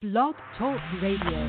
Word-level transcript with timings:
Blog 0.00 0.32
Talk 0.56 0.80
Radio. 1.02 1.44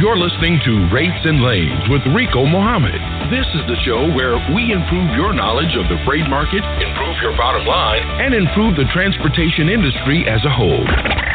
You're 0.00 0.16
listening 0.16 0.56
to 0.64 0.88
Rates 0.88 1.20
and 1.28 1.44
Lanes 1.44 1.84
with 1.92 2.00
Rico 2.16 2.48
Muhammad. 2.48 2.96
This 3.28 3.44
is 3.52 3.68
the 3.68 3.76
show 3.84 4.08
where 4.16 4.40
we 4.56 4.72
improve 4.72 5.12
your 5.12 5.36
knowledge 5.36 5.76
of 5.76 5.84
the 5.92 6.00
freight 6.08 6.24
market, 6.24 6.64
improve 6.64 7.20
your 7.20 7.36
bottom 7.36 7.68
line, 7.68 8.00
and 8.00 8.32
improve 8.32 8.80
the 8.80 8.88
transportation 8.96 9.68
industry 9.68 10.24
as 10.24 10.40
a 10.48 10.52
whole. 10.56 10.88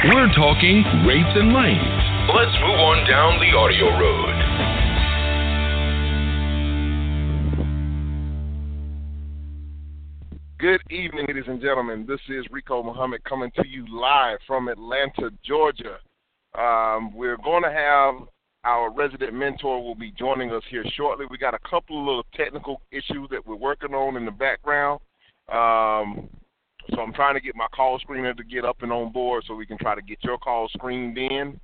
We're 0.10 0.34
talking 0.34 0.82
rates 1.06 1.30
and 1.38 1.54
lanes. 1.54 2.02
Let's 2.34 2.58
move 2.58 2.82
on 2.82 3.06
down 3.06 3.38
the 3.38 3.54
audio 3.54 3.86
road. 4.02 4.33
Good 10.64 10.82
evening, 10.92 11.26
ladies 11.28 11.44
and 11.48 11.60
gentlemen. 11.60 12.06
This 12.08 12.22
is 12.30 12.46
Rico 12.50 12.82
Muhammad 12.82 13.22
coming 13.26 13.52
to 13.58 13.68
you 13.68 13.86
live 13.94 14.38
from 14.48 14.70
Atlanta, 14.70 15.30
Georgia. 15.46 15.98
Um, 16.58 17.14
we're 17.14 17.36
going 17.36 17.64
to 17.64 17.70
have 17.70 18.30
our 18.64 18.90
resident 18.90 19.34
mentor 19.34 19.84
will 19.84 19.94
be 19.94 20.14
joining 20.18 20.54
us 20.54 20.64
here 20.70 20.86
shortly. 20.96 21.26
We 21.30 21.38
got 21.38 21.54
a 21.54 21.60
couple 21.70 22.00
of 22.00 22.06
little 22.06 22.26
technical 22.34 22.80
issues 22.94 23.28
that 23.32 23.46
we're 23.46 23.58
working 23.58 23.94
on 23.94 24.16
in 24.16 24.24
the 24.24 24.32
background. 24.32 25.02
Um, 25.52 26.30
so 26.92 27.02
I'm 27.02 27.12
trying 27.12 27.36
to 27.36 27.42
get 27.42 27.58
my 27.58 27.68
call 27.76 28.00
screener 28.00 28.34
to 28.38 28.44
get 28.46 28.64
up 28.64 28.84
and 28.84 28.92
on 28.94 29.12
board 29.12 29.44
so 29.46 29.56
we 29.56 29.66
can 29.66 29.78
try 29.80 29.96
to 29.96 30.02
get 30.02 30.24
your 30.24 30.38
call 30.38 30.70
screened 30.70 31.18
in. 31.18 31.60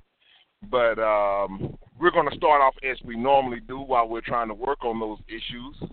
But 0.70 0.98
um, 0.98 1.74
we're 1.98 2.10
going 2.10 2.28
to 2.28 2.36
start 2.36 2.60
off 2.60 2.74
as 2.84 2.98
we 3.06 3.16
normally 3.16 3.60
do 3.66 3.80
while 3.80 4.06
we're 4.06 4.20
trying 4.20 4.48
to 4.48 4.54
work 4.54 4.84
on 4.84 5.00
those 5.00 5.20
issues 5.26 5.90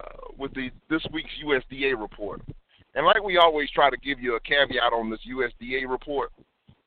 uh, 0.00 0.32
with 0.36 0.52
the 0.54 0.70
this 0.90 1.04
week's 1.12 1.30
USDA 1.44 1.98
report. 1.98 2.42
And 2.94 3.06
like 3.06 3.22
we 3.22 3.36
always 3.36 3.70
try 3.70 3.90
to 3.90 3.96
give 3.98 4.20
you 4.20 4.36
a 4.36 4.40
caveat 4.40 4.92
on 4.92 5.10
this 5.10 5.20
USDA 5.30 5.88
report 5.88 6.30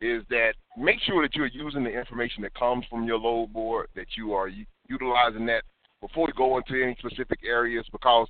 is 0.01 0.23
that 0.29 0.53
make 0.77 0.99
sure 1.01 1.21
that 1.21 1.35
you're 1.35 1.47
using 1.47 1.84
the 1.84 1.91
information 1.91 2.41
that 2.41 2.53
comes 2.55 2.85
from 2.89 3.05
your 3.05 3.20
load 3.20 3.53
board, 3.53 3.87
that 3.95 4.07
you 4.18 4.34
are 4.34 4.49
utilizing 4.90 5.45
that 5.45 5.63
before 6.01 6.27
you 6.27 6.34
go 6.34 6.57
into 6.57 6.84
any 6.84 6.95
specific 6.99 7.40
areas 7.45 7.85
because 7.91 8.27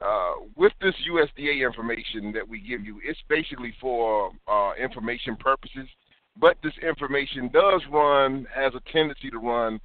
uh, 0.00 0.34
with 0.56 0.72
this 0.80 0.94
USDA 1.10 1.66
information 1.66 2.32
that 2.32 2.48
we 2.48 2.60
give 2.60 2.84
you, 2.84 3.00
it's 3.04 3.18
basically 3.28 3.74
for 3.80 4.30
uh, 4.46 4.72
information 4.80 5.36
purposes. 5.36 5.88
But 6.36 6.56
this 6.62 6.72
information 6.86 7.50
does 7.52 7.82
run, 7.90 8.46
has 8.54 8.72
a 8.74 8.92
tendency 8.92 9.30
to 9.30 9.38
run 9.38 9.80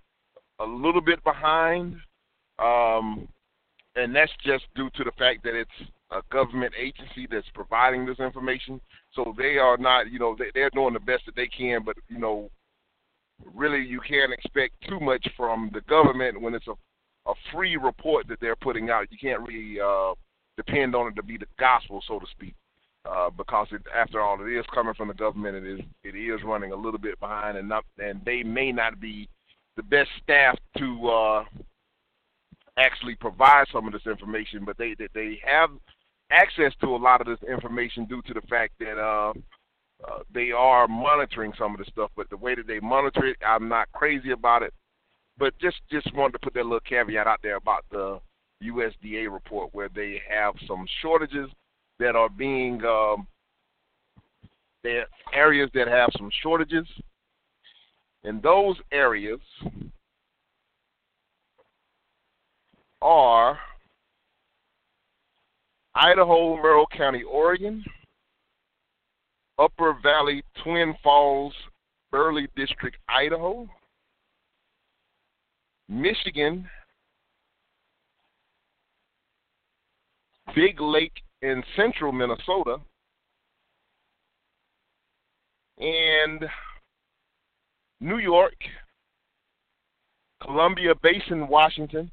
a 0.59 0.65
little 0.65 1.01
bit 1.01 1.23
behind. 1.23 1.95
Um, 2.59 3.27
and 3.95 4.15
that's 4.15 4.31
just 4.45 4.65
due 4.75 4.89
to 4.95 5.03
the 5.03 5.11
fact 5.17 5.43
that 5.43 5.55
it's 5.55 5.89
a 6.11 6.21
government 6.31 6.73
agency 6.79 7.27
that's 7.29 7.47
providing 7.53 8.05
this 8.05 8.19
information. 8.19 8.79
So 9.13 9.33
they 9.37 9.57
are 9.57 9.77
not, 9.77 10.11
you 10.11 10.19
know, 10.19 10.35
they, 10.37 10.51
they're 10.53 10.69
doing 10.71 10.93
the 10.93 10.99
best 10.99 11.25
that 11.25 11.35
they 11.35 11.47
can, 11.47 11.83
but 11.83 11.95
you 12.09 12.19
know, 12.19 12.49
really 13.53 13.81
you 13.81 13.99
can't 14.01 14.31
expect 14.31 14.75
too 14.87 14.99
much 14.99 15.27
from 15.35 15.71
the 15.73 15.81
government 15.81 16.39
when 16.39 16.53
it's 16.53 16.67
a 16.67 16.73
a 17.25 17.33
free 17.51 17.77
report 17.77 18.27
that 18.27 18.39
they're 18.39 18.55
putting 18.55 18.89
out. 18.89 19.11
You 19.11 19.17
can't 19.17 19.41
really 19.41 19.79
uh, 19.79 20.13
depend 20.57 20.95
on 20.95 21.07
it 21.07 21.15
to 21.15 21.23
be 21.23 21.37
the 21.37 21.47
gospel, 21.59 22.03
so 22.07 22.19
to 22.19 22.25
speak, 22.31 22.53
uh, 23.09 23.29
because 23.29 23.67
it, 23.71 23.81
after 23.95 24.21
all, 24.21 24.39
it 24.41 24.51
is 24.51 24.65
coming 24.73 24.93
from 24.93 25.07
the 25.07 25.13
government. 25.13 25.55
It 25.55 25.79
is 25.79 25.79
it 26.03 26.15
is 26.15 26.41
running 26.43 26.71
a 26.71 26.75
little 26.75 26.99
bit 26.99 27.19
behind, 27.19 27.57
and 27.57 27.67
not 27.67 27.85
and 27.97 28.21
they 28.25 28.43
may 28.43 28.71
not 28.71 28.99
be 28.99 29.27
the 29.75 29.83
best 29.83 30.09
staff 30.23 30.57
to 30.77 31.09
uh, 31.09 31.43
actually 32.77 33.15
provide 33.15 33.65
some 33.71 33.87
of 33.87 33.93
this 33.93 34.05
information, 34.05 34.65
but 34.65 34.77
they 34.77 34.95
they, 35.13 35.39
have 35.45 35.69
access 36.31 36.73
to 36.81 36.87
a 36.87 36.97
lot 36.97 37.21
of 37.21 37.27
this 37.27 37.49
information 37.49 38.05
due 38.05 38.21
to 38.23 38.33
the 38.33 38.41
fact 38.47 38.73
that 38.79 38.97
uh, 38.97 39.33
uh, 40.03 40.19
they 40.33 40.51
are 40.51 40.87
monitoring 40.87 41.53
some 41.57 41.73
of 41.73 41.77
the 41.77 41.85
stuff. 41.91 42.11
But 42.15 42.29
the 42.29 42.37
way 42.37 42.55
that 42.55 42.67
they 42.67 42.79
monitor 42.79 43.25
it, 43.27 43.37
I'm 43.45 43.69
not 43.69 43.91
crazy 43.91 44.31
about 44.31 44.63
it. 44.63 44.73
But 45.37 45.57
just 45.59 45.77
just 45.91 46.13
wanted 46.15 46.33
to 46.33 46.39
put 46.39 46.53
that 46.53 46.63
little 46.63 46.79
caveat 46.81 47.27
out 47.27 47.39
there 47.43 47.57
about 47.57 47.85
the 47.91 48.19
USDA 48.63 49.31
report 49.31 49.69
where 49.73 49.89
they 49.89 50.21
have 50.29 50.55
some 50.67 50.85
shortages 51.01 51.49
that 51.99 52.15
are 52.15 52.29
being 52.29 52.83
um, 52.85 53.27
there 54.83 55.07
areas 55.33 55.69
that 55.73 55.87
have 55.87 56.09
some 56.17 56.29
shortages. 56.41 56.87
In 58.23 58.41
those 58.41 58.75
areas 58.91 59.39
are 63.01 63.59
Idaho, 65.95 66.57
Malheur 66.57 66.85
County, 66.95 67.23
Oregon, 67.23 67.83
Upper 69.57 69.97
Valley, 70.03 70.43
Twin 70.63 70.93
Falls, 71.01 71.53
Burley 72.11 72.47
District, 72.55 72.97
Idaho, 73.07 73.67
Michigan, 75.87 76.67
Big 80.53 80.81
Lake 80.81 81.21
in 81.41 81.63
central 81.75 82.11
Minnesota, 82.11 82.77
and 85.77 86.45
New 88.01 88.17
York, 88.17 88.55
Columbia 90.41 90.93
Basin, 91.01 91.47
Washington, 91.47 92.11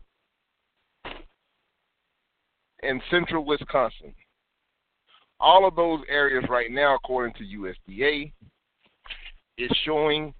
and 2.83 3.01
central 3.11 3.45
Wisconsin. 3.45 4.15
All 5.41 5.67
of 5.67 5.75
those 5.75 6.01
areas 6.09 6.45
right 6.49 6.71
now, 6.71 6.95
according 6.95 7.35
to 7.35 7.45
USDA, 7.45 8.33
is 9.59 9.71
showing 9.85 10.33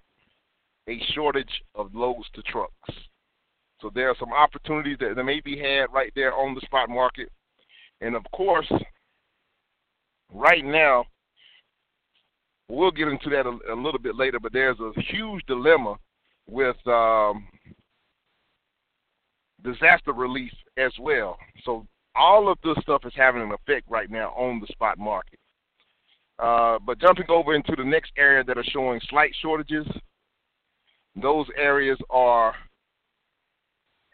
a 0.87 0.99
shortage 1.13 1.61
of 1.75 1.93
loads 1.93 2.27
to 2.33 2.41
trucks. 2.43 2.71
So 3.81 3.91
there 3.93 4.09
are 4.09 4.15
some 4.19 4.33
opportunities 4.33 4.97
that, 4.99 5.21
may 5.23 5.41
be 5.41 5.57
had 5.57 5.85
right 5.93 6.11
there 6.15 6.33
on 6.33 6.55
the 6.55 6.61
spot 6.61 6.89
market. 6.89 7.29
And 8.01 8.15
of 8.15 8.23
course, 8.33 8.71
right 10.33 10.63
now, 10.63 11.05
we'll 12.69 12.91
get 12.91 13.09
into 13.09 13.29
that 13.29 13.45
a, 13.45 13.73
a 13.73 13.75
little 13.75 13.99
bit 13.99 14.15
later, 14.15 14.39
but 14.39 14.53
there's 14.53 14.79
a 14.79 14.99
huge 15.01 15.43
dilemma 15.47 15.95
with 16.47 16.75
um, 16.87 17.47
disaster 19.63 20.13
relief 20.13 20.51
as 20.77 20.91
well. 20.99 21.37
So 21.63 21.85
all 22.15 22.49
of 22.49 22.57
this 22.63 22.77
stuff 22.81 23.01
is 23.05 23.13
having 23.15 23.41
an 23.41 23.51
effect 23.51 23.89
right 23.89 24.09
now 24.09 24.29
on 24.31 24.59
the 24.59 24.67
spot 24.67 24.97
market. 24.97 25.39
Uh, 26.39 26.79
but 26.85 26.99
jumping 26.99 27.25
over 27.29 27.53
into 27.53 27.75
the 27.75 27.83
next 27.83 28.11
area 28.17 28.43
that 28.43 28.57
are 28.57 28.63
showing 28.65 28.99
slight 29.09 29.31
shortages, 29.41 29.85
those 31.15 31.45
areas 31.55 31.97
are 32.09 32.55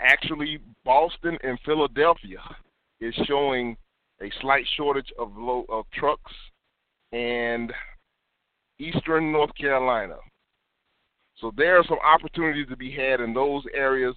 actually 0.01 0.59
Boston 0.83 1.37
and 1.43 1.57
Philadelphia 1.65 2.39
is 2.99 3.13
showing 3.25 3.75
a 4.21 4.29
slight 4.41 4.65
shortage 4.75 5.11
of 5.17 5.35
low, 5.37 5.65
of 5.69 5.85
trucks 5.93 6.31
and 7.11 7.71
eastern 8.79 9.31
North 9.31 9.51
Carolina. 9.55 10.17
So 11.37 11.53
there 11.55 11.77
are 11.77 11.85
some 11.87 11.99
opportunities 12.03 12.67
to 12.67 12.75
be 12.75 12.91
had 12.91 13.21
in 13.21 13.33
those 13.33 13.63
areas 13.73 14.15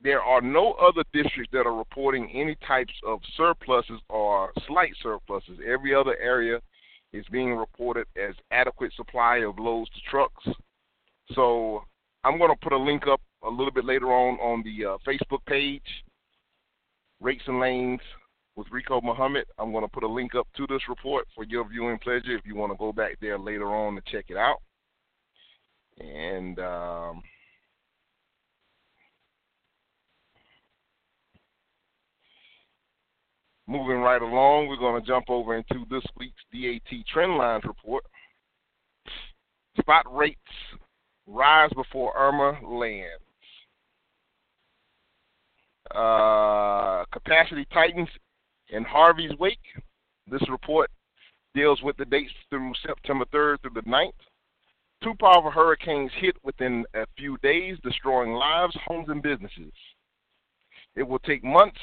there 0.00 0.22
are 0.22 0.40
no 0.40 0.72
other 0.74 1.02
districts 1.12 1.50
that 1.52 1.66
are 1.66 1.76
reporting 1.76 2.30
any 2.32 2.56
types 2.66 2.92
of 3.04 3.20
surpluses 3.36 4.00
or 4.08 4.52
slight 4.66 4.92
surpluses. 5.02 5.58
Every 5.66 5.94
other 5.94 6.16
area 6.20 6.60
is 7.12 7.24
being 7.32 7.54
reported 7.54 8.06
as 8.16 8.34
adequate 8.50 8.92
supply 8.94 9.38
of 9.38 9.58
loads 9.58 9.90
to 9.90 10.10
trucks. 10.10 10.46
So 11.32 11.82
I'm 12.24 12.38
going 12.38 12.50
to 12.50 12.60
put 12.62 12.72
a 12.72 12.78
link 12.78 13.06
up 13.08 13.20
a 13.44 13.48
little 13.48 13.72
bit 13.72 13.84
later 13.84 14.06
on 14.06 14.34
on 14.36 14.62
the 14.62 14.84
uh, 14.84 14.98
Facebook 15.06 15.44
page, 15.46 15.82
Rates 17.20 17.44
and 17.46 17.60
Lanes 17.60 18.00
with 18.56 18.66
Rico 18.70 19.00
Muhammad. 19.00 19.46
I'm 19.58 19.72
going 19.72 19.84
to 19.84 19.90
put 19.90 20.02
a 20.02 20.08
link 20.08 20.34
up 20.34 20.46
to 20.56 20.66
this 20.68 20.82
report 20.88 21.26
for 21.34 21.44
your 21.44 21.68
viewing 21.68 21.98
pleasure 21.98 22.36
if 22.36 22.44
you 22.44 22.54
want 22.54 22.72
to 22.72 22.78
go 22.78 22.92
back 22.92 23.18
there 23.20 23.38
later 23.38 23.74
on 23.74 23.96
to 23.96 24.02
check 24.12 24.26
it 24.28 24.36
out. 24.36 24.58
And 25.98 26.58
um, 26.60 27.22
Moving 33.68 33.98
right 33.98 34.22
along, 34.22 34.68
we're 34.68 34.78
going 34.78 34.98
to 34.98 35.06
jump 35.06 35.26
over 35.28 35.54
into 35.54 35.84
this 35.90 36.02
week's 36.16 36.42
DAT 36.50 37.04
Trendlines 37.14 37.64
report. 37.64 38.02
Spot 39.78 40.06
rates 40.10 40.40
rise 41.26 41.70
before 41.76 42.16
Irma 42.16 42.58
lands. 42.66 43.22
Uh, 45.94 47.04
capacity 47.12 47.66
tightens 47.70 48.08
in 48.70 48.84
Harvey's 48.84 49.36
wake. 49.38 49.58
This 50.30 50.48
report 50.48 50.90
deals 51.54 51.82
with 51.82 51.98
the 51.98 52.06
dates 52.06 52.32
through 52.48 52.72
September 52.86 53.26
3rd 53.34 53.60
through 53.60 53.74
the 53.74 53.82
9th. 53.82 54.12
Two 55.04 55.12
powerful 55.20 55.50
hurricanes 55.50 56.10
hit 56.18 56.36
within 56.42 56.86
a 56.94 57.04
few 57.18 57.36
days, 57.42 57.76
destroying 57.82 58.32
lives, 58.32 58.76
homes, 58.86 59.10
and 59.10 59.22
businesses. 59.22 59.72
It 60.96 61.06
will 61.06 61.18
take 61.18 61.44
months 61.44 61.78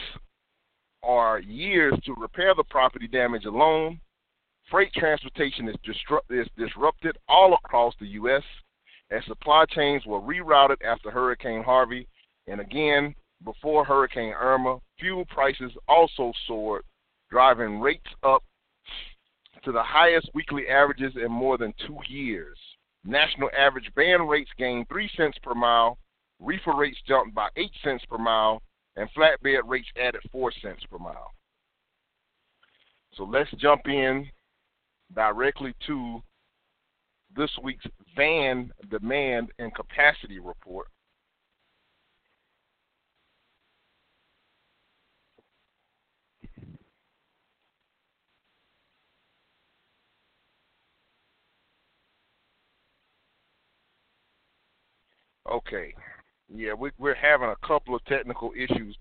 or 1.06 1.40
years 1.40 1.94
to 2.06 2.16
repair 2.16 2.54
the 2.56 2.64
property 2.64 3.08
damage 3.08 3.46
alone. 3.46 4.00
Freight 4.70 4.92
transportation 4.94 5.70
is, 5.70 5.76
is 6.30 6.48
disrupted 6.58 7.18
all 7.30 7.54
across 7.54 7.94
the 8.00 8.08
U.S. 8.08 8.44
as 9.12 9.24
supply 9.26 9.66
chains 9.70 10.06
were 10.06 10.20
rerouted 10.20 10.78
after 10.84 11.12
Hurricane 11.12 11.64
Harvey. 11.64 12.08
And 12.48 12.60
again, 12.60 13.14
before 13.44 13.86
Hurricane 13.86 14.34
Irma, 14.34 14.80
fuel 15.00 15.26
prices 15.26 15.72
also 15.88 16.32
soared, 16.48 16.84
driving 17.30 17.80
rates 17.80 18.08
up 18.24 18.44
to 19.64 19.72
the 19.72 19.84
highest 19.84 20.30
weekly 20.34 20.68
averages 20.68 21.14
in 21.16 21.32
more 21.32 21.58
than 21.58 21.74
two 21.86 22.00
years. 22.08 22.58
National 23.04 23.50
average 23.58 23.92
van 23.96 24.28
rates 24.28 24.50
gained 24.58 24.88
3 24.90 25.10
cents 25.16 25.38
per 25.44 25.54
mile, 25.54 25.98
reefer 26.40 26.76
rates 26.76 26.98
jumped 27.08 27.36
by 27.36 27.50
8 27.56 27.70
cents 27.84 28.04
per 28.10 28.18
mile, 28.18 28.62
and 28.96 29.10
flatbed 29.14 29.62
rates 29.66 29.88
added 30.00 30.22
4 30.32 30.52
cents 30.62 30.84
per 30.90 30.98
mile. 30.98 31.32
So 33.14 33.24
let's 33.24 33.52
jump 33.60 33.88
in 33.88 34.28
directly 35.14 35.74
to 35.88 36.22
this 37.36 37.52
week's 37.64 37.86
van 38.16 38.72
demand 38.90 39.50
and 39.60 39.74
capacity 39.74 40.40
report. 40.40 40.88
Okay. 55.52 55.94
Yeah, 56.54 56.74
we, 56.74 56.92
we're 56.98 57.16
having 57.16 57.50
a 57.50 57.68
couple 57.68 57.96
of 57.96 58.06
technical 58.06 58.52
issues, 58.56 58.98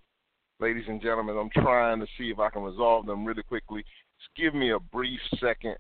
ladies 0.61 0.85
and 0.89 1.01
gentlemen. 1.01 1.37
I'm 1.37 1.63
trying 1.63 2.01
to 2.01 2.07
see 2.19 2.31
if 2.31 2.39
I 2.39 2.49
can 2.51 2.63
resolve 2.63 3.07
them 3.07 3.25
really 3.25 3.43
quickly. 3.43 3.85
Just 4.19 4.35
give 4.37 4.55
me 4.55 4.71
a 4.71 4.79
brief 4.79 5.21
second. 5.39 5.77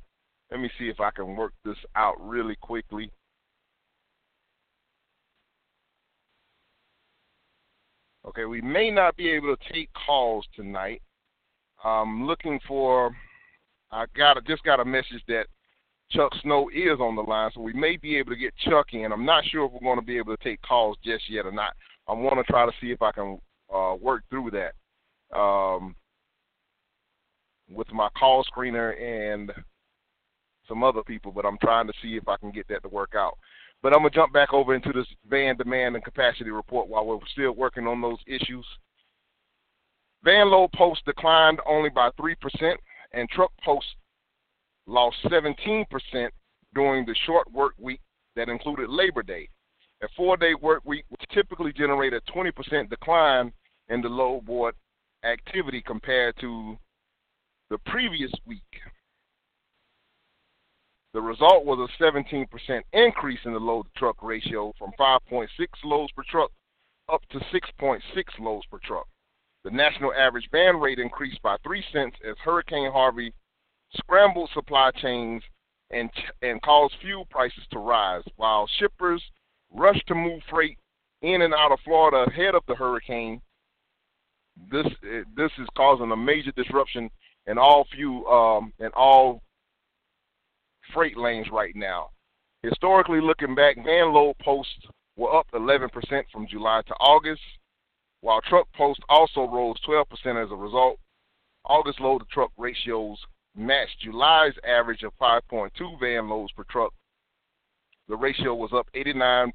Let 0.50 0.60
me 0.60 0.70
see 0.78 0.88
if 0.88 1.00
I 1.00 1.10
can 1.10 1.36
work 1.36 1.52
this 1.64 1.78
out 1.96 2.14
really 2.20 2.56
quickly. 2.60 3.10
Okay, 8.26 8.44
we 8.44 8.60
may 8.60 8.90
not 8.90 9.16
be 9.16 9.30
able 9.30 9.54
to 9.54 9.72
take 9.72 9.90
calls 10.06 10.46
tonight. 10.54 11.02
I'm 11.82 12.26
looking 12.26 12.58
for. 12.66 13.14
I 13.90 14.06
got 14.16 14.42
just 14.46 14.64
got 14.64 14.80
a 14.80 14.84
message 14.84 15.22
that 15.28 15.46
Chuck 16.14 16.32
Snow 16.42 16.70
is 16.72 17.00
on 17.00 17.16
the 17.16 17.22
line, 17.22 17.50
so 17.54 17.60
we 17.60 17.72
may 17.72 17.96
be 17.96 18.16
able 18.16 18.30
to 18.30 18.36
get 18.36 18.56
Chuck 18.56 18.86
in. 18.92 19.12
I'm 19.12 19.24
not 19.24 19.44
sure 19.46 19.66
if 19.66 19.72
we're 19.72 19.80
going 19.80 19.98
to 19.98 20.04
be 20.04 20.16
able 20.16 20.36
to 20.36 20.44
take 20.44 20.62
calls 20.62 20.96
just 21.04 21.28
yet 21.28 21.46
or 21.46 21.52
not. 21.52 21.74
I 22.08 22.12
want 22.12 22.36
to 22.36 22.52
try 22.52 22.66
to 22.66 22.72
see 22.80 22.92
if 22.92 23.02
I 23.02 23.10
can 23.12 23.40
uh, 23.74 23.94
work 24.00 24.22
through 24.30 24.52
that 24.52 25.36
um, 25.36 25.96
with 27.68 27.90
my 27.92 28.08
call 28.16 28.44
screener 28.44 29.00
and 29.00 29.50
some 30.68 30.84
other 30.84 31.02
people, 31.02 31.32
but 31.32 31.44
I'm 31.44 31.58
trying 31.58 31.86
to 31.88 31.92
see 32.00 32.16
if 32.16 32.28
I 32.28 32.36
can 32.36 32.50
get 32.50 32.68
that 32.68 32.82
to 32.82 32.88
work 32.88 33.14
out. 33.16 33.36
But 33.82 33.92
I'm 33.92 34.00
going 34.00 34.12
to 34.12 34.16
jump 34.16 34.32
back 34.32 34.52
over 34.54 34.74
into 34.74 34.92
this 34.92 35.06
van 35.28 35.56
demand 35.56 35.94
and 35.94 36.04
capacity 36.04 36.50
report 36.50 36.88
while 36.88 37.04
we're 37.04 37.18
still 37.32 37.52
working 37.52 37.86
on 37.86 38.00
those 38.00 38.18
issues. 38.26 38.64
Van 40.22 40.48
load 40.50 40.72
posts 40.72 41.02
declined 41.04 41.60
only 41.66 41.90
by 41.90 42.08
3%, 42.18 42.34
and 43.12 43.28
truck 43.28 43.52
posts 43.62 43.90
lost 44.86 45.16
17% 45.24 45.86
during 46.74 47.06
the 47.06 47.14
short 47.26 47.50
work 47.52 47.74
week 47.78 48.00
that 48.36 48.48
included 48.48 48.90
Labor 48.90 49.22
Day. 49.22 49.48
A 50.02 50.08
four 50.16 50.36
day 50.36 50.54
work 50.54 50.82
week 50.84 51.04
would 51.10 51.20
typically 51.32 51.72
generate 51.72 52.12
a 52.12 52.20
20% 52.22 52.90
decline 52.90 53.52
in 53.88 54.02
the 54.02 54.08
load 54.08 54.44
board 54.44 54.74
activity 55.24 55.82
compared 55.86 56.36
to 56.40 56.76
the 57.70 57.78
previous 57.86 58.32
week. 58.44 58.60
The 61.14 61.22
result 61.22 61.64
was 61.64 61.78
a 61.78 62.02
17% 62.02 62.46
increase 62.92 63.38
in 63.44 63.52
the 63.52 63.60
load 63.60 63.84
to 63.84 63.90
truck 63.96 64.22
ratio 64.22 64.72
from 64.78 64.90
5.6 64.98 65.48
loads 65.84 66.12
per 66.12 66.24
truck 66.28 66.50
up 67.10 67.22
to 67.30 67.38
6.6 67.38 68.00
loads 68.40 68.66
per 68.70 68.78
truck. 68.82 69.06
The 69.62 69.70
national 69.70 70.12
average 70.12 70.48
van 70.50 70.78
rate 70.80 70.98
increased 70.98 71.40
by 71.40 71.56
3 71.62 71.84
cents 71.92 72.16
as 72.28 72.36
Hurricane 72.44 72.90
Harvey 72.90 73.32
scrambled 73.96 74.50
supply 74.54 74.90
chains 74.92 75.42
and 75.90 76.10
and 76.42 76.60
caused 76.62 76.94
fuel 77.00 77.26
prices 77.30 77.64
to 77.70 77.78
rise, 77.78 78.22
while 78.36 78.68
shippers 78.78 79.22
rushed 79.72 80.06
to 80.08 80.14
move 80.14 80.40
freight 80.50 80.78
in 81.22 81.42
and 81.42 81.54
out 81.54 81.72
of 81.72 81.78
Florida 81.84 82.30
ahead 82.30 82.54
of 82.54 82.62
the 82.66 82.74
hurricane. 82.74 83.40
This 84.70 84.86
this 85.36 85.50
is 85.58 85.68
causing 85.76 86.10
a 86.10 86.16
major 86.16 86.52
disruption 86.52 87.10
in 87.46 87.58
all 87.58 87.86
fuel 87.94 88.26
um, 88.28 88.72
in 88.78 88.90
all 88.94 89.42
freight 90.92 91.16
lanes 91.16 91.48
right 91.52 91.74
now. 91.74 92.10
Historically, 92.62 93.20
looking 93.20 93.54
back, 93.54 93.76
van 93.76 94.12
load 94.12 94.36
posts 94.42 94.86
were 95.16 95.34
up 95.36 95.46
11% 95.52 95.90
from 96.32 96.46
July 96.48 96.82
to 96.86 96.94
August, 96.94 97.42
while 98.20 98.40
truck 98.40 98.66
posts 98.74 99.02
also 99.08 99.46
rose 99.46 99.76
12% 99.86 100.04
as 100.42 100.50
a 100.50 100.56
result. 100.56 100.98
August 101.66 102.00
load 102.00 102.20
to 102.20 102.24
truck 102.32 102.50
ratios 102.56 103.18
matched 103.56 104.00
July's 104.00 104.54
average 104.66 105.02
of 105.02 105.12
5.2 105.20 106.00
van 106.00 106.28
loads 106.28 106.52
per 106.52 106.64
truck. 106.64 106.92
The 108.08 108.16
ratio 108.16 108.54
was 108.54 108.72
up 108.72 108.88
89% 108.94 109.52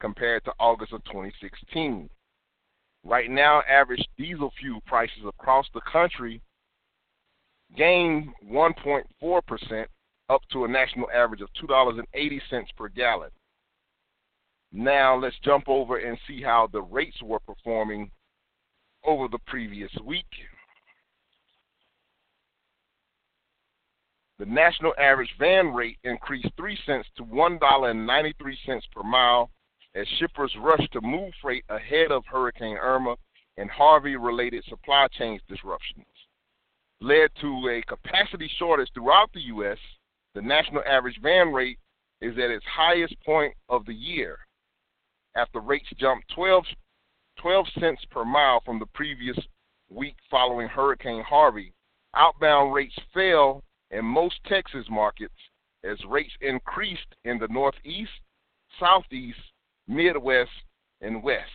compared 0.00 0.44
to 0.44 0.52
August 0.58 0.92
of 0.92 1.04
2016. 1.04 2.08
Right 3.04 3.30
now, 3.30 3.62
average 3.68 4.04
diesel 4.16 4.52
fuel 4.58 4.80
prices 4.86 5.22
across 5.26 5.66
the 5.72 5.80
country 5.90 6.40
gained 7.76 8.30
1.4% 8.50 9.86
up 10.30 10.42
to 10.52 10.64
a 10.64 10.68
national 10.68 11.08
average 11.10 11.40
of 11.40 11.48
$2.80 11.62 12.40
per 12.76 12.88
gallon. 12.88 13.30
Now, 14.72 15.16
let's 15.16 15.38
jump 15.42 15.64
over 15.68 15.98
and 15.98 16.18
see 16.26 16.42
how 16.42 16.68
the 16.70 16.82
rates 16.82 17.22
were 17.22 17.40
performing 17.40 18.10
over 19.04 19.28
the 19.28 19.38
previous 19.46 19.90
week. 20.04 20.26
The 24.38 24.46
national 24.46 24.94
average 24.98 25.34
van 25.38 25.74
rate 25.74 25.98
increased 26.04 26.50
3 26.56 26.78
cents 26.86 27.08
to 27.16 27.24
$1.93 27.24 28.90
per 28.92 29.02
mile 29.02 29.50
as 29.94 30.06
shippers 30.18 30.54
rushed 30.60 30.92
to 30.92 31.00
move 31.00 31.32
freight 31.42 31.64
ahead 31.68 32.12
of 32.12 32.24
Hurricane 32.26 32.76
Irma 32.76 33.16
and 33.56 33.68
Harvey 33.68 34.16
related 34.16 34.64
supply 34.64 35.08
chain 35.08 35.40
disruptions. 35.48 36.06
Led 37.00 37.30
to 37.40 37.68
a 37.68 37.82
capacity 37.82 38.48
shortage 38.58 38.90
throughout 38.94 39.32
the 39.32 39.40
U.S., 39.40 39.78
the 40.34 40.42
national 40.42 40.82
average 40.86 41.18
van 41.20 41.52
rate 41.52 41.78
is 42.20 42.38
at 42.38 42.50
its 42.50 42.64
highest 42.66 43.14
point 43.24 43.54
of 43.68 43.84
the 43.86 43.94
year 43.94 44.38
after 45.36 45.60
rates 45.60 45.88
jumped 45.98 46.28
12, 46.34 46.64
12 47.38 47.66
cents 47.80 48.04
per 48.10 48.24
mile 48.24 48.60
from 48.64 48.78
the 48.78 48.86
previous 48.86 49.38
week 49.88 50.16
following 50.30 50.68
Hurricane 50.68 51.22
Harvey. 51.22 51.72
Outbound 52.14 52.72
rates 52.72 52.96
fell 53.12 53.62
in 53.90 54.04
most 54.04 54.36
Texas 54.46 54.86
markets 54.90 55.34
as 55.84 55.98
rates 56.08 56.32
increased 56.40 57.14
in 57.24 57.38
the 57.38 57.48
Northeast, 57.48 58.10
Southeast, 58.78 59.38
Midwest, 59.86 60.50
and 61.00 61.22
West. 61.22 61.50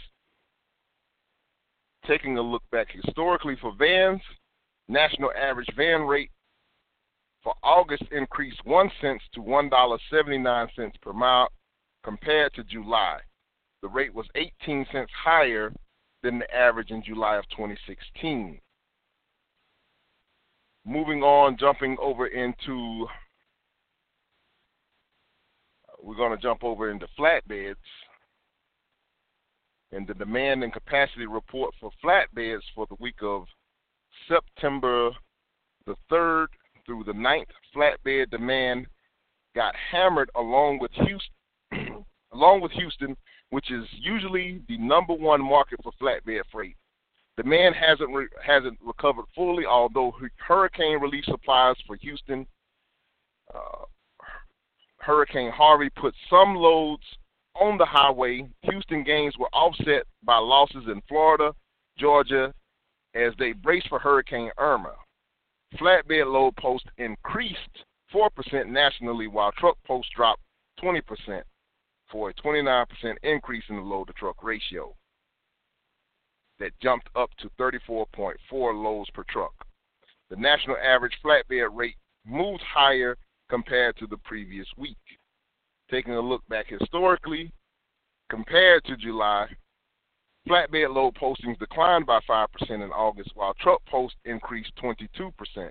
Taking 2.08 2.38
a 2.38 2.42
look 2.42 2.64
back 2.72 2.88
historically 2.92 3.56
for 3.62 3.74
vans, 3.78 4.22
national 4.88 5.32
average 5.38 5.70
van 5.76 6.02
rate 6.02 6.32
for 7.44 7.54
August 7.62 8.04
increased 8.12 8.66
1 8.66 8.92
cent 9.02 9.22
to 9.34 9.42
$1.79 9.42 11.02
per 11.02 11.14
mile 11.14 11.50
compared 12.04 12.54
to 12.54 12.64
July. 12.64 13.20
The 13.82 13.90
rate 13.90 14.14
was 14.14 14.28
18 14.36 14.86
cents 14.92 15.12
higher 15.24 15.74
than 16.24 16.40
the 16.40 16.56
average 16.56 16.92
in 16.92 17.04
July 17.04 17.36
of 17.36 17.48
2016 17.50 18.60
moving 20.86 21.24
on, 21.24 21.58
jumping 21.58 21.98
over 22.02 22.28
into, 22.28 23.08
we're 26.02 26.16
going 26.16 26.36
to 26.36 26.42
jump 26.42 26.64
over 26.64 26.90
into 26.90 27.08
flatbeds. 27.18 27.76
And 29.92 30.08
the 30.08 30.16
demand 30.16 30.64
and 30.64 30.74
capacity 30.74 31.28
report 31.28 31.74
for 31.80 31.92
flatbeds 32.04 32.64
for 32.74 32.88
the 32.88 32.96
week 33.00 33.22
of 33.22 33.46
September 34.28 35.12
the 35.86 35.96
3rd 36.12 36.48
through 36.86 37.04
the 37.04 37.12
9th, 37.12 37.46
flatbed 37.76 38.30
demand 38.32 38.88
got 39.56 39.76
hammered 39.92 40.30
along 40.36 40.80
with 40.80 40.92
Houston, 40.94 42.06
along 42.34 42.62
with 42.62 42.72
Houston, 42.72 43.16
which 43.50 43.72
is 43.72 43.86
usually 43.92 44.62
the 44.68 44.78
number 44.78 45.14
one 45.14 45.44
market 45.44 45.80
for 45.84 45.92
flatbed 46.02 46.42
freight. 46.52 46.76
Demand 47.36 47.76
hasn't 47.76 48.14
re- 48.14 48.28
hasn't 48.46 48.78
recovered 48.82 49.26
fully, 49.34 49.66
although 49.66 50.14
hurricane 50.38 51.00
relief 51.00 51.26
supplies 51.26 51.76
for 51.88 51.96
Houston, 51.96 52.46
uh, 53.54 53.86
Hurricane 54.98 55.52
Harvey 55.52 55.90
put 55.90 56.14
some 56.30 56.56
loads 56.56 57.04
on 57.56 57.78
the 57.78 57.86
highway. 57.86 58.48
Houston 58.62 59.04
gains 59.04 59.36
were 59.38 59.50
offset 59.52 60.04
by 60.24 60.38
losses 60.38 60.84
in 60.88 61.02
Florida, 61.08 61.54
Georgia, 61.98 62.54
as 63.16 63.34
they 63.40 63.52
brace 63.52 63.86
for 63.90 63.98
Hurricane 63.98 64.52
Irma. 64.60 64.94
Flatbed 65.80 66.32
load 66.32 66.56
posts 66.58 66.88
increased 66.98 67.58
4% 68.14 68.68
nationally, 68.68 69.26
while 69.26 69.52
truck 69.54 69.78
posts 69.86 70.12
dropped 70.16 70.44
20% 70.84 71.02
for 72.12 72.30
a 72.30 72.34
29% 72.36 72.86
increase 73.24 73.64
in 73.70 73.78
the 73.78 73.82
load 73.82 74.06
to 74.06 74.14
truck 74.14 74.44
ratio 74.44 74.96
that 76.64 76.80
jumped 76.82 77.10
up 77.14 77.30
to 77.40 77.50
34.4 77.60 78.38
loads 78.52 79.10
per 79.14 79.26
truck. 79.30 79.54
The 80.30 80.38
national 80.38 80.78
average 80.78 81.14
flatbed 81.24 81.68
rate 81.74 81.98
moved 82.26 82.64
higher 82.64 83.18
compared 83.50 83.98
to 83.98 84.08
the 84.08 84.16
previous 84.24 84.68
week. 84.78 84.98
Taking 85.92 86.14
a 86.14 86.22
look 86.22 86.42
back 86.48 86.68
historically, 86.68 87.52
compared 88.30 88.86
to 88.86 88.96
July, 88.96 89.48
flatbed 90.48 90.96
load 90.96 91.16
postings 91.16 91.60
declined 91.60 92.06
by 92.06 92.22
5% 92.30 92.48
in 92.70 92.82
August, 92.84 93.32
while 93.36 93.54
truck 93.60 93.84
posts 93.86 94.18
increased 94.24 94.72
22%. 94.82 95.70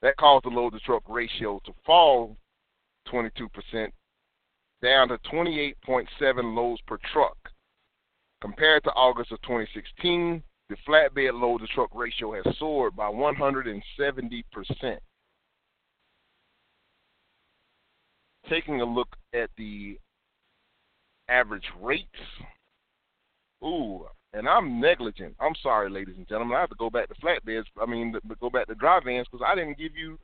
That 0.00 0.16
caused 0.16 0.46
the 0.46 0.48
load 0.48 0.72
to 0.72 0.80
truck 0.80 1.02
ratio 1.08 1.60
to 1.66 1.72
fall 1.84 2.38
22%, 3.06 3.92
down 4.82 5.08
to 5.08 5.18
28.7 5.30 6.54
loads 6.56 6.80
per 6.86 6.96
truck. 7.12 7.36
Compared 8.42 8.82
to 8.82 8.90
August 8.90 9.30
of 9.30 9.40
2016, 9.42 10.42
the 10.68 10.76
flatbed 10.86 11.40
load 11.40 11.60
to 11.60 11.66
truck 11.68 11.90
ratio 11.94 12.32
has 12.32 12.42
soared 12.58 12.96
by 12.96 13.06
170%. 13.06 13.82
Taking 18.50 18.80
a 18.80 18.84
look 18.84 19.14
at 19.32 19.48
the 19.56 19.96
average 21.28 21.66
rates. 21.80 22.08
Ooh, 23.62 24.06
and 24.32 24.48
I'm 24.48 24.80
negligent. 24.80 25.36
I'm 25.38 25.54
sorry, 25.62 25.88
ladies 25.88 26.16
and 26.16 26.26
gentlemen. 26.26 26.56
I 26.56 26.62
have 26.62 26.70
to 26.70 26.76
go 26.76 26.90
back 26.90 27.08
to 27.10 27.14
flatbeds. 27.14 27.66
I 27.80 27.86
mean, 27.86 28.12
go 28.40 28.50
back 28.50 28.66
to 28.66 28.74
dry 28.74 28.98
vans 29.04 29.28
because 29.30 29.46
I 29.46 29.54
didn't 29.54 29.78
give 29.78 29.94
you 29.94 30.18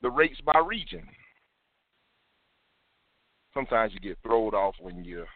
the 0.00 0.10
rates 0.10 0.40
by 0.46 0.58
region. 0.66 1.06
Sometimes 3.52 3.92
you 3.92 4.00
get 4.00 4.16
thrown 4.22 4.54
off 4.54 4.76
when 4.80 5.04
you 5.04 5.26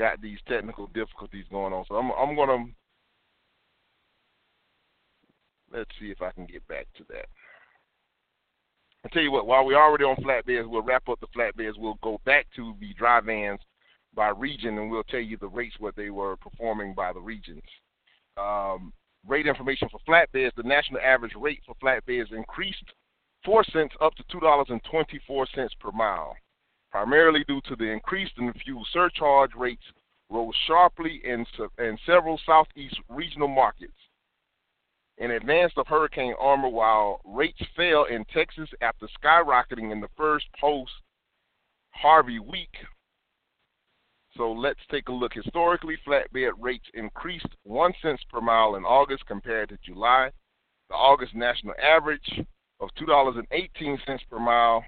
got 0.00 0.20
these 0.22 0.38
technical 0.48 0.86
difficulties 0.88 1.44
going 1.50 1.74
on. 1.74 1.84
So 1.86 1.94
I'm 1.96 2.10
I'm 2.12 2.34
gonna 2.34 2.64
let's 5.70 5.90
see 6.00 6.10
if 6.10 6.22
I 6.22 6.30
can 6.32 6.46
get 6.46 6.66
back 6.66 6.86
to 6.96 7.04
that. 7.10 7.26
I 9.04 9.08
tell 9.12 9.22
you 9.22 9.30
what, 9.30 9.46
while 9.46 9.64
we're 9.64 9.80
already 9.80 10.04
on 10.04 10.16
flatbeds, 10.16 10.68
we'll 10.68 10.82
wrap 10.82 11.08
up 11.08 11.20
the 11.20 11.26
flatbeds. 11.36 11.78
We'll 11.78 11.98
go 12.02 12.18
back 12.24 12.46
to 12.56 12.74
the 12.80 12.94
dry 12.94 13.20
vans 13.20 13.60
by 14.14 14.28
region, 14.30 14.78
and 14.78 14.90
we'll 14.90 15.04
tell 15.04 15.20
you 15.20 15.36
the 15.36 15.48
rates 15.48 15.76
what 15.78 15.96
they 15.96 16.10
were 16.10 16.36
performing 16.36 16.94
by 16.94 17.12
the 17.12 17.20
regions. 17.20 17.62
Um, 18.38 18.92
rate 19.26 19.46
information 19.46 19.88
for 19.90 20.00
flatbeds: 20.08 20.54
the 20.56 20.62
national 20.62 21.00
average 21.02 21.34
rate 21.36 21.60
for 21.66 21.74
flatbeds 21.76 22.32
increased 22.32 22.84
four 23.44 23.64
cents 23.64 23.94
up 24.00 24.14
to 24.14 24.24
two 24.32 24.40
dollars 24.40 24.68
and 24.70 24.80
twenty-four 24.90 25.46
cents 25.54 25.74
per 25.78 25.90
mile, 25.92 26.34
primarily 26.90 27.44
due 27.44 27.60
to 27.62 27.76
the 27.76 27.90
increase 27.90 28.30
in 28.38 28.52
fuel 28.64 28.84
surcharge 28.92 29.54
rates 29.54 29.84
rose 30.28 30.54
sharply 30.66 31.20
in, 31.24 31.44
in 31.78 31.98
several 32.06 32.40
southeast 32.46 32.98
regional 33.08 33.48
markets 33.48 33.94
in 35.20 35.32
advance 35.32 35.72
of 35.76 35.86
Hurricane 35.86 36.34
Irma, 36.42 36.68
while 36.68 37.20
rates 37.24 37.60
fell 37.76 38.04
in 38.04 38.24
Texas 38.32 38.68
after 38.80 39.06
skyrocketing 39.22 39.92
in 39.92 40.00
the 40.00 40.08
first 40.16 40.46
post 40.58 40.92
Harvey 41.90 42.38
week. 42.38 42.74
So 44.36 44.50
let's 44.50 44.80
take 44.90 45.08
a 45.08 45.12
look. 45.12 45.34
Historically, 45.34 45.98
flatbed 46.06 46.52
rates 46.58 46.86
increased 46.94 47.48
one 47.64 47.92
cent 48.00 48.20
per 48.30 48.40
mile 48.40 48.76
in 48.76 48.84
August 48.84 49.26
compared 49.26 49.68
to 49.68 49.78
July. 49.84 50.30
The 50.88 50.94
August 50.94 51.34
national 51.34 51.74
average 51.82 52.40
of 52.80 52.88
$2.18 52.98 53.98
per 54.30 54.38
mile 54.38 54.82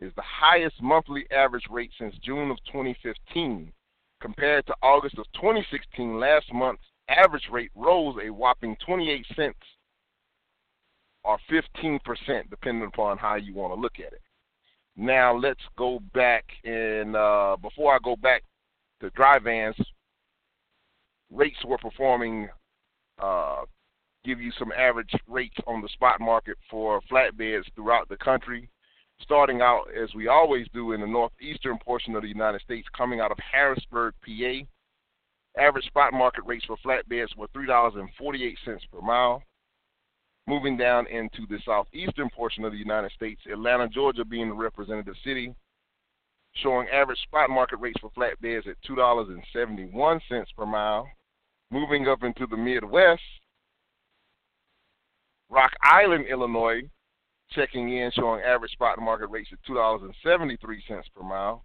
is 0.00 0.12
the 0.16 0.22
highest 0.22 0.80
monthly 0.82 1.26
average 1.30 1.64
rate 1.70 1.90
since 1.98 2.14
June 2.22 2.50
of 2.50 2.58
2015. 2.66 3.72
Compared 4.20 4.66
to 4.66 4.74
August 4.82 5.18
of 5.18 5.26
2016, 5.34 6.18
last 6.18 6.52
month's 6.52 6.84
average 7.08 7.48
rate 7.50 7.70
rose 7.74 8.16
a 8.22 8.30
whopping 8.30 8.76
28 8.84 9.26
cents 9.36 9.58
or 11.24 11.38
15%, 11.50 12.00
depending 12.50 12.86
upon 12.86 13.18
how 13.18 13.34
you 13.34 13.54
want 13.54 13.74
to 13.74 13.80
look 13.80 13.98
at 13.98 14.12
it. 14.12 14.20
Now, 14.96 15.34
let's 15.36 15.62
go 15.76 16.00
back 16.12 16.44
and 16.64 17.16
uh, 17.16 17.56
before 17.60 17.94
I 17.94 17.98
go 18.02 18.16
back 18.16 18.44
to 19.00 19.10
dry 19.10 19.38
vans, 19.38 19.76
rates 21.30 21.64
were 21.64 21.78
performing, 21.78 22.48
uh, 23.18 23.62
give 24.24 24.40
you 24.40 24.52
some 24.58 24.72
average 24.72 25.12
rates 25.26 25.56
on 25.66 25.82
the 25.82 25.88
spot 25.88 26.20
market 26.20 26.56
for 26.70 27.00
flatbeds 27.10 27.64
throughout 27.74 28.08
the 28.08 28.16
country. 28.18 28.68
Starting 29.20 29.62
out, 29.62 29.84
as 30.00 30.14
we 30.14 30.28
always 30.28 30.66
do, 30.74 30.92
in 30.92 31.00
the 31.00 31.06
northeastern 31.06 31.78
portion 31.78 32.14
of 32.14 32.22
the 32.22 32.28
United 32.28 32.60
States, 32.60 32.86
coming 32.96 33.20
out 33.20 33.30
of 33.30 33.38
Harrisburg, 33.52 34.14
PA, 34.24 34.66
Average 35.56 35.86
spot 35.86 36.12
market 36.12 36.44
rates 36.46 36.64
for 36.64 36.76
flatbeds 36.78 37.36
were 37.36 37.46
$3.48 37.48 38.56
per 38.90 39.00
mile. 39.00 39.42
Moving 40.46 40.76
down 40.76 41.06
into 41.06 41.46
the 41.48 41.58
southeastern 41.64 42.28
portion 42.30 42.64
of 42.64 42.72
the 42.72 42.78
United 42.78 43.12
States, 43.12 43.40
Atlanta, 43.50 43.88
Georgia 43.88 44.24
being 44.24 44.48
the 44.48 44.54
representative 44.54 45.14
city, 45.24 45.54
showing 46.56 46.88
average 46.88 47.20
spot 47.22 47.50
market 47.50 47.76
rates 47.76 48.00
for 48.00 48.10
flatbeds 48.10 48.66
at 48.66 48.76
$2.71 48.88 50.20
per 50.56 50.66
mile. 50.66 51.08
Moving 51.70 52.08
up 52.08 52.22
into 52.24 52.46
the 52.46 52.56
Midwest, 52.56 53.22
Rock 55.48 55.72
Island, 55.82 56.26
Illinois, 56.26 56.82
checking 57.54 57.96
in, 57.96 58.10
showing 58.12 58.42
average 58.42 58.72
spot 58.72 58.98
market 59.00 59.28
rates 59.28 59.50
at 59.52 59.58
$2.73 59.70 60.58
per 61.14 61.22
mile. 61.22 61.64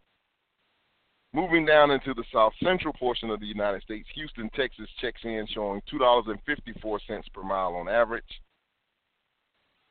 Moving 1.32 1.66
down 1.66 1.92
into 1.92 2.14
the 2.16 2.24
south 2.34 2.54
central 2.64 2.94
portion 2.94 3.30
of 3.30 3.40
the 3.40 3.46
United 3.46 3.84
States, 3.84 4.08
Houston, 4.16 4.50
Texas 4.56 4.88
checks 5.00 5.22
in 5.24 5.46
showing 5.54 5.82
$2.54 5.94 7.00
per 7.34 7.44
mile 7.44 7.76
on 7.76 7.88
average. 7.88 8.24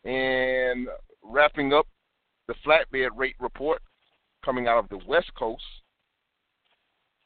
And 0.04 0.88
wrapping 1.22 1.72
up 1.72 1.86
the 2.48 2.54
flatbed 2.66 3.10
rate 3.16 3.36
report 3.38 3.82
coming 4.44 4.66
out 4.66 4.78
of 4.78 4.88
the 4.88 4.98
West 5.06 5.30
Coast, 5.38 5.62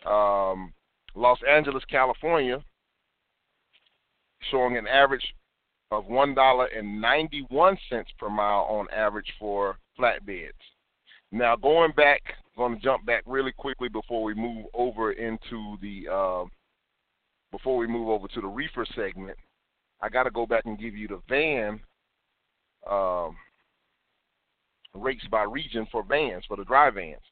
um, 0.04 0.72
Los 1.14 1.38
Angeles, 1.48 1.84
California, 1.90 2.62
showing 4.50 4.76
an 4.76 4.86
average 4.86 5.34
of 5.92 6.06
$1.91 6.06 7.76
per 8.18 8.30
mile 8.30 8.66
on 8.68 8.86
average 8.90 9.32
for 9.38 9.76
flatbeds. 9.98 10.50
Now, 11.30 11.54
going 11.54 11.92
back 11.92 12.22
going 12.56 12.76
to 12.76 12.82
jump 12.82 13.06
back 13.06 13.22
really 13.26 13.52
quickly 13.52 13.88
before 13.88 14.22
we 14.22 14.34
move 14.34 14.66
over 14.74 15.12
into 15.12 15.76
the 15.80 16.06
uh, 16.12 16.44
before 17.50 17.76
we 17.76 17.86
move 17.86 18.08
over 18.08 18.28
to 18.28 18.40
the 18.40 18.46
reefer 18.46 18.86
segment. 18.94 19.36
I 20.00 20.08
got 20.08 20.24
to 20.24 20.30
go 20.30 20.46
back 20.46 20.64
and 20.66 20.78
give 20.78 20.96
you 20.96 21.08
the 21.08 21.20
van 21.28 21.80
um, 22.90 23.36
rates 24.94 25.24
by 25.30 25.44
region 25.44 25.86
for 25.92 26.02
vans 26.02 26.44
for 26.46 26.56
the 26.56 26.64
dry 26.64 26.90
vans. 26.90 27.22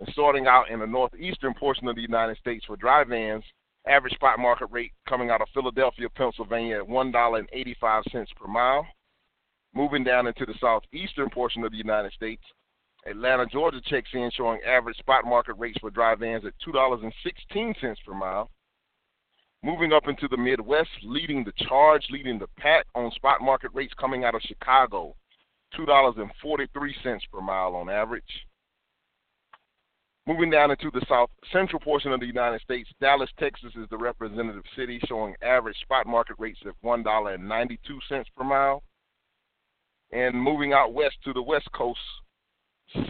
And 0.00 0.08
starting 0.12 0.46
out 0.46 0.70
in 0.70 0.80
the 0.80 0.86
northeastern 0.86 1.54
portion 1.54 1.86
of 1.86 1.96
the 1.96 2.02
United 2.02 2.36
States 2.38 2.64
for 2.64 2.76
dry 2.76 3.04
vans, 3.04 3.44
average 3.86 4.14
spot 4.14 4.38
market 4.38 4.66
rate 4.70 4.92
coming 5.08 5.30
out 5.30 5.42
of 5.42 5.48
Philadelphia, 5.52 6.08
Pennsylvania 6.10 6.76
at 6.76 6.88
one 6.88 7.10
dollar 7.10 7.38
and 7.38 7.48
eighty-five 7.52 8.04
cents 8.10 8.30
per 8.36 8.46
mile. 8.46 8.86
Moving 9.74 10.04
down 10.04 10.26
into 10.26 10.46
the 10.46 10.54
southeastern 10.60 11.30
portion 11.30 11.64
of 11.64 11.72
the 11.72 11.78
United 11.78 12.12
States, 12.12 12.42
Atlanta, 13.06 13.44
Georgia 13.46 13.80
checks 13.84 14.08
in 14.12 14.30
showing 14.34 14.60
average 14.66 14.96
spot 14.98 15.24
market 15.24 15.54
rates 15.54 15.78
for 15.80 15.90
dry 15.90 16.14
vans 16.14 16.44
at 16.44 16.54
$2.16 16.66 17.96
per 18.06 18.14
mile. 18.14 18.50
Moving 19.62 19.92
up 19.92 20.08
into 20.08 20.28
the 20.28 20.36
Midwest, 20.36 20.90
leading 21.02 21.42
the 21.42 21.52
charge, 21.66 22.06
leading 22.10 22.38
the 22.38 22.46
pack 22.58 22.86
on 22.94 23.10
spot 23.12 23.40
market 23.40 23.70
rates 23.74 23.94
coming 23.98 24.24
out 24.24 24.34
of 24.34 24.42
Chicago, 24.42 25.14
$2.43 25.78 27.20
per 27.32 27.40
mile 27.40 27.74
on 27.74 27.90
average. 27.90 28.22
Moving 30.26 30.48
down 30.48 30.70
into 30.70 30.90
the 30.90 31.04
south 31.06 31.28
central 31.52 31.80
portion 31.80 32.10
of 32.10 32.20
the 32.20 32.26
United 32.26 32.60
States, 32.62 32.88
Dallas, 32.98 33.28
Texas 33.38 33.72
is 33.76 33.86
the 33.90 33.98
representative 33.98 34.62
city 34.74 34.98
showing 35.06 35.34
average 35.42 35.76
spot 35.82 36.06
market 36.06 36.36
rates 36.38 36.60
of 36.64 36.74
$1.92 36.82 38.24
per 38.34 38.44
mile. 38.44 38.82
And 40.12 40.34
moving 40.34 40.72
out 40.72 40.94
west 40.94 41.16
to 41.24 41.34
the 41.34 41.42
west 41.42 41.70
coast, 41.72 41.98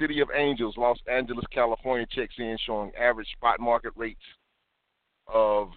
City 0.00 0.20
of 0.20 0.28
Angels, 0.34 0.76
Los 0.76 0.98
Angeles, 1.08 1.44
California 1.52 2.06
checks 2.10 2.34
in 2.38 2.56
showing 2.66 2.90
average 2.98 3.30
spot 3.32 3.60
market 3.60 3.92
rates 3.94 4.20
of 5.28 5.70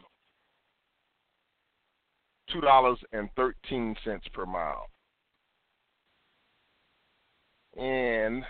$2.13 2.56 3.96
per 4.34 4.46
mile. 4.46 4.88
And 7.76 8.44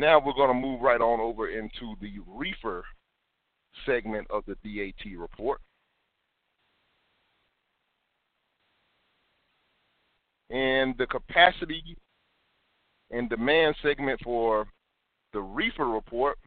now 0.00 0.18
we're 0.18 0.32
going 0.32 0.48
to 0.48 0.54
move 0.54 0.80
right 0.80 1.00
on 1.00 1.20
over 1.20 1.48
into 1.50 1.94
the 2.00 2.12
reefer 2.26 2.84
segment 3.86 4.26
of 4.30 4.44
the 4.46 4.56
DAT 4.64 5.18
report. 5.18 5.60
And 10.48 10.96
the 10.98 11.06
capacity 11.06 11.96
and 13.10 13.28
demand 13.28 13.76
segment 13.82 14.20
for 14.24 14.66
the 15.32 15.40
reefer 15.40 15.86
report 15.86 16.38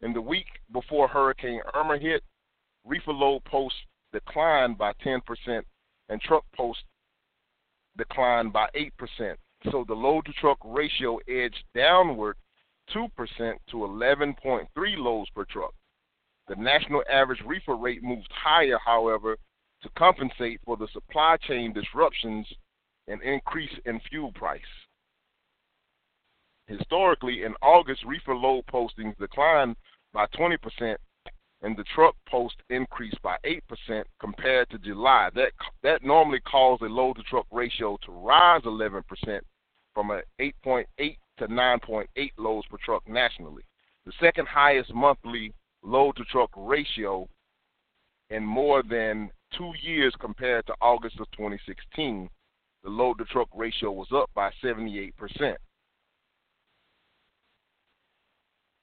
in 0.00 0.12
the 0.12 0.20
week 0.20 0.46
before 0.72 1.08
Hurricane 1.08 1.60
Irma 1.74 1.98
hit, 1.98 2.22
reefer 2.84 3.12
load 3.12 3.44
posts 3.44 3.78
declined 4.12 4.78
by 4.78 4.92
10% 5.04 5.20
and 6.08 6.20
truck 6.20 6.44
posts 6.54 6.84
declined 7.96 8.52
by 8.52 8.68
8%. 8.74 9.36
So 9.70 9.84
the 9.86 9.94
load 9.94 10.26
to 10.26 10.32
truck 10.32 10.58
ratio 10.64 11.18
edged 11.28 11.64
downward 11.74 12.36
2% 12.94 13.08
to 13.70 13.76
11.3 13.76 14.66
loads 14.98 15.30
per 15.30 15.44
truck. 15.44 15.74
The 16.48 16.56
national 16.56 17.02
average 17.10 17.40
reefer 17.46 17.76
rate 17.76 18.02
moved 18.02 18.30
higher, 18.30 18.78
however, 18.84 19.36
to 19.82 19.88
compensate 19.96 20.60
for 20.64 20.76
the 20.76 20.88
supply 20.92 21.36
chain 21.38 21.72
disruptions 21.72 22.46
and 23.08 23.22
increase 23.22 23.72
in 23.86 24.00
fuel 24.10 24.32
price. 24.32 24.60
Historically, 26.66 27.44
in 27.44 27.54
August, 27.62 28.04
reefer 28.04 28.34
load 28.34 28.64
postings 28.66 29.16
declined 29.18 29.76
by 30.12 30.26
20% 30.26 30.96
and 31.62 31.76
the 31.76 31.84
truck 31.94 32.14
post 32.28 32.56
increased 32.68 33.20
by 33.22 33.36
8% 33.44 34.04
compared 34.20 34.68
to 34.70 34.78
July. 34.78 35.30
That 35.34 35.52
that 35.82 36.04
normally 36.04 36.40
caused 36.40 36.82
a 36.82 36.86
load 36.86 37.16
to 37.16 37.22
truck 37.22 37.46
ratio 37.50 37.98
to 38.04 38.12
rise 38.12 38.62
11% 38.62 39.02
from 39.94 40.10
an 40.10 40.22
8.8 40.40 40.84
to 41.38 41.48
9.8 41.48 42.06
loads 42.36 42.66
per 42.68 42.76
truck 42.84 43.08
nationally. 43.08 43.62
The 44.04 44.12
second 44.20 44.48
highest 44.48 44.92
monthly 44.92 45.54
load 45.82 46.16
to 46.16 46.24
truck 46.24 46.50
ratio 46.56 47.28
in 48.30 48.44
more 48.44 48.82
than 48.82 49.30
two 49.56 49.72
years 49.82 50.14
compared 50.20 50.66
to 50.66 50.74
August 50.80 51.20
of 51.20 51.30
2016. 51.32 52.28
The 52.82 52.90
load 52.90 53.18
to 53.18 53.24
truck 53.24 53.48
ratio 53.54 53.92
was 53.92 54.08
up 54.12 54.30
by 54.34 54.50
78%. 54.62 55.12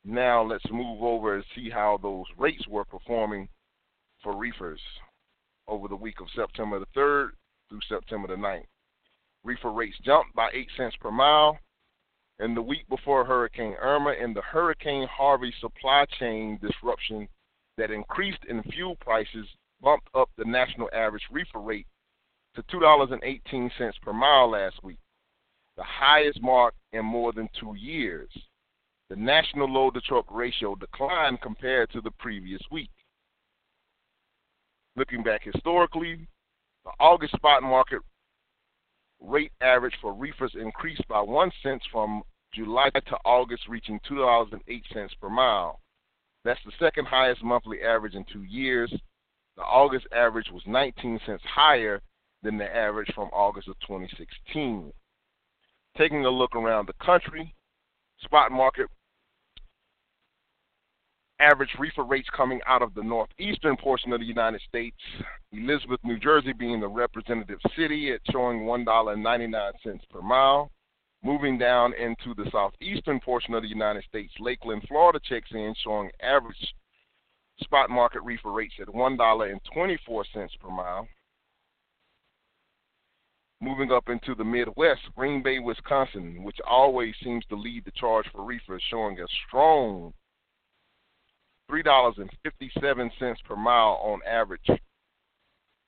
Now 0.03 0.41
let's 0.41 0.65
move 0.71 1.03
over 1.03 1.35
and 1.35 1.45
see 1.55 1.69
how 1.69 1.99
those 2.01 2.25
rates 2.37 2.67
were 2.67 2.85
performing 2.85 3.47
for 4.23 4.35
reefers 4.35 4.81
over 5.67 5.87
the 5.87 5.95
week 5.95 6.19
of 6.21 6.27
September 6.35 6.79
the 6.79 6.99
3rd 6.99 7.29
through 7.69 7.79
September 7.87 8.27
the 8.27 8.35
9th. 8.35 8.65
Reefer 9.43 9.71
rates 9.71 9.97
jumped 10.03 10.35
by 10.35 10.49
8 10.53 10.67
cents 10.77 10.95
per 10.99 11.11
mile 11.11 11.57
in 12.39 12.55
the 12.55 12.61
week 12.61 12.87
before 12.89 13.25
Hurricane 13.25 13.75
Irma 13.79 14.11
and 14.11 14.35
the 14.35 14.41
Hurricane 14.41 15.07
Harvey 15.07 15.53
supply 15.59 16.05
chain 16.19 16.59
disruption 16.61 17.27
that 17.77 17.91
increased 17.91 18.43
in 18.49 18.63
fuel 18.63 18.95
prices 18.97 19.47
bumped 19.81 20.07
up 20.13 20.29
the 20.37 20.45
national 20.45 20.89
average 20.93 21.23
reefer 21.31 21.59
rate 21.59 21.87
to 22.55 22.63
$2.18 22.63 23.91
per 24.01 24.13
mile 24.13 24.49
last 24.49 24.83
week, 24.83 24.99
the 25.77 25.83
highest 25.83 26.41
mark 26.41 26.73
in 26.91 27.05
more 27.05 27.31
than 27.31 27.49
two 27.59 27.75
years. 27.75 28.29
The 29.09 29.15
national 29.15 29.71
load 29.71 29.93
to 29.95 30.01
truck 30.01 30.25
ratio 30.29 30.75
declined 30.75 31.41
compared 31.41 31.91
to 31.91 32.01
the 32.01 32.11
previous 32.11 32.61
week. 32.71 32.91
Looking 34.95 35.23
back 35.23 35.43
historically, 35.43 36.27
the 36.83 36.91
August 36.99 37.33
spot 37.35 37.63
market 37.63 38.01
rate 39.21 39.51
average 39.61 39.95
for 40.01 40.13
reefers 40.13 40.55
increased 40.59 41.07
by 41.07 41.21
one 41.21 41.51
cent 41.63 41.81
from 41.91 42.23
July 42.53 42.89
to 42.89 43.17
August, 43.23 43.67
reaching 43.69 43.99
two 44.07 44.17
dollars 44.17 44.49
and 44.51 44.61
eight 44.67 44.83
cents 44.93 45.13
per 45.21 45.29
mile. 45.29 45.79
That's 46.43 46.59
the 46.65 46.71
second 46.79 47.05
highest 47.05 47.43
monthly 47.43 47.81
average 47.81 48.15
in 48.15 48.25
two 48.25 48.43
years. 48.43 48.91
The 49.57 49.63
August 49.63 50.07
average 50.11 50.49
was 50.51 50.63
19 50.65 51.19
cents 51.25 51.43
higher 51.45 52.01
than 52.41 52.57
the 52.57 52.75
average 52.75 53.11
from 53.13 53.29
August 53.29 53.67
of 53.67 53.79
2016. 53.81 54.91
Taking 55.97 56.25
a 56.25 56.29
look 56.29 56.55
around 56.55 56.87
the 56.87 57.05
country, 57.05 57.53
spot 58.21 58.51
market 58.51 58.87
average 61.41 61.71
reefer 61.79 62.03
rates 62.03 62.29
coming 62.35 62.61
out 62.67 62.81
of 62.81 62.93
the 62.93 63.03
northeastern 63.03 63.75
portion 63.77 64.13
of 64.13 64.19
the 64.19 64.25
United 64.25 64.61
States. 64.67 64.97
Elizabeth, 65.51 65.99
New 66.03 66.19
Jersey 66.19 66.53
being 66.53 66.79
the 66.79 66.87
representative 66.87 67.59
city 67.75 68.11
at 68.11 68.21
showing 68.31 68.61
$1.99 68.61 69.73
per 70.09 70.21
mile. 70.21 70.71
Moving 71.23 71.57
down 71.57 71.93
into 71.93 72.33
the 72.33 72.49
southeastern 72.51 73.19
portion 73.19 73.53
of 73.53 73.61
the 73.61 73.69
United 73.69 74.03
States, 74.05 74.33
Lakeland, 74.39 74.83
Florida 74.87 75.19
checks 75.23 75.49
in 75.51 75.73
showing 75.83 76.09
average 76.21 76.73
spot 77.61 77.89
market 77.89 78.21
reefer 78.21 78.51
rates 78.51 78.73
at 78.81 78.87
$1.24 78.87 80.49
per 80.59 80.69
mile. 80.69 81.07
Moving 83.61 83.91
up 83.91 84.09
into 84.09 84.33
the 84.33 84.43
Midwest, 84.43 85.01
Green 85.15 85.43
Bay, 85.43 85.59
Wisconsin, 85.59 86.43
which 86.43 86.57
always 86.67 87.13
seems 87.23 87.45
to 87.45 87.55
lead 87.55 87.85
the 87.85 87.91
charge 87.91 88.25
for 88.31 88.43
reefers, 88.43 88.81
showing 88.89 89.19
a 89.19 89.27
strong 89.47 90.11
$3.57 91.71 93.35
per 93.45 93.55
mile 93.55 93.99
on 94.03 94.19
average 94.27 94.69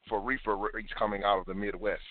for 0.08 0.22
reefer 0.22 0.56
rates 0.56 0.94
coming 0.98 1.24
out 1.24 1.40
of 1.40 1.46
the 1.46 1.54
Midwest. 1.54 2.02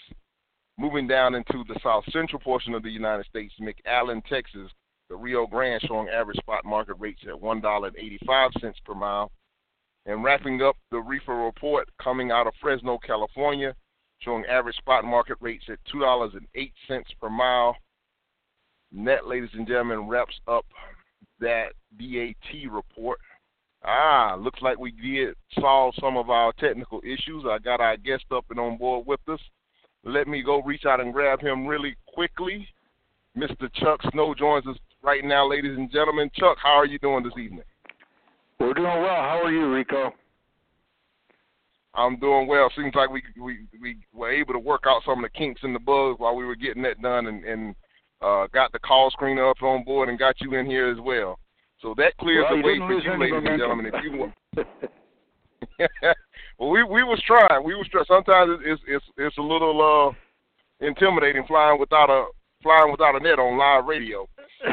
Moving 0.78 1.06
down 1.06 1.34
into 1.34 1.64
the 1.68 1.78
south 1.82 2.04
central 2.10 2.40
portion 2.40 2.74
of 2.74 2.82
the 2.82 2.90
United 2.90 3.26
States, 3.26 3.54
McAllen, 3.60 4.24
Texas, 4.26 4.70
the 5.08 5.16
Rio 5.16 5.46
Grande 5.46 5.82
showing 5.86 6.08
average 6.08 6.38
spot 6.38 6.64
market 6.64 6.96
rates 6.98 7.22
at 7.26 7.40
$1.85 7.40 8.72
per 8.84 8.94
mile. 8.94 9.30
And 10.06 10.24
wrapping 10.24 10.62
up 10.62 10.76
the 10.90 10.98
reefer 10.98 11.44
report 11.44 11.88
coming 12.02 12.32
out 12.32 12.46
of 12.46 12.54
Fresno, 12.60 12.98
California, 12.98 13.74
showing 14.18 14.44
average 14.46 14.76
spot 14.76 15.04
market 15.04 15.36
rates 15.40 15.64
at 15.68 15.78
$2.08 15.94 16.32
per 17.20 17.30
mile. 17.30 17.76
And 18.96 19.06
that, 19.06 19.26
ladies 19.26 19.50
and 19.54 19.66
gentlemen, 19.66 20.08
wraps 20.08 20.34
up 20.48 20.66
that 21.40 21.72
DAT 21.98 22.70
report. 22.70 23.18
Ah, 23.84 24.36
looks 24.38 24.62
like 24.62 24.78
we 24.78 24.92
did 24.92 25.34
solve 25.58 25.94
some 26.00 26.16
of 26.16 26.30
our 26.30 26.52
technical 26.52 27.00
issues. 27.04 27.44
I 27.48 27.58
got 27.58 27.80
our 27.80 27.96
guest 27.96 28.24
up 28.30 28.44
and 28.50 28.60
on 28.60 28.78
board 28.78 29.06
with 29.06 29.20
us. 29.28 29.40
Let 30.04 30.28
me 30.28 30.42
go 30.42 30.62
reach 30.62 30.84
out 30.84 31.00
and 31.00 31.12
grab 31.12 31.40
him 31.40 31.66
really 31.66 31.96
quickly. 32.06 32.66
Mr. 33.36 33.72
Chuck 33.74 34.00
Snow 34.12 34.34
joins 34.34 34.66
us 34.66 34.76
right 35.02 35.24
now, 35.24 35.48
ladies 35.48 35.76
and 35.76 35.90
gentlemen. 35.90 36.30
Chuck, 36.34 36.58
how 36.62 36.74
are 36.74 36.86
you 36.86 36.98
doing 36.98 37.24
this 37.24 37.32
evening? 37.32 37.64
We're 38.60 38.74
doing 38.74 38.84
well. 38.84 39.22
How 39.22 39.40
are 39.42 39.50
you, 39.50 39.72
Rico? 39.72 40.12
I'm 41.94 42.18
doing 42.18 42.46
well. 42.46 42.70
Seems 42.76 42.94
like 42.94 43.10
we 43.10 43.22
we 43.40 43.66
we 43.80 43.98
were 44.12 44.32
able 44.32 44.52
to 44.54 44.58
work 44.58 44.84
out 44.86 45.02
some 45.04 45.24
of 45.24 45.30
the 45.30 45.38
kinks 45.38 45.60
in 45.64 45.72
the 45.72 45.78
bugs 45.78 46.20
while 46.20 46.36
we 46.36 46.44
were 46.44 46.54
getting 46.54 46.82
that 46.84 47.02
done, 47.02 47.26
and, 47.26 47.44
and 47.44 47.74
uh, 48.22 48.46
got 48.52 48.72
the 48.72 48.78
call 48.78 49.10
screener 49.10 49.50
up 49.50 49.62
on 49.62 49.84
board 49.84 50.08
and 50.08 50.18
got 50.18 50.40
you 50.40 50.54
in 50.54 50.64
here 50.64 50.90
as 50.90 50.98
well. 51.00 51.38
So 51.82 51.94
that 51.98 52.16
clears 52.18 52.46
well, 52.48 52.58
the 52.58 52.62
way 52.62 52.78
for 52.78 52.92
you, 52.92 53.18
ladies 53.18 53.42
and 53.44 53.58
gentlemen. 53.58 53.86
If 53.86 54.04
you 54.04 54.12
want. 54.16 54.32
well, 56.58 56.70
we 56.70 56.84
we 56.84 57.02
was 57.02 57.20
trying. 57.26 57.64
We 57.64 57.74
was 57.74 57.88
trying. 57.90 58.06
Sometimes 58.06 58.60
it's 58.64 58.80
it's 58.86 59.04
it's 59.18 59.36
a 59.36 59.42
little 59.42 59.82
uh, 59.82 60.86
intimidating 60.86 61.44
flying 61.46 61.80
without 61.80 62.08
a 62.08 62.26
flying 62.62 62.92
without 62.92 63.16
a 63.16 63.20
net 63.20 63.40
on 63.40 63.58
live 63.58 63.84
radio. 63.84 64.28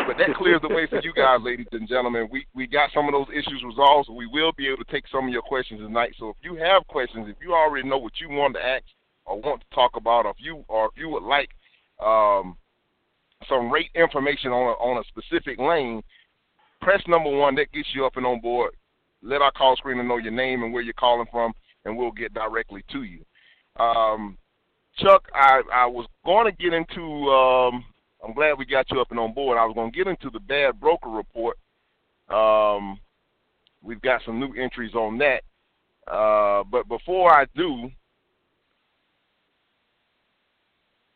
But 0.05 0.19
that 0.19 0.35
clears 0.37 0.61
the 0.61 0.69
way 0.69 0.85
for 0.85 1.01
you 1.01 1.11
guys, 1.13 1.39
ladies 1.41 1.65
and 1.71 1.89
gentlemen. 1.89 2.29
We 2.31 2.45
we 2.53 2.67
got 2.67 2.91
some 2.93 3.07
of 3.07 3.13
those 3.13 3.33
issues 3.33 3.63
resolved, 3.65 4.05
so 4.05 4.13
we 4.13 4.27
will 4.27 4.51
be 4.53 4.67
able 4.67 4.85
to 4.85 4.91
take 4.91 5.07
some 5.11 5.25
of 5.25 5.33
your 5.33 5.41
questions 5.41 5.81
tonight. 5.81 6.13
So 6.19 6.29
if 6.29 6.37
you 6.43 6.55
have 6.57 6.85
questions, 6.85 7.25
if 7.27 7.37
you 7.41 7.55
already 7.55 7.89
know 7.89 7.97
what 7.97 8.19
you 8.21 8.29
want 8.29 8.53
to 8.53 8.63
ask 8.63 8.85
or 9.25 9.41
want 9.41 9.61
to 9.61 9.75
talk 9.75 9.95
about, 9.95 10.27
or 10.27 10.31
if 10.31 10.37
you 10.39 10.63
or 10.67 10.85
if 10.85 10.91
you 10.95 11.09
would 11.09 11.23
like 11.23 11.49
um, 12.05 12.55
some 13.49 13.71
rate 13.71 13.89
information 13.95 14.51
on 14.51 14.69
a, 14.69 14.77
on 14.77 15.01
a 15.01 15.07
specific 15.09 15.57
lane, 15.57 16.03
press 16.81 17.01
number 17.07 17.29
one. 17.29 17.55
That 17.55 17.71
gets 17.71 17.89
you 17.93 18.05
up 18.05 18.17
and 18.17 18.25
on 18.25 18.39
board. 18.39 18.71
Let 19.21 19.41
our 19.41 19.51
call 19.51 19.75
screener 19.75 20.05
know 20.05 20.17
your 20.17 20.31
name 20.31 20.63
and 20.63 20.73
where 20.73 20.81
you're 20.81 20.93
calling 20.93 21.27
from, 21.31 21.53
and 21.85 21.97
we'll 21.97 22.11
get 22.11 22.33
directly 22.33 22.83
to 22.91 23.03
you. 23.03 23.23
Um, 23.81 24.37
Chuck, 24.97 25.27
I, 25.33 25.61
I 25.73 25.85
was 25.85 26.07
going 26.25 26.45
to 26.45 26.51
get 26.51 26.73
into. 26.73 27.01
Um, 27.01 27.85
I'm 28.25 28.33
glad 28.33 28.57
we 28.57 28.65
got 28.65 28.89
you 28.91 28.99
up 28.99 29.11
and 29.11 29.19
on 29.19 29.33
board. 29.33 29.57
I 29.57 29.65
was 29.65 29.75
going 29.75 29.91
to 29.91 29.97
get 29.97 30.07
into 30.07 30.29
the 30.29 30.39
bad 30.39 30.79
broker 30.79 31.09
report. 31.09 31.57
Um, 32.29 32.99
we've 33.81 34.01
got 34.01 34.21
some 34.25 34.39
new 34.39 34.53
entries 34.53 34.93
on 34.93 35.17
that. 35.19 35.43
Uh, 36.11 36.63
but 36.69 36.87
before 36.87 37.33
I 37.33 37.45
do, 37.55 37.89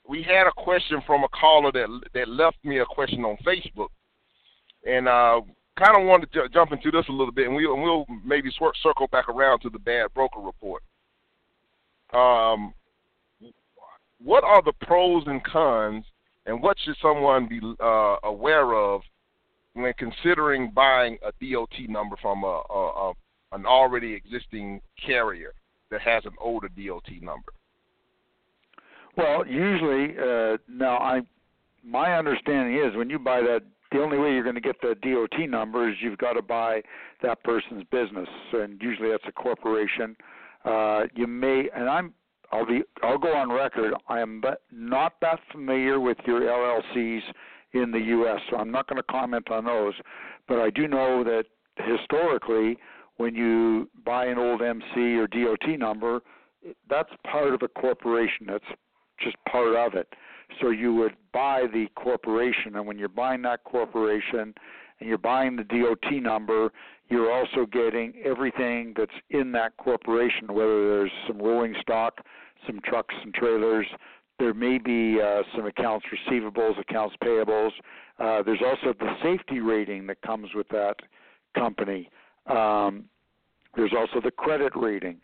we 0.07 0.23
had 0.23 0.47
a 0.47 0.51
question 0.51 1.01
from 1.05 1.23
a 1.23 1.29
caller 1.29 1.71
that 1.71 1.87
that 2.13 2.29
left 2.29 2.57
me 2.63 2.79
a 2.79 2.85
question 2.85 3.23
on 3.25 3.37
Facebook 3.45 3.87
and 4.87 5.07
uh, 5.07 5.41
kind 5.77 5.97
of 5.97 6.07
wanted 6.07 6.31
to 6.33 6.49
jump 6.49 6.71
into 6.71 6.91
this 6.91 7.05
a 7.09 7.11
little 7.11 7.31
bit, 7.31 7.47
and, 7.47 7.55
we, 7.55 7.65
and 7.65 7.81
we'll 7.81 8.05
maybe 8.23 8.51
circle 8.81 9.07
back 9.07 9.29
around 9.29 9.59
to 9.59 9.69
the 9.69 9.79
bad 9.79 10.13
broker 10.13 10.39
report. 10.39 10.83
Um, 12.13 12.73
what 14.23 14.43
are 14.43 14.61
the 14.61 14.73
pros 14.81 15.23
and 15.27 15.43
cons, 15.43 16.05
and 16.45 16.61
what 16.61 16.77
should 16.83 16.95
someone 17.01 17.47
be 17.47 17.59
uh, 17.81 18.17
aware 18.23 18.73
of 18.73 19.01
when 19.73 19.93
considering 19.97 20.71
buying 20.71 21.17
a 21.25 21.31
DOT 21.43 21.89
number 21.89 22.15
from 22.21 22.43
a, 22.43 22.61
a, 22.69 23.09
a 23.09 23.13
an 23.53 23.65
already 23.65 24.13
existing 24.13 24.81
carrier 25.05 25.53
that 25.91 26.01
has 26.01 26.25
an 26.25 26.33
older 26.39 26.69
DOT 26.69 27.09
number? 27.21 27.53
Well, 29.15 29.45
usually, 29.45 30.17
uh, 30.17 30.57
now 30.67 30.97
I, 30.97 31.21
my 31.83 32.17
understanding 32.17 32.75
is 32.83 32.95
when 32.95 33.09
you 33.09 33.19
buy 33.19 33.41
that, 33.41 33.61
the 33.93 34.01
only 34.01 34.17
way 34.17 34.31
you're 34.31 34.43
going 34.43 34.55
to 34.55 34.61
get 34.61 34.81
the 34.81 34.95
DOT 35.01 35.49
number 35.49 35.87
is 35.87 35.95
you've 36.01 36.17
got 36.17 36.33
to 36.33 36.41
buy 36.41 36.81
that 37.21 37.43
person's 37.43 37.83
business, 37.91 38.27
and 38.53 38.81
usually 38.81 39.09
that's 39.11 39.23
a 39.27 39.31
corporation. 39.31 40.15
Uh, 40.65 41.03
you 41.13 41.27
may, 41.27 41.69
and 41.75 41.87
I'm, 41.87 42.13
I'll 42.51 42.65
be, 42.65 42.81
I'll 43.03 43.17
go 43.17 43.33
on 43.35 43.51
record. 43.51 43.93
I 44.09 44.19
am 44.19 44.41
not 44.71 45.13
that 45.21 45.39
familiar 45.51 45.99
with 45.99 46.17
your 46.25 46.41
LLCs 46.41 47.21
in 47.73 47.91
the 47.91 47.99
U.S., 47.99 48.39
so 48.49 48.57
I'm 48.57 48.71
not 48.71 48.87
going 48.87 48.97
to 48.97 49.11
comment 49.11 49.49
on 49.51 49.65
those. 49.65 49.93
But 50.47 50.59
I 50.59 50.69
do 50.69 50.87
know 50.87 51.23
that 51.23 51.45
historically, 51.77 52.77
when 53.17 53.35
you 53.35 53.89
buy 54.05 54.25
an 54.25 54.37
old 54.37 54.61
MC 54.61 55.17
or 55.17 55.27
DOT 55.27 55.77
number, 55.77 56.21
that's 56.89 57.09
part 57.29 57.53
of 57.53 57.61
a 57.61 57.67
corporation. 57.67 58.47
That's 58.47 58.65
just 59.19 59.35
part 59.49 59.75
of 59.75 59.93
it. 59.93 60.07
So 60.61 60.69
you 60.69 60.93
would 60.95 61.15
buy 61.33 61.63
the 61.71 61.87
corporation, 61.95 62.75
and 62.75 62.85
when 62.85 62.97
you're 62.97 63.09
buying 63.09 63.41
that 63.43 63.63
corporation 63.63 64.53
and 64.99 65.09
you're 65.09 65.17
buying 65.17 65.55
the 65.55 65.63
DOT 65.63 66.21
number, 66.21 66.71
you're 67.09 67.31
also 67.31 67.65
getting 67.65 68.13
everything 68.23 68.93
that's 68.97 69.11
in 69.29 69.51
that 69.53 69.75
corporation, 69.77 70.53
whether 70.53 70.89
there's 70.89 71.11
some 71.27 71.37
rolling 71.39 71.75
stock, 71.81 72.21
some 72.65 72.79
trucks 72.85 73.13
and 73.23 73.33
trailers. 73.33 73.85
There 74.39 74.53
may 74.53 74.77
be 74.77 75.19
uh, 75.21 75.43
some 75.55 75.65
accounts 75.65 76.05
receivables, 76.07 76.79
accounts 76.79 77.15
payables. 77.23 77.71
Uh, 78.19 78.41
there's 78.43 78.61
also 78.65 78.93
the 78.97 79.13
safety 79.21 79.59
rating 79.59 80.07
that 80.07 80.21
comes 80.21 80.49
with 80.55 80.67
that 80.69 80.95
company. 81.55 82.09
Um, 82.47 83.05
there's 83.75 83.93
also 83.97 84.21
the 84.21 84.31
credit 84.31 84.73
rating. 84.75 85.17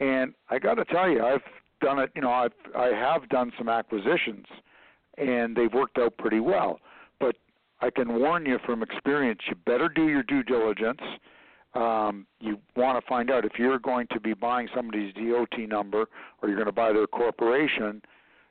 And 0.00 0.34
I 0.50 0.58
got 0.58 0.74
to 0.74 0.84
tell 0.84 1.08
you, 1.08 1.22
I've 1.22 1.40
done 1.80 1.98
it. 1.98 2.10
You 2.14 2.22
know, 2.22 2.30
I've 2.30 2.52
I 2.76 2.86
have 2.88 3.28
done 3.28 3.52
some 3.56 3.68
acquisitions, 3.68 4.46
and 5.18 5.56
they've 5.56 5.72
worked 5.72 5.98
out 5.98 6.16
pretty 6.18 6.40
well. 6.40 6.78
But 7.20 7.36
I 7.80 7.90
can 7.90 8.18
warn 8.18 8.46
you 8.46 8.58
from 8.64 8.82
experience: 8.82 9.40
you 9.48 9.56
better 9.66 9.88
do 9.88 10.08
your 10.08 10.22
due 10.22 10.42
diligence. 10.42 11.00
Um, 11.74 12.26
you 12.40 12.58
want 12.74 13.02
to 13.02 13.06
find 13.06 13.30
out 13.30 13.44
if 13.44 13.52
you're 13.58 13.78
going 13.78 14.06
to 14.12 14.20
be 14.20 14.32
buying 14.32 14.68
somebody's 14.74 15.12
DOT 15.12 15.58
number 15.68 16.06
or 16.40 16.48
you're 16.48 16.56
going 16.56 16.66
to 16.66 16.72
buy 16.72 16.92
their 16.92 17.06
corporation. 17.06 18.00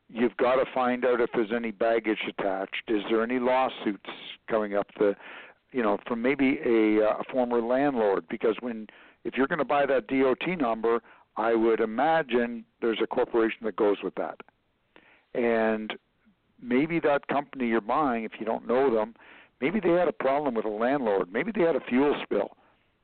You've 0.09 0.37
got 0.37 0.55
to 0.55 0.65
find 0.75 1.03
out 1.03 1.19
if 1.19 1.31
there's 1.33 1.51
any 1.55 1.71
baggage 1.71 2.19
attached. 2.27 2.83
Is 2.87 3.01
there 3.09 3.23
any 3.23 3.39
lawsuits 3.39 4.09
coming 4.47 4.75
up? 4.75 4.87
The, 4.99 5.15
you 5.71 5.81
know, 5.81 5.97
from 6.07 6.21
maybe 6.21 6.59
a, 6.63 7.03
a 7.03 7.23
former 7.31 7.61
landlord. 7.61 8.25
Because 8.29 8.55
when 8.59 8.85
if 9.23 9.33
you're 9.35 9.47
going 9.47 9.59
to 9.59 9.65
buy 9.65 9.87
that 9.87 10.05
DOT 10.07 10.59
number, 10.59 11.01
I 11.35 11.55
would 11.55 11.79
imagine 11.79 12.63
there's 12.79 12.99
a 13.01 13.07
corporation 13.07 13.59
that 13.63 13.75
goes 13.75 13.97
with 14.03 14.13
that. 14.15 14.39
And 15.33 15.97
maybe 16.65 16.99
that 17.01 17.27
company 17.27 17.67
you're 17.67 17.81
buying, 17.81 18.23
if 18.23 18.33
you 18.39 18.45
don't 18.45 18.67
know 18.67 18.93
them, 18.93 19.15
maybe 19.61 19.79
they 19.79 19.91
had 19.91 20.07
a 20.07 20.13
problem 20.13 20.55
with 20.55 20.65
a 20.65 20.69
landlord, 20.69 21.31
maybe 21.31 21.51
they 21.53 21.61
had 21.61 21.75
a 21.75 21.81
fuel 21.81 22.15
spill. 22.23 22.51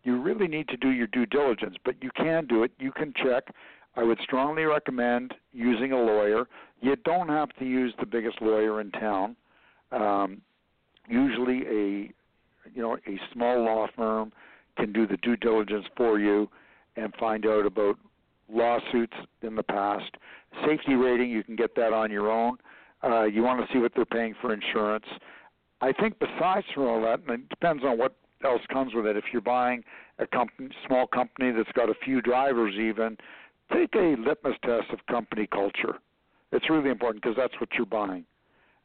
You 0.04 0.20
really 0.20 0.48
need 0.48 0.68
to 0.70 0.78
do 0.78 0.90
your 0.90 1.08
due 1.08 1.26
diligence, 1.26 1.76
but 1.86 1.96
you 2.02 2.10
can 2.16 2.48
do 2.48 2.64
it. 2.64 2.72
You 2.80 2.92
can 2.92 3.14
check. 3.16 3.54
I 3.96 4.04
would 4.04 4.20
strongly 4.24 4.64
recommend 4.64 5.36
using 5.54 5.92
a 5.92 5.98
lawyer. 5.98 6.48
You 6.82 6.96
don't 6.96 7.30
have 7.30 7.50
to 7.60 7.66
use 7.66 7.94
the 8.00 8.06
biggest 8.06 8.42
lawyer 8.42 8.82
in 8.82 8.92
town. 8.92 9.36
Um, 9.92 10.42
usually, 11.08 11.68
a 11.68 12.12
you 12.74 12.82
know 12.82 12.96
a 12.96 13.20
small 13.32 13.64
law 13.64 13.88
firm 13.96 14.32
can 14.78 14.92
do 14.92 15.06
the 15.06 15.18
due 15.18 15.36
diligence 15.36 15.86
for 15.96 16.20
you 16.20 16.50
and 16.96 17.14
find 17.20 17.46
out 17.46 17.66
about 17.66 17.98
lawsuits 18.52 19.18
in 19.42 19.56
the 19.56 19.64
past. 19.64 20.16
Safety 20.66 20.96
rating, 20.96 21.30
you 21.30 21.44
can 21.44 21.56
get 21.56 21.76
that 21.76 21.94
on 21.94 22.10
your 22.12 22.32
own. 22.32 22.58
Uh, 23.04 23.24
you 23.24 23.42
want 23.42 23.66
to 23.66 23.74
see 23.74 23.80
what 23.80 23.92
they're 23.96 24.06
paying 24.06 24.36
for 24.42 24.54
insurance. 24.54 25.06
I 25.82 25.92
think 25.92 26.20
besides 26.20 26.66
from 26.74 26.84
all 26.84 27.02
that, 27.02 27.22
and 27.28 27.42
it 27.42 27.50
depends 27.50 27.84
on 27.84 27.98
what 27.98 28.16
else 28.44 28.62
comes 28.72 28.94
with 28.94 29.06
it. 29.06 29.18
If 29.18 29.26
you're 29.34 29.42
buying 29.42 29.84
a 30.20 30.28
company, 30.28 30.70
small 30.86 31.08
company 31.08 31.52
that's 31.52 31.72
got 31.74 31.90
a 31.90 31.96
few 32.06 32.22
drivers, 32.22 32.76
even 32.76 33.18
take 33.74 33.96
a 33.96 34.16
litmus 34.20 34.56
test 34.64 34.92
of 34.92 35.00
company 35.10 35.48
culture. 35.48 35.96
It's 36.52 36.70
really 36.70 36.90
important 36.90 37.24
because 37.24 37.38
that's 37.38 37.54
what 37.60 37.70
you're 37.74 37.86
buying. 37.86 38.26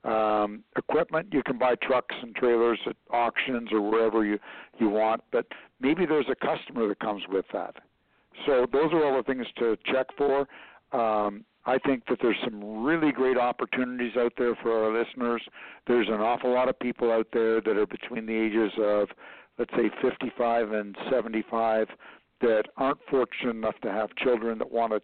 Um, 0.05 0.63
equipment, 0.77 1.29
you 1.33 1.43
can 1.43 1.59
buy 1.59 1.75
trucks 1.83 2.15
and 2.23 2.35
trailers 2.37 2.79
at 2.87 2.95
auctions 3.11 3.71
or 3.73 3.81
wherever 3.81 4.25
you 4.25 4.39
you 4.79 4.89
want, 4.89 5.23
but 5.33 5.47
maybe 5.81 6.07
there's 6.07 6.29
a 6.31 6.37
customer 6.37 6.87
that 6.89 7.01
comes 7.01 7.23
with 7.29 7.45
that. 7.53 7.75
So 8.47 8.67
those 8.73 8.93
are 8.93 9.05
all 9.05 9.17
the 9.17 9.23
things 9.25 9.47
to 9.59 9.77
check 9.85 10.07
for. 10.17 10.47
Um, 10.93 11.45
I 11.67 11.79
think 11.79 12.05
that 12.09 12.19
there's 12.23 12.37
some 12.45 12.85
really 12.85 13.11
great 13.11 13.37
opportunities 13.37 14.13
out 14.17 14.33
there 14.39 14.55
for 14.63 14.85
our 14.85 14.97
listeners. 14.97 15.43
There's 15.87 16.07
an 16.09 16.21
awful 16.21 16.55
lot 16.55 16.69
of 16.69 16.79
people 16.79 17.11
out 17.11 17.27
there 17.33 17.61
that 17.61 17.77
are 17.77 17.87
between 17.87 18.27
the 18.27 18.35
ages 18.35 18.73
of, 18.79 19.09
let's 19.59 19.73
say, 19.75 19.91
55 20.01 20.71
and 20.71 20.97
75 21.11 21.89
that 22.41 22.65
aren't 22.77 22.99
fortunate 23.11 23.57
enough 23.57 23.79
to 23.83 23.91
have 23.91 24.15
children 24.17 24.59
that 24.59 24.71
want 24.71 24.93
to 24.93 25.01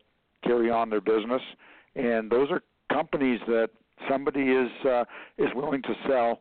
carry 0.46 0.70
on 0.70 0.88
their 0.90 1.00
business, 1.00 1.42
and 1.96 2.30
those 2.30 2.48
are 2.50 2.62
companies 2.92 3.40
that 3.46 3.70
somebody 4.08 4.50
is 4.50 4.70
uh, 4.86 5.04
is 5.38 5.48
willing 5.54 5.82
to 5.82 5.94
sell, 6.06 6.40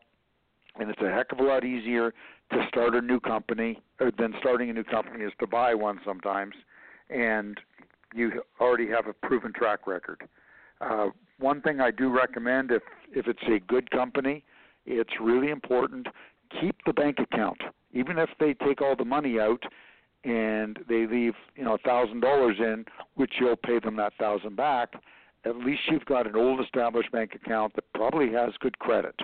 and 0.78 0.90
it's 0.90 1.00
a 1.00 1.10
heck 1.10 1.32
of 1.32 1.38
a 1.38 1.42
lot 1.42 1.64
easier 1.64 2.12
to 2.52 2.66
start 2.68 2.94
a 2.94 3.00
new 3.00 3.18
company 3.18 3.80
than 4.18 4.34
starting 4.40 4.70
a 4.70 4.72
new 4.72 4.84
company 4.84 5.24
is 5.24 5.32
to 5.40 5.46
buy 5.46 5.74
one 5.74 5.98
sometimes. 6.04 6.54
And 7.08 7.58
you 8.14 8.42
already 8.60 8.88
have 8.88 9.06
a 9.06 9.12
proven 9.12 9.52
track 9.52 9.86
record. 9.86 10.22
Uh, 10.80 11.08
one 11.38 11.60
thing 11.60 11.80
I 11.80 11.90
do 11.90 12.10
recommend 12.10 12.70
if 12.70 12.82
if 13.14 13.26
it's 13.26 13.42
a 13.48 13.58
good 13.60 13.90
company, 13.90 14.44
it's 14.86 15.12
really 15.20 15.50
important 15.50 16.08
keep 16.60 16.76
the 16.84 16.92
bank 16.92 17.18
account, 17.18 17.60
even 17.92 18.18
if 18.18 18.30
they 18.38 18.54
take 18.54 18.80
all 18.80 18.96
the 18.96 19.04
money 19.04 19.38
out 19.38 19.62
and 20.24 20.78
they 20.88 21.06
leave 21.06 21.34
you 21.56 21.64
know 21.64 21.74
a 21.74 21.78
thousand 21.78 22.20
dollars 22.20 22.56
in, 22.58 22.84
which 23.14 23.34
you'll 23.40 23.56
pay 23.56 23.78
them 23.80 23.96
that 23.96 24.12
thousand 24.18 24.56
back. 24.56 24.92
At 25.44 25.56
least 25.56 25.82
you've 25.90 26.04
got 26.04 26.26
an 26.26 26.36
old 26.36 26.60
established 26.60 27.10
bank 27.10 27.34
account 27.34 27.74
that 27.74 27.84
probably 27.94 28.32
has 28.32 28.52
good 28.60 28.78
credit, 28.78 29.18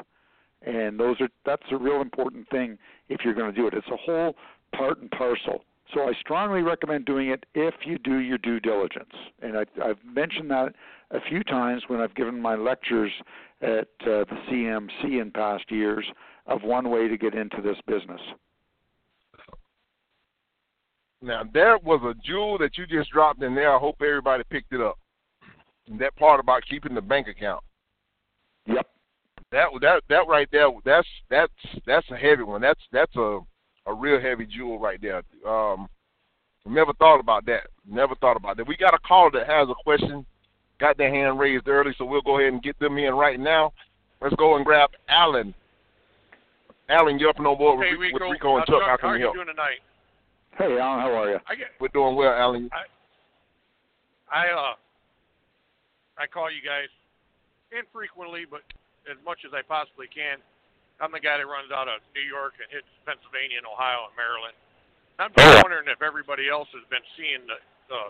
and 0.62 0.98
those 0.98 1.20
are 1.20 1.28
that's 1.46 1.62
a 1.70 1.76
real 1.76 2.00
important 2.00 2.48
thing 2.48 2.78
if 3.08 3.20
you're 3.24 3.34
going 3.34 3.52
to 3.52 3.58
do 3.58 3.66
it. 3.66 3.74
It's 3.74 3.86
a 3.88 3.96
whole 3.96 4.34
part 4.74 5.00
and 5.00 5.10
parcel. 5.10 5.64
So 5.94 6.02
I 6.02 6.12
strongly 6.20 6.62
recommend 6.62 7.06
doing 7.06 7.28
it 7.28 7.46
if 7.54 7.74
you 7.84 7.98
do 7.98 8.18
your 8.18 8.38
due 8.38 8.60
diligence. 8.60 9.12
And 9.40 9.56
I, 9.56 9.64
I've 9.82 9.98
mentioned 10.04 10.50
that 10.50 10.74
a 11.10 11.20
few 11.28 11.42
times 11.42 11.84
when 11.86 12.00
I've 12.00 12.14
given 12.14 12.40
my 12.40 12.56
lectures 12.56 13.10
at 13.62 13.88
uh, 14.02 14.24
the 14.24 14.38
CMC 14.50 15.20
in 15.20 15.30
past 15.30 15.70
years 15.70 16.04
of 16.46 16.62
one 16.62 16.90
way 16.90 17.08
to 17.08 17.16
get 17.16 17.34
into 17.34 17.62
this 17.62 17.76
business. 17.86 18.20
Now 21.20 21.42
there 21.52 21.78
was 21.78 22.00
a 22.04 22.14
jewel 22.24 22.58
that 22.58 22.76
you 22.78 22.86
just 22.86 23.10
dropped 23.10 23.42
in 23.42 23.54
there. 23.54 23.74
I 23.74 23.78
hope 23.78 23.96
everybody 24.00 24.44
picked 24.50 24.72
it 24.72 24.80
up. 24.80 24.98
And 25.88 25.98
that 26.00 26.14
part 26.16 26.38
about 26.38 26.62
keeping 26.68 26.94
the 26.94 27.00
bank 27.00 27.28
account. 27.28 27.64
Yep. 28.66 28.86
That 29.50 29.68
that 29.80 30.02
that 30.10 30.28
right 30.28 30.48
there. 30.52 30.68
That's 30.84 31.08
that's 31.30 31.52
that's 31.86 32.08
a 32.10 32.16
heavy 32.16 32.42
one. 32.42 32.60
That's 32.60 32.80
that's 32.92 33.16
a 33.16 33.40
a 33.88 33.94
real 33.94 34.20
heavy 34.20 34.46
jewel 34.46 34.78
right 34.78 35.00
there. 35.00 35.22
Um, 35.46 35.88
never 36.66 36.92
thought 36.94 37.20
about 37.20 37.46
that. 37.46 37.68
Never 37.86 38.14
thought 38.16 38.36
about 38.36 38.56
that. 38.58 38.68
We 38.68 38.76
got 38.76 38.94
a 38.94 38.98
caller 38.98 39.30
that 39.32 39.46
has 39.46 39.68
a 39.68 39.74
question. 39.82 40.24
Got 40.78 40.98
their 40.98 41.10
hand 41.10 41.40
raised 41.40 41.66
early, 41.66 41.92
so 41.98 42.04
we'll 42.04 42.22
go 42.22 42.38
ahead 42.38 42.52
and 42.52 42.62
get 42.62 42.78
them 42.78 42.98
in 42.98 43.14
right 43.14 43.40
now. 43.40 43.72
Let's 44.20 44.36
go 44.36 44.56
and 44.56 44.64
grab 44.64 44.90
Alan. 45.08 45.54
Alan, 46.88 47.18
you're 47.18 47.30
up 47.30 47.38
and 47.38 47.46
on 47.46 47.58
board 47.58 47.84
hey, 47.84 47.92
with, 47.92 48.00
Rico, 48.00 48.28
with 48.28 48.32
Rico 48.32 48.56
and 48.56 48.66
Chuck. 48.66 48.80
Chuck. 48.80 48.88
How 48.88 48.96
can 48.96 49.08
how 49.08 49.14
we 49.14 49.18
are 49.18 49.20
help? 49.20 49.34
you 49.34 49.44
doing 49.44 49.54
tonight? 49.54 49.80
Hey, 50.56 50.78
Alan, 50.78 51.00
how 51.00 51.12
are 51.12 51.30
you? 51.30 51.38
I 51.48 51.54
get, 51.54 51.68
We're 51.80 51.88
doing 51.88 52.16
well, 52.16 52.32
Alan. 52.32 52.70
I, 52.72 52.84
I 54.30 54.46
uh, 54.52 54.74
I 56.18 56.26
call 56.26 56.50
you 56.50 56.62
guys 56.62 56.90
infrequently, 57.70 58.44
but 58.48 58.62
as 59.10 59.16
much 59.24 59.38
as 59.46 59.52
I 59.54 59.62
possibly 59.62 60.06
can. 60.06 60.38
I'm 60.98 61.14
the 61.14 61.22
guy 61.22 61.38
that 61.38 61.46
runs 61.46 61.70
out 61.70 61.86
of 61.86 62.02
New 62.10 62.26
York 62.26 62.58
and 62.58 62.66
hits 62.74 62.90
Pennsylvania 63.06 63.62
and 63.62 63.68
Ohio 63.70 64.10
and 64.10 64.14
Maryland. 64.18 64.56
I'm 65.18 65.30
just 65.34 65.62
wondering 65.62 65.86
if 65.86 66.02
everybody 66.02 66.50
else 66.50 66.66
has 66.74 66.82
been 66.90 67.02
seeing 67.14 67.46
the. 67.46 67.58
the 67.90 68.02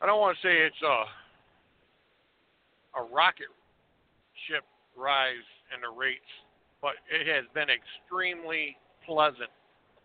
I 0.00 0.06
don't 0.06 0.20
want 0.20 0.36
to 0.36 0.40
say 0.40 0.64
it's 0.64 0.80
a 0.80 0.98
a 2.96 3.02
rocket 3.12 3.52
ship 4.48 4.64
rise 4.96 5.44
in 5.76 5.84
the 5.84 5.92
rates, 5.92 6.28
but 6.80 6.96
it 7.12 7.28
has 7.28 7.44
been 7.52 7.68
extremely 7.68 8.76
pleasant 9.04 9.52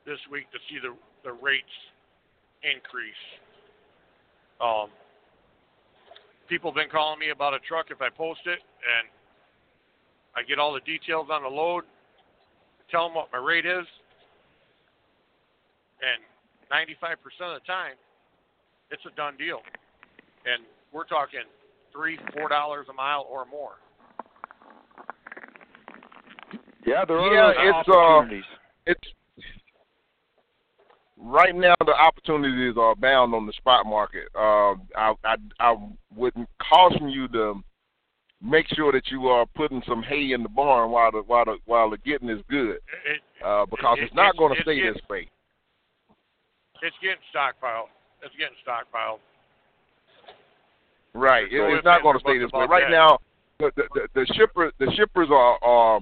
this 0.06 0.20
week 0.32 0.52
to 0.52 0.60
see 0.68 0.84
the 0.84 0.96
the 1.24 1.32
rates 1.32 1.76
increase. 2.64 3.24
Um, 4.60 4.92
people 6.48 6.72
have 6.72 6.76
been 6.76 6.92
calling 6.92 7.20
me 7.20 7.32
about 7.32 7.54
a 7.54 7.60
truck 7.68 7.88
if 7.92 8.02
I 8.02 8.10
post 8.12 8.44
it, 8.46 8.60
and 8.60 9.08
I 10.36 10.44
get 10.44 10.60
all 10.60 10.74
the 10.74 10.80
details 10.82 11.28
on 11.32 11.44
the 11.44 11.50
load, 11.50 11.84
tell 12.90 13.08
them 13.08 13.16
what 13.16 13.30
my 13.32 13.40
rate 13.40 13.66
is, 13.66 13.86
and 16.02 16.22
95% 16.72 17.56
of 17.56 17.62
the 17.62 17.66
time, 17.68 17.94
it's 18.92 19.04
a 19.06 19.16
done 19.16 19.38
deal. 19.38 19.60
And 20.46 20.64
we're 20.92 21.06
talking 21.06 21.42
three, 21.92 22.18
four 22.34 22.50
dollars 22.50 22.88
a 22.90 22.94
mile 22.94 23.26
or 23.30 23.46
more. 23.46 23.74
Yeah, 26.86 27.06
there 27.06 27.18
are 27.18 27.34
Yeah, 27.34 27.54
those 27.54 27.76
it's, 27.80 27.90
uh, 27.90 27.98
opportunities. 27.98 28.44
it's 28.86 29.08
right 31.18 31.56
now 31.56 31.76
the 31.86 31.94
opportunities 31.94 32.76
are 32.78 32.92
abound 32.92 33.34
on 33.34 33.46
the 33.46 33.54
spot 33.54 33.86
market. 33.86 34.28
Uh, 34.36 34.74
I, 34.98 35.14
I 35.24 35.36
I 35.60 35.76
would 36.16 36.34
caution 36.62 37.10
you 37.10 37.28
to 37.30 37.64
make 38.44 38.68
sure 38.76 38.92
that 38.92 39.08
you 39.10 39.28
are 39.28 39.46
putting 39.56 39.82
some 39.88 40.04
hay 40.04 40.34
in 40.34 40.44
the 40.44 40.50
barn 40.50 40.92
while 40.92 41.12
the 41.12 41.20
while 41.26 41.46
the 41.46 41.58
while 41.66 41.90
the 41.90 41.98
getting 42.00 42.30
is 42.30 42.42
good, 42.50 42.78
uh, 43.44 43.66
because 43.66 43.98
It- 43.98 44.04
it's 44.06 44.14
not 44.14 44.36
going 44.38 44.54
to 44.56 44.62
stay 44.62 44.76
getting- 44.76 44.94
this 44.94 45.10
way. 45.10 45.30
it's 46.82 46.98
getting 47.02 47.24
stockpiled. 47.34 47.88
It's 48.22 48.36
getting 48.36 48.58
stockpiled. 48.66 49.20
Right, 51.14 51.52
it, 51.52 51.60
it's 51.62 51.86
not 51.86 52.02
going 52.02 52.16
to 52.16 52.20
stay 52.20 52.38
this 52.38 52.52
way. 52.52 52.66
Right 52.66 52.84
that- 52.84 52.92
now, 52.92 53.20
the 53.60 53.72
the, 53.76 53.88
the, 53.94 54.08
the 54.14 54.26
shipper 54.34 54.72
the 54.80 54.92
shippers 54.96 55.30
are 55.32 55.58
are 55.64 56.00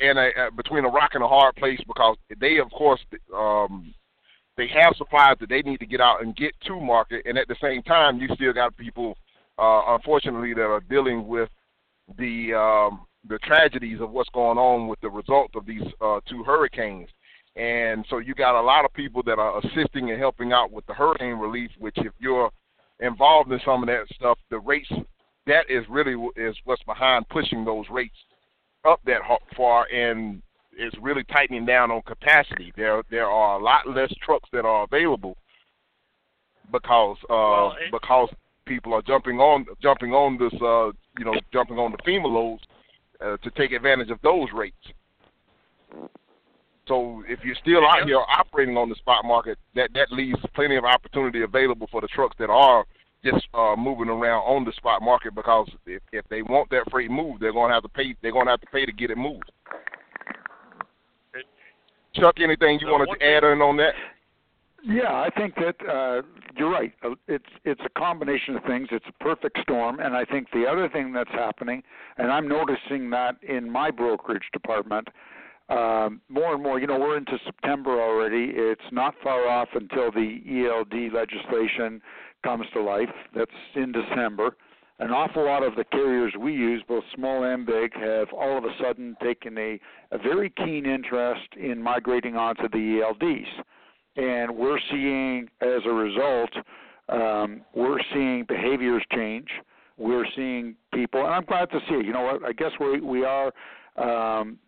in 0.00 0.18
a 0.18 0.28
uh, 0.36 0.50
between 0.50 0.84
a 0.84 0.88
rock 0.88 1.14
and 1.14 1.22
a 1.22 1.28
hard 1.28 1.54
place 1.56 1.80
because 1.86 2.16
they 2.38 2.58
of 2.58 2.70
course 2.70 3.00
um 3.34 3.94
they 4.56 4.66
have 4.68 4.96
supplies 4.96 5.36
that 5.38 5.48
they 5.50 5.62
need 5.62 5.78
to 5.80 5.86
get 5.86 6.00
out 6.00 6.22
and 6.22 6.34
get 6.34 6.58
to 6.62 6.80
market, 6.80 7.22
and 7.26 7.36
at 7.38 7.46
the 7.46 7.56
same 7.60 7.82
time, 7.82 8.18
you 8.18 8.26
still 8.34 8.54
got 8.54 8.74
people, 8.78 9.16
uh, 9.58 9.82
unfortunately, 9.94 10.54
that 10.54 10.62
are 10.62 10.80
dealing 10.80 11.26
with 11.26 11.48
the 12.18 12.54
um, 12.54 13.06
the 13.28 13.38
tragedies 13.38 14.00
of 14.00 14.10
what's 14.10 14.30
going 14.30 14.58
on 14.58 14.86
with 14.88 15.00
the 15.00 15.10
result 15.10 15.50
of 15.56 15.66
these 15.66 15.82
uh, 16.00 16.20
two 16.28 16.44
hurricanes. 16.44 17.08
And 17.56 18.04
so 18.10 18.18
you 18.18 18.34
got 18.34 18.60
a 18.60 18.60
lot 18.62 18.84
of 18.84 18.92
people 18.92 19.22
that 19.24 19.38
are 19.38 19.58
assisting 19.58 20.10
and 20.10 20.18
helping 20.20 20.52
out 20.52 20.70
with 20.70 20.84
the 20.86 20.94
hurricane 20.94 21.38
relief. 21.38 21.70
Which, 21.78 21.96
if 21.98 22.12
you're 22.18 22.50
involved 23.00 23.50
in 23.50 23.60
some 23.64 23.82
of 23.82 23.86
that 23.88 24.06
stuff, 24.14 24.38
the 24.50 24.58
rates 24.58 24.92
that 25.46 25.64
is 25.70 25.84
really 25.88 26.14
is 26.36 26.56
what's 26.64 26.82
behind 26.84 27.28
pushing 27.28 27.64
those 27.64 27.86
rates 27.90 28.16
up 28.86 29.00
that 29.06 29.20
far, 29.56 29.86
and 29.92 30.42
it's 30.78 30.96
really 31.00 31.24
tightening 31.24 31.64
down 31.64 31.90
on 31.90 32.02
capacity. 32.02 32.72
There 32.76 33.02
there 33.10 33.26
are 33.28 33.58
a 33.58 33.62
lot 33.62 33.88
less 33.88 34.12
trucks 34.22 34.48
that 34.52 34.64
are 34.66 34.84
available 34.84 35.36
because 36.72 37.16
uh, 37.24 37.34
Well, 37.34 37.76
it- 37.80 37.92
because 37.92 38.28
people 38.66 38.92
are 38.92 39.02
jumping 39.02 39.38
on 39.38 39.64
jumping 39.80 40.12
on 40.12 40.36
this 40.38 40.52
uh, 40.60 40.92
you 41.18 41.24
know 41.24 41.34
jumping 41.52 41.78
on 41.78 41.92
the 41.92 41.98
FEMA 41.98 42.26
loads 42.26 42.62
uh, 43.20 43.36
to 43.38 43.50
take 43.52 43.72
advantage 43.72 44.10
of 44.10 44.18
those 44.22 44.48
rates. 44.54 44.76
So 46.86 47.24
if 47.26 47.40
you're 47.42 47.56
still 47.56 47.86
out 47.86 48.04
here 48.04 48.18
operating 48.18 48.76
on 48.76 48.88
the 48.88 48.94
spot 48.96 49.24
market, 49.24 49.58
that 49.74 49.90
that 49.94 50.12
leaves 50.12 50.38
plenty 50.54 50.76
of 50.76 50.84
opportunity 50.84 51.42
available 51.42 51.88
for 51.90 52.00
the 52.00 52.08
trucks 52.08 52.36
that 52.38 52.50
are 52.50 52.84
just 53.24 53.46
uh, 53.54 53.74
moving 53.76 54.08
around 54.08 54.42
on 54.42 54.64
the 54.64 54.72
spot 54.72 55.02
market 55.02 55.34
because 55.34 55.68
if, 55.86 56.02
if 56.12 56.24
they 56.28 56.42
want 56.42 56.70
that 56.70 56.88
freight 56.90 57.10
moved, 57.10 57.40
they're 57.40 57.52
going 57.52 57.70
to 57.70 57.74
have 57.74 57.82
to 57.82 57.88
pay. 57.88 58.14
They're 58.22 58.32
going 58.32 58.46
to 58.46 58.52
have 58.52 58.60
to 58.60 58.66
pay 58.66 58.86
to 58.86 58.92
get 58.92 59.10
it 59.10 59.18
moved. 59.18 59.50
Chuck, 62.14 62.36
anything 62.40 62.78
you 62.80 62.86
So 62.86 62.92
wanted 62.92 63.18
to 63.18 63.26
add 63.26 63.44
in 63.44 63.60
on 63.60 63.76
that? 63.78 63.94
Yeah, 64.88 65.12
I 65.12 65.30
think 65.36 65.56
that 65.56 65.74
uh, 65.88 66.22
you're 66.56 66.70
right. 66.70 66.92
Uh, 67.04 67.16
It's 67.26 67.44
it's 67.64 67.80
a 67.84 67.98
combination 67.98 68.54
of 68.54 68.62
things. 68.64 68.86
It's 68.92 69.04
a 69.08 69.24
perfect 69.24 69.58
storm, 69.62 69.98
and 69.98 70.16
I 70.16 70.24
think 70.24 70.46
the 70.52 70.64
other 70.64 70.88
thing 70.88 71.12
that's 71.12 71.30
happening, 71.32 71.82
and 72.18 72.30
I'm 72.30 72.46
noticing 72.46 73.10
that 73.10 73.34
in 73.42 73.68
my 73.68 73.90
brokerage 73.90 74.48
department, 74.52 75.08
um, 75.70 76.20
more 76.28 76.54
and 76.54 76.62
more. 76.62 76.78
You 76.78 76.86
know, 76.86 77.00
we're 77.00 77.16
into 77.16 77.36
September 77.44 78.00
already. 78.00 78.52
It's 78.54 78.92
not 78.92 79.14
far 79.24 79.48
off 79.48 79.70
until 79.74 80.12
the 80.12 80.40
ELD 80.46 81.12
legislation 81.12 82.00
comes 82.44 82.66
to 82.72 82.80
life. 82.80 83.10
That's 83.34 83.50
in 83.74 83.90
December. 83.90 84.56
An 85.00 85.10
awful 85.10 85.44
lot 85.44 85.64
of 85.64 85.74
the 85.74 85.84
carriers 85.84 86.32
we 86.38 86.52
use, 86.52 86.82
both 86.86 87.04
small 87.12 87.42
and 87.42 87.66
big, 87.66 87.92
have 87.94 88.28
all 88.32 88.56
of 88.56 88.64
a 88.64 88.74
sudden 88.80 89.16
taken 89.20 89.58
a, 89.58 89.80
a 90.12 90.16
very 90.18 90.48
keen 90.48 90.86
interest 90.86 91.48
in 91.60 91.82
migrating 91.82 92.36
onto 92.36 92.68
the 92.68 93.02
ELDs 93.02 93.64
and 94.16 94.54
we're 94.56 94.80
seeing 94.90 95.48
as 95.60 95.82
a 95.84 95.92
result 95.92 96.50
um, 97.08 97.62
we're 97.74 98.00
seeing 98.12 98.44
behaviors 98.48 99.04
change. 99.12 99.48
We're 99.98 100.26
seeing 100.34 100.76
people 100.92 101.20
and 101.24 101.30
i'm 101.30 101.44
glad 101.44 101.70
to 101.70 101.78
see 101.88 101.94
it. 101.94 102.06
You 102.06 102.12
know 102.12 102.22
what? 102.22 102.44
I 102.44 102.52
guess 102.52 102.72
we 102.80 103.00
we 103.00 103.24
are 103.24 103.52
um, 103.96 104.58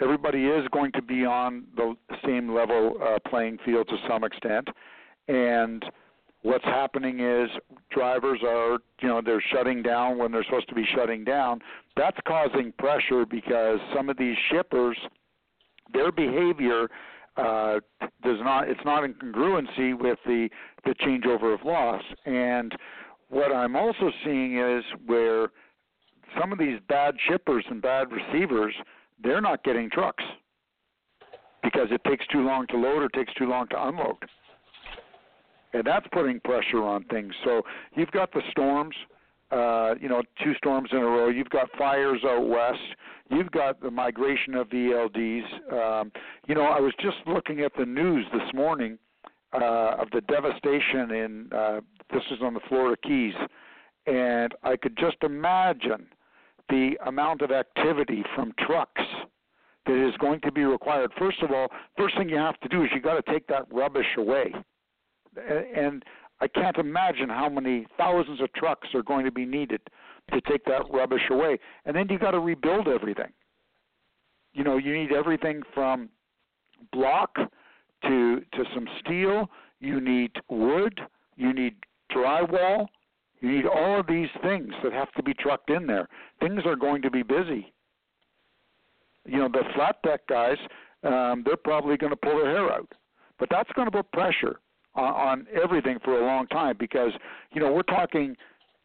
everybody 0.00 0.46
is 0.46 0.66
going 0.72 0.92
to 0.92 1.02
be 1.02 1.24
on 1.24 1.64
the 1.76 1.94
same 2.24 2.54
level 2.54 2.96
uh, 3.02 3.18
playing 3.28 3.58
field 3.64 3.88
to 3.88 3.96
some 4.08 4.24
extent. 4.24 4.68
And 5.28 5.84
what's 6.42 6.64
happening 6.64 7.20
is 7.20 7.48
drivers 7.90 8.40
are 8.46 8.78
you 9.00 9.08
know 9.08 9.22
they're 9.24 9.44
shutting 9.52 9.82
down 9.82 10.18
when 10.18 10.32
they're 10.32 10.44
supposed 10.44 10.68
to 10.68 10.74
be 10.74 10.84
shutting 10.94 11.24
down. 11.24 11.60
That's 11.96 12.18
causing 12.26 12.72
pressure 12.78 13.24
because 13.24 13.78
some 13.94 14.10
of 14.10 14.18
these 14.18 14.36
shippers 14.50 14.98
their 15.92 16.10
behavior 16.10 16.88
uh, 17.36 17.80
does 18.22 18.38
not 18.40 18.68
it's 18.68 18.84
not 18.84 19.04
in 19.04 19.14
congruency 19.14 19.98
with 19.98 20.18
the 20.26 20.48
the 20.84 20.94
changeover 20.94 21.54
of 21.54 21.64
loss. 21.64 22.02
And 22.26 22.72
what 23.28 23.52
I'm 23.52 23.76
also 23.76 24.10
seeing 24.24 24.58
is 24.58 24.84
where 25.06 25.48
some 26.40 26.52
of 26.52 26.58
these 26.58 26.78
bad 26.88 27.14
shippers 27.28 27.64
and 27.68 27.80
bad 27.82 28.08
receivers 28.10 28.74
they're 29.22 29.40
not 29.40 29.64
getting 29.64 29.90
trucks 29.90 30.24
because 31.62 31.88
it 31.90 32.02
takes 32.04 32.26
too 32.28 32.44
long 32.44 32.66
to 32.68 32.76
load 32.76 33.02
or 33.02 33.08
takes 33.08 33.32
too 33.34 33.48
long 33.48 33.66
to 33.68 33.88
unload. 33.88 34.16
And 35.72 35.84
that's 35.84 36.06
putting 36.12 36.40
pressure 36.40 36.82
on 36.84 37.04
things. 37.04 37.32
So 37.44 37.62
you've 37.96 38.10
got 38.10 38.32
the 38.32 38.42
storms 38.50 38.94
uh, 39.50 39.94
you 40.00 40.08
know, 40.08 40.22
two 40.42 40.54
storms 40.54 40.88
in 40.92 40.98
a 40.98 41.04
row. 41.04 41.28
You've 41.28 41.50
got 41.50 41.68
fires 41.76 42.20
out 42.24 42.48
west. 42.48 42.78
You've 43.30 43.50
got 43.50 43.80
the 43.80 43.90
migration 43.90 44.54
of 44.54 44.68
the 44.70 44.76
ELDs. 44.76 46.00
Um, 46.00 46.12
you 46.46 46.54
know, 46.54 46.62
I 46.62 46.80
was 46.80 46.92
just 47.00 47.16
looking 47.26 47.60
at 47.60 47.72
the 47.78 47.86
news 47.86 48.26
this 48.32 48.54
morning 48.54 48.98
uh, 49.54 49.96
of 49.98 50.08
the 50.12 50.20
devastation 50.22 51.10
in 51.10 51.48
uh, 51.52 51.80
this 52.12 52.22
is 52.30 52.38
on 52.42 52.54
the 52.54 52.60
Florida 52.68 52.96
Keys, 53.02 53.34
and 54.06 54.52
I 54.62 54.76
could 54.76 54.96
just 54.96 55.16
imagine 55.22 56.06
the 56.68 56.96
amount 57.06 57.42
of 57.42 57.50
activity 57.50 58.24
from 58.34 58.52
trucks 58.58 59.02
that 59.86 60.08
is 60.08 60.14
going 60.18 60.40
to 60.40 60.52
be 60.52 60.64
required. 60.64 61.10
First 61.18 61.42
of 61.42 61.50
all, 61.50 61.68
first 61.96 62.16
thing 62.16 62.28
you 62.28 62.36
have 62.36 62.58
to 62.60 62.68
do 62.68 62.82
is 62.84 62.90
you 62.94 63.00
got 63.00 63.24
to 63.24 63.32
take 63.32 63.46
that 63.48 63.66
rubbish 63.72 64.16
away, 64.16 64.52
and 65.76 66.04
I 66.44 66.48
can't 66.48 66.76
imagine 66.76 67.30
how 67.30 67.48
many 67.48 67.86
thousands 67.96 68.42
of 68.42 68.52
trucks 68.52 68.88
are 68.94 69.02
going 69.02 69.24
to 69.24 69.32
be 69.32 69.46
needed 69.46 69.80
to 70.30 70.42
take 70.42 70.62
that 70.66 70.82
rubbish 70.92 71.22
away. 71.30 71.58
And 71.86 71.96
then 71.96 72.06
you 72.10 72.18
got 72.18 72.32
to 72.32 72.40
rebuild 72.40 72.86
everything. 72.86 73.32
You 74.52 74.62
know, 74.62 74.76
you 74.76 74.92
need 74.94 75.10
everything 75.10 75.62
from 75.72 76.10
block 76.92 77.34
to 77.36 78.42
to 78.52 78.64
some 78.74 78.86
steel, 79.00 79.48
you 79.80 80.02
need 80.02 80.32
wood, 80.50 81.00
you 81.36 81.54
need 81.54 81.76
drywall, 82.14 82.88
you 83.40 83.50
need 83.50 83.64
all 83.64 84.00
of 84.00 84.06
these 84.06 84.28
things 84.42 84.70
that 84.82 84.92
have 84.92 85.10
to 85.12 85.22
be 85.22 85.32
trucked 85.32 85.70
in 85.70 85.86
there. 85.86 86.06
Things 86.40 86.60
are 86.66 86.76
going 86.76 87.00
to 87.02 87.10
be 87.10 87.22
busy. 87.22 87.72
You 89.24 89.38
know, 89.38 89.48
the 89.48 89.62
flat 89.74 89.96
deck 90.02 90.20
guys, 90.28 90.58
um, 91.04 91.42
they're 91.46 91.56
probably 91.56 91.96
going 91.96 92.12
to 92.12 92.16
pull 92.16 92.36
their 92.36 92.50
hair 92.50 92.70
out. 92.70 92.92
But 93.38 93.48
that's 93.50 93.72
going 93.72 93.86
to 93.86 93.92
put 93.92 94.12
pressure 94.12 94.60
on, 94.94 95.14
on 95.14 95.46
everything 95.62 95.98
for 96.04 96.20
a 96.20 96.26
long 96.26 96.46
time 96.48 96.76
because 96.78 97.12
you 97.52 97.60
know 97.60 97.72
we're 97.72 97.82
talking 97.82 98.36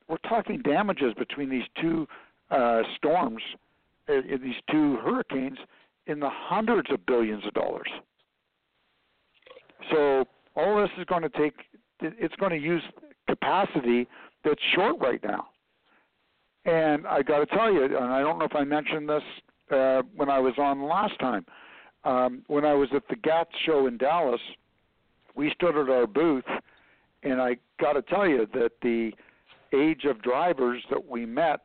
we're 0.08 0.18
talking 0.30 0.62
damages 0.62 1.14
between 1.18 1.50
these 1.50 1.64
two 1.80 2.08
uh, 2.50 2.82
storms, 2.96 3.42
uh, 4.10 4.22
these 4.42 4.56
two 4.72 4.98
hurricanes, 4.98 5.60
in 6.08 6.20
the 6.20 6.30
hundreds 6.30 6.90
of 6.92 7.06
billions 7.06 7.46
of 7.46 7.54
dollars. 7.54 7.90
So 9.92 10.26
all 10.56 10.82
this 10.82 10.90
is 10.98 11.06
going 11.06 11.22
to 11.22 11.30
take 11.30 11.54
it's 12.02 12.36
going 12.36 12.52
to 12.52 12.58
use 12.58 12.82
capacity 13.28 14.08
that's 14.44 14.62
short 14.74 14.96
right 15.00 15.22
now. 15.24 15.48
And 16.66 17.06
I 17.08 17.22
got 17.22 17.40
to 17.40 17.46
tell 17.46 17.72
you, 17.72 17.84
and 17.84 17.96
I 17.98 18.22
don't 18.22 18.40
know 18.40 18.46
if 18.46 18.56
I 18.56 18.64
mentioned 18.64 19.10
this 19.10 19.24
uh, 19.72 20.02
when 20.16 20.30
I 20.30 20.40
was 20.40 20.54
on 20.58 20.84
last 20.84 21.18
time. 21.20 21.46
Um, 22.06 22.44
when 22.48 22.64
I 22.64 22.74
was 22.74 22.88
at 22.96 23.04
the 23.10 23.18
GATS 23.18 23.52
show 23.66 23.88
in 23.88 23.98
Dallas, 23.98 24.40
we 25.36 25.52
stood 25.52 25.78
at 25.78 25.90
our 25.90 26.08
booth, 26.08 26.46
and 27.24 27.42
I 27.42 27.58
got 27.80 27.94
to 27.94 28.02
tell 28.02 28.28
you 28.28 28.48
that 28.54 28.72
the 28.82 29.12
age 29.74 30.06
of 30.06 30.22
drivers 30.22 30.84
that 30.90 31.08
we 31.08 31.26
met 31.26 31.62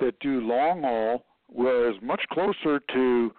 that 0.00 0.18
do 0.20 0.40
long 0.40 0.82
haul 0.82 1.24
was 1.48 1.96
much 2.02 2.22
closer 2.32 2.80
to 2.92 3.32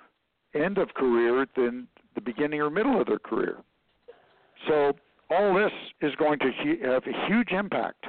end 0.55 0.77
of 0.77 0.93
career 0.93 1.45
than 1.55 1.87
the 2.15 2.21
beginning 2.21 2.61
or 2.61 2.69
middle 2.69 2.99
of 2.99 3.07
their 3.07 3.19
career. 3.19 3.57
So 4.67 4.93
all 5.29 5.53
this 5.53 5.71
is 6.01 6.13
going 6.15 6.39
to 6.39 6.51
have 6.83 7.03
a 7.05 7.27
huge 7.27 7.51
impact. 7.51 8.05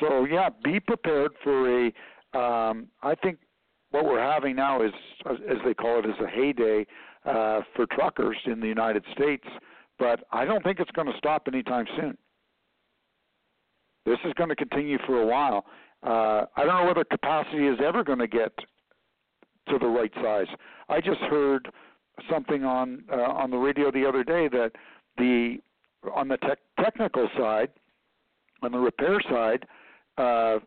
So 0.00 0.24
yeah, 0.24 0.48
be 0.64 0.80
prepared 0.80 1.32
for 1.42 1.86
a. 1.86 1.92
Um, 2.34 2.88
I 3.02 3.14
think 3.14 3.38
what 3.90 4.04
we're 4.04 4.22
having 4.22 4.56
now 4.56 4.82
is, 4.82 4.92
as 5.28 5.58
they 5.64 5.74
call 5.74 5.98
it, 5.98 6.06
is 6.06 6.14
a 6.22 6.26
heyday 6.26 6.86
uh, 7.26 7.60
for 7.76 7.86
truckers 7.86 8.38
in 8.46 8.60
the 8.60 8.66
United 8.66 9.04
States 9.12 9.44
but 10.02 10.24
I 10.32 10.44
don't 10.44 10.64
think 10.64 10.80
it's 10.80 10.90
going 10.90 11.06
to 11.06 11.16
stop 11.16 11.44
anytime 11.46 11.86
soon. 11.96 12.18
This 14.04 14.18
is 14.24 14.32
going 14.34 14.48
to 14.48 14.56
continue 14.56 14.98
for 15.06 15.22
a 15.22 15.26
while. 15.26 15.64
Uh, 16.04 16.46
I 16.56 16.64
don't 16.64 16.74
know 16.74 16.86
whether 16.86 17.04
capacity 17.04 17.68
is 17.68 17.78
ever 17.86 18.02
going 18.02 18.18
to 18.18 18.26
get 18.26 18.52
to 19.68 19.78
the 19.78 19.86
right 19.86 20.10
size. 20.20 20.48
I 20.88 21.00
just 21.00 21.20
heard 21.30 21.70
something 22.28 22.64
on 22.64 23.04
uh, 23.12 23.20
on 23.20 23.52
the 23.52 23.56
radio 23.56 23.92
the 23.92 24.04
other 24.04 24.24
day 24.24 24.48
that 24.48 24.72
the 25.18 25.58
on 26.12 26.26
the 26.26 26.36
tech 26.38 26.58
technical 26.80 27.28
side, 27.38 27.68
on 28.62 28.72
the 28.72 28.78
repair 28.78 29.20
side, 29.30 29.64
uh, 30.18 30.58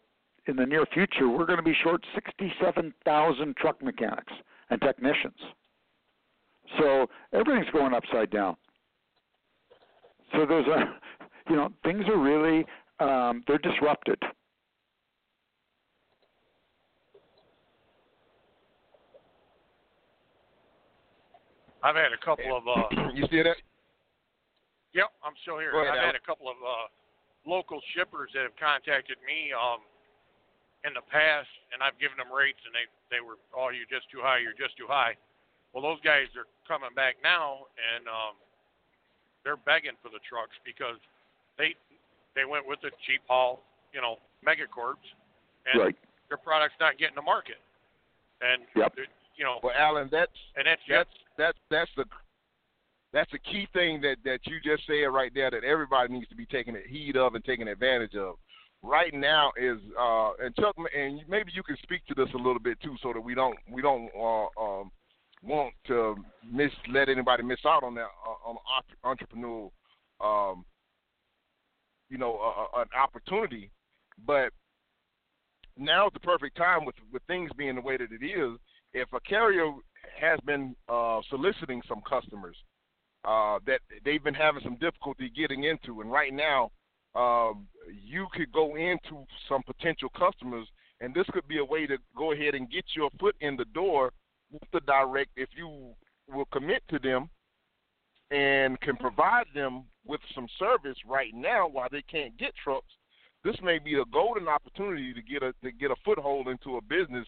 in 0.47 0.55
the 0.55 0.65
near 0.65 0.85
future, 0.93 1.27
we're 1.27 1.45
going 1.45 1.57
to 1.57 1.63
be 1.63 1.75
short 1.83 2.05
67,000 2.13 3.57
truck 3.57 3.83
mechanics 3.83 4.31
and 4.69 4.79
technicians. 4.79 5.35
So 6.79 7.07
everything's 7.33 7.69
going 7.73 7.93
upside 7.93 8.31
down. 8.31 8.55
So 10.31 10.45
there's 10.45 10.67
a, 10.67 10.99
you 11.49 11.55
know, 11.55 11.69
things 11.83 12.05
are 12.07 12.17
really 12.17 12.65
um, 12.99 13.43
they're 13.47 13.57
disrupted. 13.57 14.17
I've 21.83 21.95
had 21.95 22.17
a 22.17 22.21
couple 22.25 22.49
of. 22.57 22.65
Uh, 22.65 23.13
you 23.13 23.29
see 23.29 23.45
that? 23.45 23.61
Yep, 24.97 25.11
I'm 25.21 25.37
still 25.45 25.61
here. 25.61 25.69
Ahead, 25.75 25.93
I've 25.93 26.01
Al. 26.01 26.09
had 26.09 26.17
a 26.17 26.25
couple 26.25 26.49
of 26.49 26.57
uh, 26.57 26.89
local 27.45 27.77
shippers 27.93 28.33
that 28.33 28.41
have 28.41 28.57
contacted 28.57 29.21
me 29.21 29.53
um, 29.53 29.85
in 30.81 30.97
the 30.97 31.05
past, 31.13 31.51
and 31.69 31.85
I've 31.85 31.99
given 32.01 32.17
them 32.17 32.33
rates, 32.33 32.57
and 32.65 32.73
they 32.73 32.89
they 33.13 33.21
were, 33.21 33.37
oh, 33.53 33.69
you're 33.69 33.85
just 33.85 34.09
too 34.09 34.23
high, 34.25 34.41
you're 34.41 34.57
just 34.57 34.73
too 34.81 34.89
high. 34.89 35.13
Well, 35.77 35.85
those 35.85 36.01
guys 36.01 36.31
are 36.39 36.49
coming 36.65 36.95
back 36.97 37.21
now, 37.21 37.69
and 37.77 38.09
um, 38.09 38.33
they're 39.45 39.61
begging 39.61 39.93
for 40.01 40.09
the 40.09 40.19
trucks 40.27 40.57
because 40.65 40.97
they 41.57 41.77
they 42.33 42.43
went 42.43 42.67
with 42.67 42.81
the 42.81 42.91
cheap 43.05 43.21
haul, 43.29 43.63
you 43.93 44.01
know, 44.01 44.17
megacorps, 44.43 45.05
and 45.71 45.79
Right. 45.79 45.95
their 46.27 46.37
product's 46.37 46.75
not 46.81 46.97
getting 46.97 47.15
to 47.15 47.21
market. 47.21 47.61
And 48.41 48.65
Yep. 48.75 48.97
you 49.37 49.45
know, 49.45 49.59
Well, 49.63 49.73
Alan, 49.77 50.09
that's 50.11 50.35
and 50.57 50.67
that's 50.67 50.81
that's 50.89 51.09
that's 51.37 51.57
that's 51.69 51.91
the 51.95 52.05
that's 53.13 53.31
the 53.31 53.39
key 53.39 53.67
thing 53.71 54.01
that 54.01 54.17
that 54.25 54.45
you 54.47 54.59
just 54.59 54.85
said 54.87 55.05
right 55.05 55.31
there 55.33 55.51
that 55.51 55.63
everybody 55.63 56.11
needs 56.11 56.27
to 56.29 56.35
be 56.35 56.45
taking 56.45 56.75
heed 56.89 57.15
of 57.15 57.35
and 57.35 57.45
taking 57.45 57.67
advantage 57.69 58.15
of. 58.15 58.35
Right 58.81 59.13
now 59.13 59.51
is 59.57 59.79
uh 59.97 60.33
and 60.43 60.53
Chuck 60.55 60.75
and 60.77 61.21
maybe 61.27 61.51
you 61.53 61.63
can 61.63 61.77
speak 61.83 62.05
to 62.07 62.13
this 62.13 62.27
a 62.33 62.37
little 62.37 62.59
bit 62.59 62.79
too, 62.81 62.95
so 63.01 63.13
that 63.13 63.21
we 63.21 63.33
don't 63.33 63.57
we 63.71 63.81
don't 63.81 64.09
uh, 64.15 64.47
um, 64.61 64.91
want 65.43 65.73
to 65.87 66.15
miss 66.51 66.71
let 66.91 67.09
anybody 67.09 67.43
miss 67.43 67.59
out 67.65 67.83
on 67.83 67.93
that 67.95 68.07
uh, 68.27 68.49
on 68.49 68.57
entrepreneurial 69.05 69.71
um 70.19 70.65
you 72.09 72.17
know 72.17 72.37
uh, 72.37 72.77
uh, 72.77 72.81
an 72.81 72.87
opportunity, 72.97 73.71
but 74.25 74.49
now 75.77 76.07
is 76.07 76.13
the 76.13 76.19
perfect 76.19 76.57
time 76.57 76.85
with 76.85 76.95
with 77.11 77.21
things 77.23 77.49
being 77.57 77.75
the 77.75 77.81
way 77.81 77.97
that 77.97 78.09
it 78.11 78.25
is. 78.25 78.57
If 78.93 79.11
a 79.13 79.19
carrier 79.21 79.71
has 80.19 80.39
been 80.45 80.75
uh, 80.87 81.21
soliciting 81.29 81.81
some 81.87 82.01
customers 82.07 82.55
uh, 83.25 83.59
that 83.65 83.81
they've 84.03 84.23
been 84.23 84.33
having 84.33 84.61
some 84.63 84.77
difficulty 84.77 85.31
getting 85.35 85.63
into, 85.63 86.01
and 86.01 86.11
right 86.11 86.33
now 86.33 86.71
um, 87.15 87.67
you 87.89 88.27
could 88.33 88.51
go 88.51 88.75
into 88.75 89.25
some 89.49 89.63
potential 89.63 90.09
customers, 90.17 90.67
and 91.01 91.13
this 91.13 91.25
could 91.33 91.47
be 91.47 91.57
a 91.57 91.65
way 91.65 91.85
to 91.87 91.97
go 92.15 92.31
ahead 92.31 92.55
and 92.55 92.71
get 92.71 92.85
your 92.95 93.09
foot 93.19 93.35
in 93.41 93.55
the 93.55 93.65
door 93.73 94.11
with 94.51 94.63
the 94.73 94.79
direct 94.81 95.31
if 95.35 95.49
you 95.55 95.93
will 96.27 96.45
commit 96.45 96.83
to 96.89 96.99
them 96.99 97.29
and 98.31 98.79
can 98.81 98.95
provide 98.97 99.45
them 99.53 99.83
with 100.05 100.19
some 100.33 100.47
service 100.57 100.97
right 101.07 101.33
now 101.33 101.67
while 101.67 101.87
they 101.91 102.01
can't 102.03 102.37
get 102.37 102.51
trucks. 102.63 102.91
This 103.43 103.55
may 103.61 103.77
be 103.77 103.95
a 103.95 104.05
golden 104.11 104.47
opportunity 104.47 105.13
to 105.13 105.21
get 105.21 105.43
a 105.43 105.53
to 105.63 105.71
get 105.71 105.91
a 105.91 105.95
foothold 106.03 106.47
into 106.47 106.77
a 106.77 106.81
business 106.81 107.27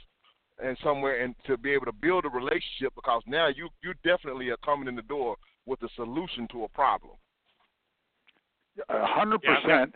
and 0.63 0.75
somewhere 0.84 1.23
and 1.23 1.36
to 1.45 1.58
be 1.58 1.71
able 1.71 1.86
to 1.86 1.91
build 1.91 2.25
a 2.25 2.30
relationship 2.30 2.93
because 2.95 3.21
now 3.27 3.47
you 3.47 3.69
you 3.84 3.93
definitely 4.03 4.49
are 4.49 4.58
coming 4.65 4.88
in 4.88 4.95
the 4.95 5.03
door 5.03 5.36
with 5.65 5.82
a 5.84 5.89
solution 5.95 6.47
to 6.51 6.63
a 6.63 6.69
problem. 6.69 7.13
A 8.89 9.06
hundred 9.06 9.41
percent. 9.41 9.93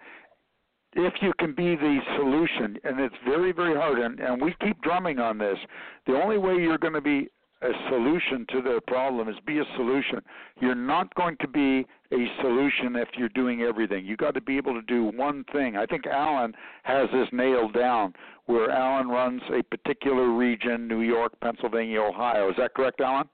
If 0.94 1.14
you 1.22 1.32
can 1.40 1.54
be 1.54 1.76
the 1.76 2.00
solution, 2.18 2.78
and 2.84 3.00
it's 3.00 3.16
very, 3.26 3.54
very 3.54 3.76
hard, 3.76 4.00
and, 4.00 4.20
and 4.20 4.42
we 4.42 4.54
keep 4.62 4.82
drumming 4.82 5.20
on 5.20 5.38
this. 5.38 5.58
The 6.06 6.14
only 6.14 6.38
way 6.38 6.56
you're 6.56 6.78
going 6.78 6.94
to 6.94 7.02
be 7.02 7.30
a 7.62 7.72
solution 7.90 8.46
to 8.50 8.62
the 8.62 8.82
problem 8.88 9.30
is 9.30 9.36
be 9.46 9.60
a 9.60 9.64
solution. 9.76 10.20
You're 10.60 10.76
not 10.76 11.14
going 11.16 11.38
to 11.42 11.48
be 11.48 11.86
a 12.12 12.26
solution 12.42 12.96
if 12.96 13.10
you're 13.18 13.30
doing 13.30 13.62
everything. 13.62 14.06
You 14.06 14.18
got 14.18 14.34
to 14.34 14.42
be 14.42 14.58
able 14.58 14.74
to 14.74 14.82
do 14.82 15.12
one 15.16 15.46
thing. 15.54 15.78
I 15.78 15.86
think 15.86 16.08
Alan 16.08 16.54
has 16.84 17.08
this 17.14 17.28
nailed 17.32 17.74
down, 17.74 18.14
where 18.48 18.72
Alan 18.72 19.08
runs 19.10 19.42
a 19.54 19.62
particular 19.64 20.32
region: 20.32 20.88
New 20.88 21.02
York, 21.02 21.34
Pennsylvania, 21.42 22.02
Ohio. 22.02 22.50
Is 22.50 22.56
that 22.58 22.74
correct, 22.74 23.00
Alan? 23.00 23.30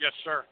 yes, 0.00 0.12
sir. 0.24 0.44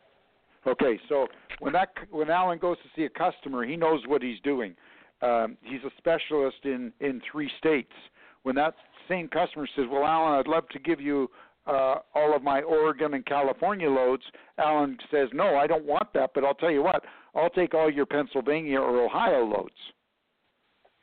Okay, 0.66 1.00
so 1.08 1.26
when 1.61 1.72
that 1.72 1.88
when 2.11 2.28
Alan 2.28 2.58
goes 2.58 2.76
to 2.78 2.88
see 2.94 3.04
a 3.04 3.08
customer, 3.08 3.64
he 3.64 3.76
knows 3.76 4.02
what 4.06 4.22
he's 4.22 4.40
doing. 4.40 4.74
Um, 5.20 5.57
he's 5.62 5.81
a 5.85 5.90
specialist 5.98 6.59
in 6.64 6.92
in 7.00 7.20
three 7.31 7.50
states. 7.59 7.92
When 8.42 8.54
that 8.57 8.74
same 9.09 9.28
customer 9.28 9.68
says, 9.74 9.87
"Well, 9.90 10.04
Alan, 10.04 10.38
I'd 10.38 10.46
love 10.46 10.68
to 10.70 10.78
give 10.78 11.00
you 11.00 11.31
uh, 11.66 11.96
all 12.14 12.35
of 12.35 12.42
my 12.42 12.62
Oregon 12.62 13.14
and 13.14 13.26
California 13.26 13.90
loads," 13.90 14.22
Alan 14.59 14.96
says, 15.11 15.28
"No, 15.33 15.57
I 15.57 15.66
don't 15.66 15.85
want 15.85 16.12
that, 16.14 16.31
but 16.35 16.44
I'll 16.44 16.54
tell 16.54 16.70
you 16.70 16.83
what, 16.83 17.04
I'll 17.35 17.50
take 17.50 17.74
all 17.74 17.90
your 17.90 18.07
Pennsylvania 18.07 18.81
or 18.81 19.04
Ohio 19.04 19.44
loads." 19.44 19.74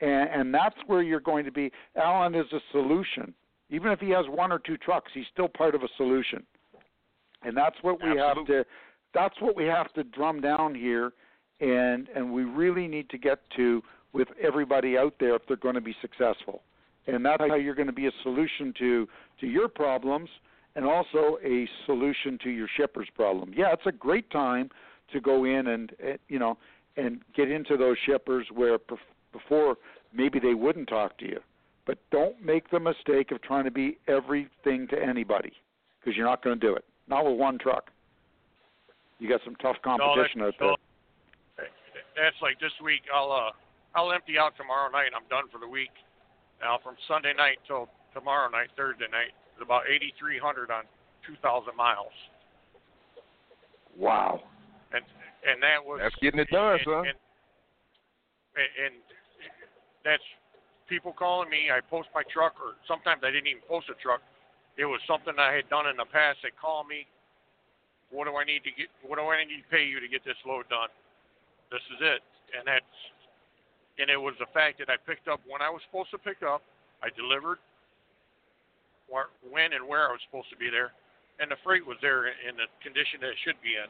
And, 0.00 0.28
and 0.28 0.54
that's 0.54 0.76
where 0.86 1.02
you're 1.02 1.20
going 1.20 1.44
to 1.44 1.52
be. 1.52 1.70
Alan 1.96 2.34
is 2.34 2.46
a 2.52 2.60
solution. 2.72 3.32
Even 3.70 3.90
if 3.90 3.98
he 3.98 4.10
has 4.10 4.26
one 4.28 4.52
or 4.52 4.58
two 4.58 4.76
trucks, 4.76 5.10
he's 5.14 5.24
still 5.32 5.48
part 5.48 5.74
of 5.74 5.82
a 5.82 5.88
solution. 5.96 6.42
And 7.42 7.56
that's 7.56 7.76
what 7.82 8.02
we 8.02 8.16
have 8.16 8.46
to 8.46 8.64
that's 9.14 9.40
what 9.40 9.56
we 9.56 9.64
have 9.64 9.92
to 9.94 10.04
drum 10.04 10.40
down 10.40 10.74
here 10.74 11.12
and 11.60 12.08
and 12.14 12.32
we 12.32 12.44
really 12.44 12.86
need 12.86 13.08
to 13.10 13.18
get 13.18 13.38
to 13.56 13.82
with 14.16 14.28
everybody 14.42 14.96
out 14.96 15.14
there 15.20 15.36
if 15.36 15.42
they're 15.46 15.56
going 15.58 15.74
to 15.74 15.80
be 15.80 15.94
successful. 16.00 16.62
And 17.06 17.24
that's 17.24 17.42
how 17.46 17.54
you're 17.54 17.74
going 17.74 17.86
to 17.86 17.92
be 17.92 18.06
a 18.06 18.12
solution 18.22 18.72
to 18.78 19.06
to 19.40 19.46
your 19.46 19.68
problems 19.68 20.28
and 20.74 20.84
also 20.84 21.38
a 21.44 21.68
solution 21.84 22.38
to 22.42 22.50
your 22.50 22.66
shipper's 22.76 23.08
problem. 23.14 23.52
Yeah, 23.54 23.72
it's 23.72 23.86
a 23.86 23.92
great 23.92 24.30
time 24.30 24.70
to 25.12 25.20
go 25.20 25.44
in 25.44 25.68
and 25.68 25.92
eh, 26.02 26.16
you 26.28 26.38
know 26.38 26.58
and 26.96 27.20
get 27.36 27.50
into 27.50 27.76
those 27.76 27.96
shippers 28.06 28.46
where 28.52 28.78
before 29.32 29.76
maybe 30.12 30.40
they 30.40 30.54
wouldn't 30.54 30.88
talk 30.88 31.18
to 31.18 31.26
you. 31.26 31.40
But 31.86 31.98
don't 32.10 32.42
make 32.42 32.70
the 32.70 32.80
mistake 32.80 33.30
of 33.30 33.40
trying 33.42 33.64
to 33.64 33.70
be 33.70 33.98
everything 34.08 34.88
to 34.88 35.00
anybody 35.00 35.52
because 36.00 36.16
you're 36.16 36.26
not 36.26 36.42
going 36.42 36.58
to 36.58 36.66
do 36.66 36.74
it. 36.74 36.84
Not 37.06 37.24
with 37.24 37.38
one 37.38 37.58
truck. 37.58 37.90
You 39.20 39.28
got 39.28 39.40
some 39.44 39.54
tough 39.56 39.76
competition 39.84 40.40
no, 40.40 40.46
out 40.48 40.54
there. 40.58 40.68
no, 40.68 40.76
That's 42.16 42.36
like 42.42 42.58
this 42.58 42.72
week. 42.82 43.02
I'll 43.14 43.30
uh, 43.30 43.50
I'll 43.96 44.12
empty 44.12 44.36
out 44.36 44.52
tomorrow 44.60 44.92
night. 44.92 45.16
I'm 45.16 45.24
done 45.32 45.48
for 45.48 45.56
the 45.56 45.66
week. 45.66 45.92
Now 46.60 46.78
from 46.84 47.00
Sunday 47.08 47.32
night 47.32 47.56
till 47.66 47.88
tomorrow 48.12 48.52
night, 48.52 48.68
Thursday 48.76 49.08
night, 49.08 49.32
it's 49.56 49.64
about 49.64 49.88
8,300 49.88 50.70
on 50.70 50.84
2,000 51.24 51.72
miles, 51.74 52.12
Wow. 53.96 54.44
and 54.92 55.02
and 55.48 55.62
that 55.64 55.80
was 55.80 55.98
That's 56.02 56.14
getting 56.20 56.40
it 56.40 56.52
done, 56.52 56.76
and, 56.76 56.84
son. 56.84 57.04
And, 57.08 57.18
and, 58.56 58.70
and 58.84 58.94
that's 60.04 60.22
people 60.88 61.12
calling 61.16 61.48
me. 61.48 61.72
I 61.72 61.80
post 61.80 62.08
my 62.14 62.22
truck, 62.28 62.60
or 62.60 62.76
sometimes 62.86 63.24
I 63.24 63.32
didn't 63.32 63.48
even 63.48 63.64
post 63.64 63.88
a 63.88 63.96
truck. 63.98 64.20
It 64.76 64.84
was 64.84 65.00
something 65.08 65.32
I 65.40 65.56
had 65.56 65.68
done 65.72 65.88
in 65.88 65.96
the 65.96 66.08
past. 66.08 66.44
They 66.44 66.52
call 66.52 66.84
me. 66.84 67.08
What 68.12 68.28
do 68.28 68.36
I 68.36 68.44
need 68.44 68.62
to 68.68 68.72
get? 68.76 68.92
What 69.02 69.16
do 69.16 69.24
I 69.26 69.40
need 69.42 69.64
to 69.64 69.70
pay 69.72 69.82
you 69.82 69.98
to 69.98 70.08
get 70.08 70.22
this 70.22 70.38
load 70.44 70.68
done? 70.68 70.92
This 71.72 71.82
is 71.96 72.00
it, 72.04 72.22
and 72.54 72.62
that's 72.68 72.94
and 73.98 74.10
it 74.10 74.16
was 74.16 74.34
the 74.38 74.50
fact 74.52 74.78
that 74.78 74.88
I 74.88 74.96
picked 75.06 75.28
up 75.28 75.40
when 75.46 75.62
I 75.62 75.70
was 75.70 75.80
supposed 75.88 76.10
to 76.10 76.18
pick 76.18 76.42
up. 76.42 76.62
I 77.02 77.08
delivered 77.16 77.58
when 79.08 79.72
and 79.72 79.86
where 79.86 80.08
I 80.08 80.12
was 80.12 80.20
supposed 80.28 80.50
to 80.50 80.56
be 80.56 80.70
there, 80.70 80.92
and 81.40 81.50
the 81.50 81.56
freight 81.62 81.86
was 81.86 81.96
there 82.02 82.26
in, 82.26 82.34
in 82.48 82.56
the 82.56 82.66
condition 82.82 83.20
that 83.20 83.30
it 83.30 83.40
should 83.44 83.60
be 83.62 83.76
in. 83.76 83.88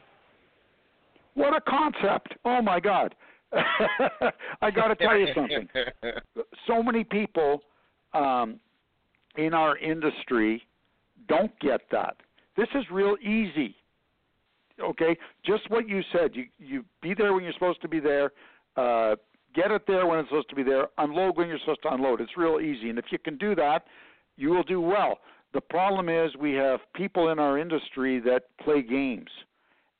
What 1.33 1.55
a 1.55 1.61
concept. 1.61 2.35
Oh 2.45 2.61
my 2.61 2.79
God. 2.79 3.15
I 4.61 4.71
got 4.71 4.87
to 4.87 4.95
tell 4.95 5.17
you 5.17 5.27
something. 5.33 5.67
So 6.67 6.83
many 6.83 7.05
people 7.05 7.61
um, 8.13 8.59
in 9.37 9.53
our 9.53 9.77
industry 9.77 10.61
don't 11.29 11.57
get 11.61 11.81
that. 11.91 12.17
This 12.57 12.67
is 12.75 12.83
real 12.91 13.15
easy. 13.21 13.73
Okay, 14.81 15.15
just 15.45 15.69
what 15.69 15.87
you 15.87 16.01
said. 16.11 16.31
You 16.33 16.45
you 16.59 16.83
be 17.01 17.13
there 17.13 17.33
when 17.33 17.43
you're 17.43 17.53
supposed 17.53 17.81
to 17.83 17.87
be 17.87 17.99
there. 17.99 18.31
Uh, 18.75 19.15
get 19.57 19.71
it 19.71 19.81
there 19.87 20.05
when 20.05 20.19
it's 20.19 20.29
supposed 20.29 20.49
to 20.49 20.55
be 20.55 20.63
there. 20.63 20.87
Unload 20.99 21.35
when 21.35 21.47
you're 21.47 21.59
supposed 21.59 21.81
to 21.81 21.93
unload. 21.93 22.21
It's 22.21 22.37
real 22.37 22.59
easy, 22.61 22.89
and 22.89 22.99
if 22.99 23.05
you 23.09 23.17
can 23.17 23.37
do 23.37 23.55
that, 23.55 23.85
you 24.37 24.49
will 24.49 24.63
do 24.63 24.79
well. 24.79 25.19
The 25.53 25.61
problem 25.61 26.07
is 26.09 26.35
we 26.39 26.53
have 26.53 26.79
people 26.95 27.29
in 27.29 27.39
our 27.39 27.57
industry 27.57 28.19
that 28.19 28.43
play 28.63 28.83
games, 28.83 29.29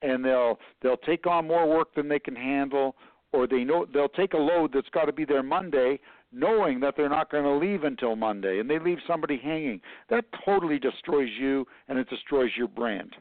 and 0.02 0.24
they'll 0.24 0.60
they'll 0.82 0.98
take 0.98 1.26
on 1.26 1.48
more 1.48 1.68
work 1.68 1.96
than 1.96 2.08
they 2.08 2.20
can 2.20 2.36
handle, 2.36 2.96
or 3.34 3.48
they 3.48 3.64
know 3.64 3.86
they'll 3.92 4.10
take 4.10 4.34
a 4.34 4.38
load 4.38 4.72
that's 4.74 4.90
got 4.90 5.06
to 5.06 5.14
be 5.14 5.26
there 5.26 5.44
Monday, 5.44 6.00
knowing 6.32 6.80
that 6.82 6.94
they're 6.96 7.10
not 7.10 7.32
going 7.32 7.44
to 7.44 7.56
leave 7.56 7.84
until 7.84 8.16
Monday 8.16 8.60
and 8.60 8.70
they 8.70 8.80
leave 8.80 9.00
somebody 9.08 9.40
hanging. 9.42 9.82
That 10.10 10.26
totally 10.46 10.80
destroys 10.80 11.30
you 11.40 11.66
and 11.88 11.98
it 11.98 12.10
destroys 12.10 12.52
your 12.58 12.68
brand. 12.68 13.16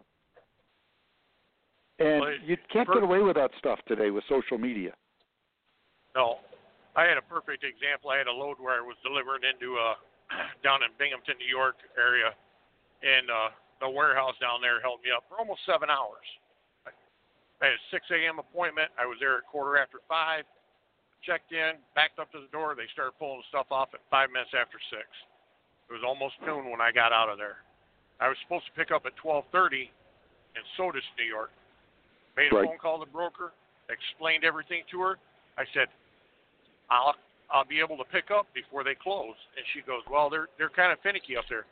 And 1.98 2.22
you 2.44 2.56
can't 2.70 2.88
get 2.92 3.02
away 3.02 3.20
with 3.20 3.36
that 3.36 3.52
stuff 3.58 3.78
today 3.88 4.10
with 4.10 4.24
social 4.28 4.58
media. 4.58 4.92
No, 6.16 6.40
I 6.96 7.04
had 7.04 7.20
a 7.20 7.26
perfect 7.28 7.60
example. 7.60 8.08
I 8.08 8.16
had 8.16 8.26
a 8.26 8.32
load 8.32 8.56
where 8.56 8.72
I 8.72 8.80
was 8.80 8.96
delivering 9.04 9.44
into 9.44 9.76
uh 9.76 10.00
down 10.66 10.82
in 10.82 10.90
Binghamton, 10.98 11.36
New 11.38 11.46
York 11.46 11.76
area, 11.94 12.32
and 13.04 13.30
uh, 13.30 13.54
the 13.78 13.86
warehouse 13.86 14.34
down 14.40 14.58
there 14.64 14.80
held 14.80 14.98
me 15.04 15.14
up 15.14 15.22
for 15.28 15.38
almost 15.38 15.60
seven 15.68 15.86
hours. 15.92 16.24
I 16.82 16.90
I 17.62 17.70
had 17.70 17.78
a 17.78 17.84
6 17.94 18.02
a.m. 18.10 18.40
appointment. 18.42 18.90
I 18.98 19.06
was 19.06 19.20
there 19.20 19.38
at 19.38 19.46
quarter 19.46 19.78
after 19.78 20.02
five. 20.08 20.42
Checked 21.22 21.52
in, 21.52 21.78
backed 21.94 22.18
up 22.18 22.32
to 22.32 22.40
the 22.42 22.50
door. 22.50 22.74
They 22.74 22.90
started 22.90 23.14
pulling 23.22 23.42
stuff 23.54 23.70
off 23.70 23.94
at 23.94 24.02
five 24.10 24.34
minutes 24.34 24.50
after 24.50 24.82
six. 24.90 25.06
It 25.86 25.94
was 25.94 26.02
almost 26.02 26.34
noon 26.42 26.70
when 26.70 26.80
I 26.82 26.90
got 26.90 27.12
out 27.12 27.30
of 27.30 27.38
there. 27.38 27.62
I 28.18 28.26
was 28.26 28.36
supposed 28.42 28.66
to 28.66 28.74
pick 28.74 28.90
up 28.90 29.06
at 29.06 29.14
12:30 29.22 29.90
in 30.56 30.62
Sodus, 30.74 31.04
New 31.18 31.28
York. 31.28 31.52
Made 32.36 32.50
a 32.50 32.56
Right. 32.56 32.66
phone 32.66 32.78
call 32.78 32.98
to 32.98 33.04
the 33.06 33.12
broker, 33.12 33.52
explained 33.88 34.42
everything 34.44 34.82
to 34.90 35.00
her. 35.02 35.18
I 35.58 35.64
said, 35.72 35.88
I'll 36.90 37.14
I'll 37.50 37.66
be 37.66 37.78
able 37.78 37.96
to 37.98 38.08
pick 38.10 38.30
up 38.34 38.46
before 38.54 38.82
they 38.82 38.94
close. 38.94 39.38
And 39.56 39.64
she 39.74 39.80
goes, 39.82 40.02
Well, 40.10 40.30
they're 40.30 40.48
they're 40.58 40.72
kind 40.72 40.92
of 40.92 40.98
finicky 41.00 41.36
up 41.36 41.44
there. 41.48 41.66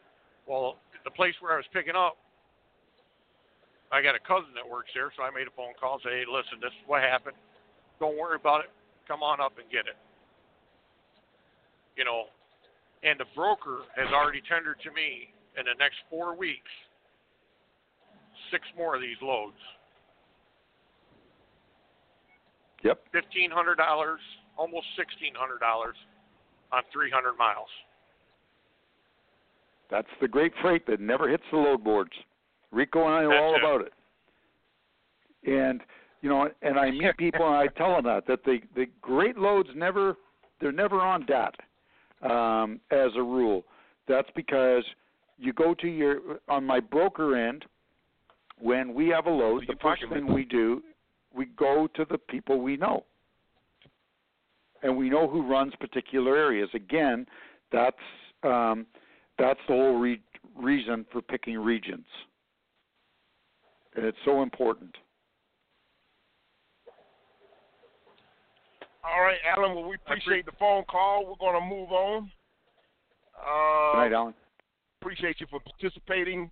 Well, 0.47 0.77
the 1.05 1.11
place 1.11 1.35
where 1.41 1.53
I 1.53 1.57
was 1.57 1.69
picking 1.73 1.97
up, 1.97 2.17
I 3.93 4.03
got 4.03 4.15
a 4.15 4.23
cousin 4.23 4.53
that 4.55 4.65
works 4.65 4.91
there, 4.95 5.13
so 5.17 5.23
I 5.25 5.31
made 5.33 5.49
a 5.49 5.55
phone 5.57 5.73
call 5.81 6.01
and 6.01 6.03
said, 6.05 6.13
Hey, 6.13 6.25
listen, 6.29 6.61
this 6.61 6.73
is 6.73 6.85
what 6.87 7.03
happened. 7.03 7.37
Don't 8.01 8.19
worry 8.19 8.37
about 8.37 8.65
it. 8.65 8.71
Come 9.07 9.23
on 9.23 9.41
up 9.41 9.57
and 9.61 9.67
get 9.71 9.87
it. 9.87 9.99
You 11.97 12.05
know, 12.05 12.33
and 13.05 13.21
the 13.21 13.29
broker 13.37 13.87
has 13.95 14.09
already 14.11 14.43
tendered 14.49 14.81
to 14.83 14.91
me 14.91 15.31
in 15.55 15.65
the 15.65 15.77
next 15.79 16.03
four 16.11 16.35
weeks 16.35 16.71
six 18.51 18.65
more 18.77 18.95
of 18.95 19.01
these 19.01 19.19
loads. 19.23 19.59
Yep. 22.83 23.01
fifteen 23.13 23.51
hundred 23.51 23.77
dollars, 23.77 24.21
almost 24.57 24.87
sixteen 24.97 25.35
hundred 25.35 25.59
dollars 25.59 25.97
on 26.73 26.83
three 26.93 27.11
hundred 27.11 27.35
miles. 27.39 27.69
That's 29.91 30.09
the 30.21 30.29
great 30.29 30.53
freight 30.63 30.87
that 30.87 31.01
never 31.01 31.29
hits 31.29 31.45
the 31.51 31.59
load 31.59 31.85
boards. 31.85 32.11
Rico 32.73 33.07
and 33.07 33.15
I 33.15 33.23
know 33.23 33.31
That's 33.31 33.41
all 33.43 33.55
it. 33.55 33.61
about 33.61 33.81
it. 33.87 33.93
And 35.47 35.81
you 36.23 36.31
know, 36.31 36.49
and 36.63 36.79
I 36.79 36.91
meet 36.91 37.17
people 37.19 37.47
and 37.47 37.57
I 37.57 37.67
tell 37.67 37.97
them 37.97 38.05
that 38.05 38.27
that 38.27 38.45
the 38.45 38.59
the 38.75 38.87
great 39.03 39.37
loads 39.37 39.69
never 39.75 40.17
they're 40.61 40.73
never 40.73 41.01
on 41.01 41.27
DAT 41.27 41.55
um, 42.23 42.81
as 42.91 43.11
a 43.17 43.23
rule. 43.23 43.65
That's 44.09 44.29
because 44.35 44.85
you 45.39 45.53
go 45.53 45.75
to 45.75 45.87
your 45.87 46.19
on 46.49 46.65
my 46.65 46.81
broker 46.81 47.37
end 47.37 47.65
when 48.59 48.95
we 48.95 49.09
have 49.09 49.27
a 49.27 49.31
load. 49.31 49.65
The 49.67 49.77
first 49.83 50.05
thing 50.13 50.33
we 50.33 50.45
do, 50.45 50.83
we 51.35 51.47
go 51.57 51.89
to 51.95 52.07
the 52.11 52.19
people 52.19 52.61
we 52.61 52.77
know, 52.77 53.05
and 54.85 54.97
we 54.97 55.11
know 55.11 55.27
who 55.29 55.43
runs 55.43 55.73
particular 55.81 56.37
areas. 56.37 56.69
Again, 56.75 57.27
that's 57.73 57.97
um, 58.45 58.87
that's 59.39 59.59
the 59.67 59.75
whole 59.75 59.99
re- 59.99 60.21
reason 60.57 61.05
for 61.11 61.21
picking 61.23 61.59
regions, 61.59 62.05
and 63.97 64.05
it's 64.05 64.19
so 64.25 64.43
important. 64.43 64.95
All 69.03 69.23
right, 69.23 69.39
Alan. 69.57 69.75
Well, 69.75 69.89
we 69.89 69.97
appreciate 69.97 70.47
the 70.47 70.53
phone 70.59 70.85
call. 70.89 71.27
We're 71.27 71.35
going 71.53 71.61
to 71.61 71.67
move 71.69 71.91
on. 71.91 72.31
Uh, 73.37 73.93
Good 73.93 73.99
night, 73.99 74.13
Alan. 74.13 74.35
appreciate 75.03 75.41
you 75.41 75.47
for 75.51 75.61
participating. 75.61 76.51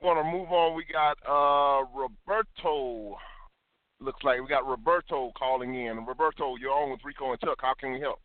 We're 0.00 0.14
going 0.14 0.24
to 0.26 0.30
move 0.30 0.50
on. 0.50 0.74
We 0.76 0.84
got 0.90 1.16
uh, 1.26 1.84
Roberto. 1.94 3.16
Looks 4.00 4.22
like 4.24 4.40
we 4.40 4.46
got 4.46 4.66
Roberto 4.66 5.32
calling 5.38 5.74
in. 5.74 6.04
Roberto, 6.04 6.56
you're 6.56 6.72
on 6.72 6.90
with 6.90 7.00
Rico 7.04 7.30
and 7.32 7.40
Chuck. 7.40 7.58
How 7.60 7.72
can 7.72 7.92
we 7.92 8.00
help? 8.00 8.20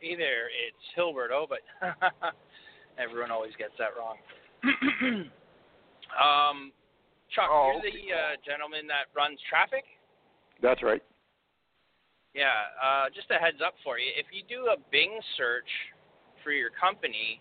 Hey 0.00 0.16
there, 0.16 0.50
it's 0.50 0.84
Hilberto, 0.98 1.46
but 1.48 1.62
everyone 2.98 3.30
always 3.30 3.52
gets 3.56 3.72
that 3.78 3.94
wrong. 3.96 4.18
um, 6.18 6.72
Chuck, 7.32 7.48
Oh, 7.48 7.78
you're 7.80 7.90
the 7.90 8.12
uh, 8.12 8.34
gentleman 8.44 8.86
that 8.90 9.08
runs 9.16 9.38
Traffix. 9.46 9.86
That's 10.60 10.82
right. 10.82 11.02
Yeah, 12.34 12.52
uh, 12.76 13.08
just 13.14 13.30
a 13.30 13.40
heads 13.40 13.64
up 13.64 13.74
for 13.80 13.96
you. 13.98 14.12
If 14.12 14.26
you 14.34 14.44
do 14.44 14.68
a 14.68 14.76
Bing 14.92 15.16
search 15.38 15.70
for 16.44 16.52
your 16.52 16.68
company, 16.76 17.40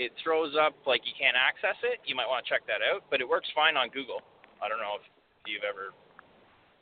it 0.00 0.12
throws 0.24 0.54
up 0.56 0.72
like 0.86 1.04
you 1.04 1.12
can't 1.18 1.36
access 1.36 1.76
it. 1.84 2.00
You 2.08 2.16
might 2.16 2.30
want 2.30 2.46
to 2.46 2.48
check 2.48 2.64
that 2.70 2.80
out, 2.80 3.04
but 3.10 3.20
it 3.20 3.28
works 3.28 3.50
fine 3.52 3.76
on 3.76 3.92
Google. 3.92 4.24
I 4.64 4.70
don't 4.70 4.80
know 4.80 4.96
if 4.96 5.04
you've 5.44 5.66
ever 5.68 5.92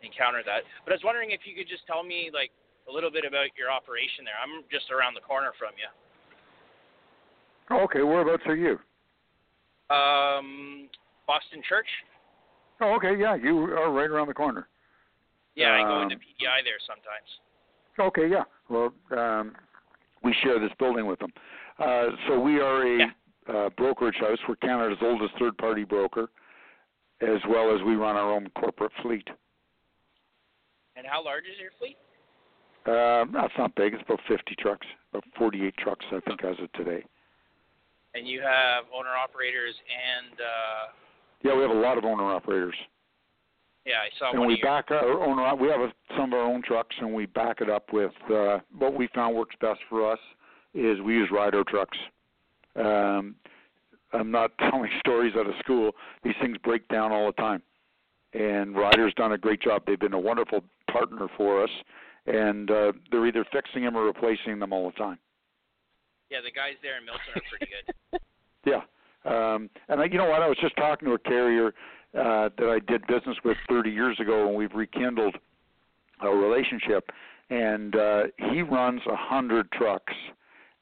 encountered 0.02 0.44
that, 0.46 0.62
but 0.84 0.92
I 0.92 0.96
was 0.96 1.04
wondering 1.04 1.30
if 1.30 1.40
you 1.44 1.54
could 1.54 1.68
just 1.68 1.86
tell 1.86 2.02
me 2.02 2.30
like 2.32 2.50
a 2.88 2.92
little 2.92 3.10
bit 3.10 3.24
about 3.24 3.52
your 3.56 3.70
operation 3.70 4.24
there. 4.24 4.36
I'm 4.40 4.64
just 4.70 4.90
around 4.90 5.14
the 5.14 5.20
corner 5.20 5.52
from 5.58 5.72
you. 5.76 5.88
Oh, 7.70 7.84
okay, 7.84 8.02
whereabouts 8.02 8.42
are 8.46 8.56
you? 8.56 8.78
Um, 9.94 10.88
Boston 11.26 11.62
Church. 11.68 11.86
Oh, 12.80 12.94
okay, 12.96 13.14
yeah, 13.18 13.34
you 13.36 13.64
are 13.76 13.92
right 13.92 14.10
around 14.10 14.28
the 14.28 14.34
corner. 14.34 14.68
Yeah, 15.54 15.72
I 15.74 15.82
go 15.82 16.02
into 16.02 16.14
Um, 16.14 16.20
PDI 16.20 16.64
there 16.64 16.78
sometimes. 16.86 17.28
Okay, 17.98 18.26
yeah. 18.28 18.44
Well, 18.68 18.94
um, 19.10 19.54
we 20.22 20.32
share 20.42 20.58
this 20.58 20.72
building 20.78 21.06
with 21.06 21.18
them. 21.18 21.32
Uh, 21.78 22.10
so 22.26 22.40
we 22.40 22.60
are 22.60 22.82
a 22.82 22.98
Yeah. 22.98 23.10
uh, 23.46 23.68
brokerage 23.70 24.16
house. 24.16 24.38
We're 24.48 24.56
Canada's 24.56 25.02
oldest 25.02 25.34
third-party 25.38 25.84
broker, 25.84 26.30
as 27.20 27.44
well 27.46 27.74
as 27.74 27.82
we 27.82 27.96
run 27.96 28.16
our 28.16 28.32
own 28.32 28.48
corporate 28.50 28.92
fleet. 29.02 29.28
And 31.00 31.08
how 31.08 31.24
large 31.24 31.44
is 31.48 31.56
your 31.56 31.72
fleet? 31.80 31.96
Uh, 32.84 33.24
that's 33.32 33.56
not 33.56 33.74
big. 33.74 33.94
It's 33.94 34.02
about 34.04 34.20
50 34.28 34.54
trucks, 34.60 34.86
about 35.12 35.24
48 35.38 35.74
trucks, 35.78 36.04
I 36.12 36.20
think, 36.28 36.44
as 36.44 36.56
of 36.60 36.70
today. 36.72 37.02
And 38.12 38.28
you 38.28 38.42
have 38.42 38.84
owner 38.92 39.16
operators 39.16 39.72
and 39.88 40.36
uh, 40.36 40.92
Yeah, 41.42 41.56
we 41.56 41.62
have 41.62 41.70
a 41.70 41.80
lot 41.80 41.96
of 41.96 42.04
owner 42.04 42.24
operators, 42.24 42.74
yeah, 43.86 43.94
I 43.94 44.18
saw 44.18 44.30
and 44.30 44.40
one 44.40 44.48
we 44.48 44.60
back 44.62 44.90
our 44.90 45.24
owner. 45.24 45.54
We 45.56 45.68
have 45.68 45.80
a, 45.80 45.92
some 46.16 46.32
of 46.32 46.38
our 46.38 46.44
own 46.44 46.62
trucks, 46.62 46.94
and 47.00 47.14
we 47.14 47.26
back 47.26 47.60
it 47.60 47.70
up 47.70 47.92
with 47.92 48.12
uh, 48.32 48.58
what 48.76 48.94
we 48.94 49.08
found 49.14 49.34
works 49.34 49.56
best 49.60 49.80
for 49.88 50.12
us 50.12 50.18
is 50.74 51.00
we 51.00 51.14
use 51.14 51.30
Ryder 51.32 51.64
trucks. 51.64 51.98
Um, 52.76 53.34
I'm 54.12 54.30
not 54.30 54.52
telling 54.70 54.90
stories 55.00 55.34
out 55.36 55.46
of 55.46 55.54
school. 55.60 55.92
These 56.22 56.34
things 56.42 56.58
break 56.62 56.86
down 56.88 57.10
all 57.10 57.26
the 57.26 57.32
time, 57.32 57.62
and 58.34 58.76
Ryder's 58.76 59.14
done 59.14 59.32
a 59.32 59.38
great 59.38 59.62
job. 59.62 59.82
They've 59.86 59.98
been 59.98 60.12
a 60.12 60.20
wonderful 60.20 60.62
partner 60.92 61.28
for 61.36 61.62
us, 61.62 61.70
and 62.26 62.70
uh, 62.70 62.92
they're 63.10 63.26
either 63.26 63.44
fixing 63.52 63.84
them 63.84 63.96
or 63.96 64.04
replacing 64.04 64.58
them 64.58 64.72
all 64.72 64.90
the 64.90 64.96
time. 64.96 65.18
Yeah, 66.30 66.38
the 66.44 66.52
guys 66.52 66.74
there 66.82 66.98
in 66.98 67.04
Milton 67.04 67.22
are 67.34 67.42
pretty 67.50 67.72
good. 67.72 68.20
Yeah. 68.66 68.82
Um, 69.24 69.70
and 69.88 70.02
I, 70.02 70.04
you 70.04 70.18
know 70.18 70.28
what? 70.28 70.42
I 70.42 70.46
was 70.46 70.58
just 70.60 70.76
talking 70.76 71.08
to 71.08 71.14
a 71.14 71.18
carrier 71.18 71.68
uh, 72.14 72.50
that 72.58 72.68
I 72.68 72.78
did 72.90 73.06
business 73.06 73.36
with 73.42 73.56
30 73.70 73.90
years 73.90 74.20
ago, 74.20 74.46
and 74.46 74.54
we've 74.54 74.74
rekindled 74.74 75.36
a 76.20 76.28
relationship. 76.28 77.10
And 77.48 77.96
uh, 77.96 78.22
he 78.36 78.60
runs 78.60 79.00
a 79.10 79.16
hundred 79.16 79.72
trucks, 79.72 80.12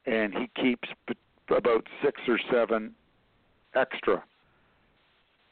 and 0.07 0.35
he 0.35 0.51
keeps 0.61 0.89
b- 1.07 1.15
about 1.57 1.87
six 2.05 2.21
or 2.27 2.39
seven 2.53 2.95
extra 3.75 4.23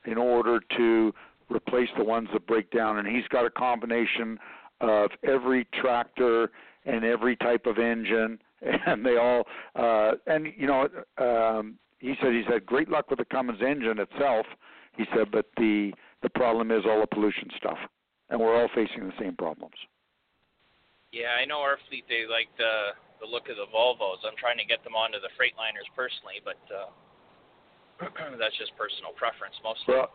in 0.05 0.19
order 0.19 0.61
to 0.77 1.13
replace 1.51 1.89
the 1.97 2.05
ones 2.05 2.29
that 2.33 2.47
break 2.47 2.71
down. 2.71 2.99
And 2.99 3.07
he's 3.07 3.27
got 3.29 3.45
a 3.45 3.51
combination 3.51 4.39
of 4.81 5.11
every 5.23 5.67
tractor 5.81 6.51
and 6.85 7.05
every 7.05 7.37
type 7.37 7.67
of 7.67 7.79
engine, 7.79 8.39
and 8.87 9.05
they 9.05 9.17
all. 9.17 9.45
Uh, 9.75 10.13
and 10.27 10.47
you 10.57 10.67
know, 10.67 10.89
um, 11.19 11.79
he 11.99 12.15
said 12.21 12.33
he's 12.33 12.47
had 12.47 12.65
great 12.67 12.89
luck 12.89 13.11
with 13.11 13.19
the 13.19 13.25
Cummins 13.25 13.61
engine 13.61 13.99
itself. 13.99 14.47
He 14.97 15.05
said, 15.15 15.31
but 15.31 15.47
the 15.57 15.93
the 16.23 16.31
problem 16.31 16.71
is 16.71 16.85
all 16.87 17.01
the 17.01 17.07
pollution 17.07 17.49
stuff, 17.57 17.79
and 18.31 18.41
we're 18.41 18.57
all 18.57 18.69
facing 18.75 19.07
the 19.07 19.13
same 19.21 19.37
problems. 19.37 19.77
yeah, 21.13 21.37
I 21.41 21.45
know 21.45 21.61
our 21.61 21.79
fleet. 21.89 22.05
They 22.09 22.25
like 22.29 22.49
the 22.57 22.97
the 23.21 23.27
look 23.27 23.49
of 23.49 23.57
the 23.57 23.69
Volvos. 23.73 24.21
I'm 24.25 24.37
trying 24.37 24.59
to 24.59 24.65
get 24.65 24.85
them 24.85 24.95
onto 24.95 25.17
the 25.21 25.33
Freightliners 25.41 25.89
personally, 25.97 26.45
but 26.45 26.61
uh, 26.69 26.89
that's 28.41 28.57
just 28.57 28.77
personal 28.77 29.17
preference 29.17 29.57
mostly. 29.65 29.97
Well, 29.97 30.13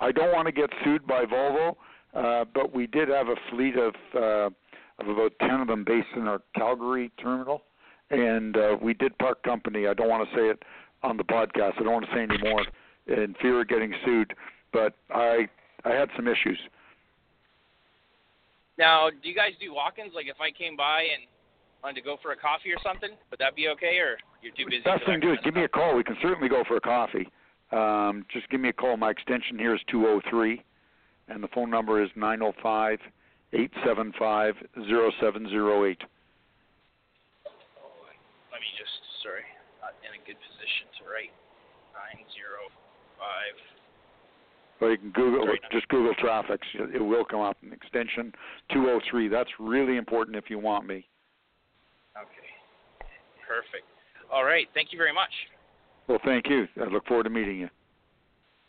I 0.00 0.12
don't 0.12 0.32
want 0.32 0.46
to 0.46 0.52
get 0.52 0.70
sued 0.84 1.06
by 1.06 1.24
Volvo, 1.24 1.76
uh, 2.14 2.44
but 2.54 2.74
we 2.74 2.86
did 2.86 3.08
have 3.08 3.28
a 3.28 3.36
fleet 3.50 3.76
of 3.76 3.94
uh, 4.14 4.50
of 4.98 5.08
about 5.08 5.32
ten 5.40 5.60
of 5.60 5.68
them 5.68 5.84
based 5.84 6.08
in 6.16 6.26
our 6.26 6.40
Calgary 6.54 7.10
terminal, 7.20 7.62
and 8.10 8.56
uh, 8.56 8.76
we 8.80 8.94
did 8.94 9.16
part 9.18 9.42
company. 9.42 9.86
I 9.86 9.94
don't 9.94 10.08
want 10.08 10.28
to 10.28 10.36
say 10.36 10.48
it 10.48 10.62
on 11.02 11.16
the 11.16 11.24
podcast. 11.24 11.74
I 11.78 11.82
don't 11.82 11.92
want 11.92 12.06
to 12.06 12.12
say 12.12 12.22
any 12.22 12.38
more 12.38 12.64
in 13.06 13.34
fear 13.40 13.60
of 13.60 13.68
getting 13.68 13.92
sued, 14.04 14.34
but 14.72 14.94
I 15.10 15.48
I 15.84 15.90
had 15.90 16.08
some 16.16 16.26
issues. 16.26 16.58
Now, 18.78 19.08
do 19.08 19.28
you 19.28 19.34
guys 19.34 19.52
do 19.60 19.72
walk-ins? 19.72 20.12
Like 20.14 20.26
if 20.26 20.40
I 20.40 20.50
came 20.50 20.76
by 20.76 21.00
and 21.00 21.24
wanted 21.82 21.96
to 21.96 22.02
go 22.02 22.16
for 22.22 22.32
a 22.32 22.36
coffee 22.36 22.70
or 22.72 22.76
something, 22.82 23.10
would 23.30 23.38
that 23.38 23.56
be 23.56 23.68
okay, 23.68 23.98
or 23.98 24.18
you're 24.42 24.52
too 24.52 24.66
busy? 24.68 24.82
Best 24.82 25.06
thing 25.06 25.20
to 25.20 25.26
do 25.28 25.32
is 25.32 25.38
give 25.44 25.54
me 25.54 25.64
a 25.64 25.68
call. 25.68 25.96
We 25.96 26.04
can 26.04 26.16
certainly 26.20 26.48
go 26.48 26.64
for 26.68 26.76
a 26.76 26.80
coffee. 26.80 27.28
Um, 27.72 28.24
just 28.32 28.48
give 28.48 28.60
me 28.60 28.68
a 28.68 28.72
call. 28.72 28.96
My 28.96 29.10
extension 29.10 29.58
here 29.58 29.74
is 29.74 29.80
203, 29.90 30.62
and 31.28 31.42
the 31.42 31.48
phone 31.48 31.70
number 31.70 32.02
is 32.02 32.10
905 32.14 32.98
875 33.52 34.54
0708. 34.88 35.98
Let 38.50 38.60
me 38.60 38.70
just, 38.78 38.96
sorry, 39.22 39.42
not 39.82 39.94
in 40.02 40.14
a 40.14 40.22
good 40.26 40.38
position 40.38 40.86
to 40.98 41.10
write. 41.10 41.32
Nine 41.96 42.24
zero 42.36 42.68
five. 43.18 43.56
Well, 44.80 44.90
you 44.90 44.98
can 44.98 45.10
Google 45.10 45.48
just 45.72 45.88
Google 45.88 46.14
Traffix. 46.14 46.60
It 46.74 47.02
will 47.02 47.24
come 47.24 47.40
up. 47.40 47.56
An 47.62 47.72
extension 47.72 48.32
203. 48.72 49.28
That's 49.28 49.50
really 49.58 49.96
important 49.96 50.36
if 50.36 50.50
you 50.50 50.58
want 50.58 50.86
me. 50.86 51.06
Okay. 52.16 52.50
Perfect. 53.46 53.88
All 54.30 54.44
right. 54.44 54.66
Thank 54.74 54.92
you 54.92 54.98
very 54.98 55.14
much. 55.14 55.32
Well, 56.08 56.18
thank 56.24 56.48
you. 56.48 56.68
I 56.80 56.84
look 56.84 57.06
forward 57.06 57.24
to 57.24 57.30
meeting 57.30 57.58
you. 57.58 57.68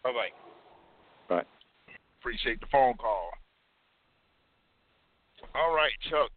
Bye 0.04 0.12
bye. 0.12 1.36
Bye. 1.36 1.46
Appreciate 2.20 2.60
the 2.60 2.68
phone 2.72 2.96
call. 2.96 3.30
All 5.54 5.74
right, 5.74 5.92
Chuck. 6.10 6.32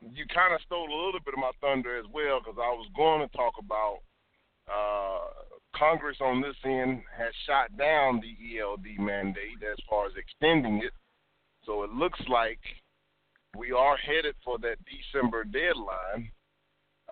You 0.00 0.24
kind 0.34 0.54
of 0.54 0.60
stole 0.66 0.88
a 0.88 1.04
little 1.04 1.20
bit 1.24 1.34
of 1.34 1.38
my 1.38 1.52
thunder 1.60 1.96
as 1.96 2.06
well 2.12 2.40
because 2.40 2.58
I 2.58 2.72
was 2.72 2.88
going 2.96 3.26
to 3.26 3.36
talk 3.36 3.54
about 3.58 3.98
uh, 4.68 5.28
Congress 5.76 6.16
on 6.20 6.40
this 6.40 6.56
end 6.64 7.02
has 7.16 7.32
shot 7.46 7.76
down 7.76 8.20
the 8.20 8.58
ELD 8.58 8.98
mandate 8.98 9.62
as 9.62 9.78
far 9.88 10.06
as 10.06 10.12
extending 10.16 10.78
it. 10.78 10.92
So 11.64 11.84
it 11.84 11.90
looks 11.90 12.20
like 12.28 12.58
we 13.56 13.72
are 13.72 13.96
headed 13.96 14.34
for 14.44 14.58
that 14.58 14.76
December 14.84 15.44
deadline. 15.44 16.30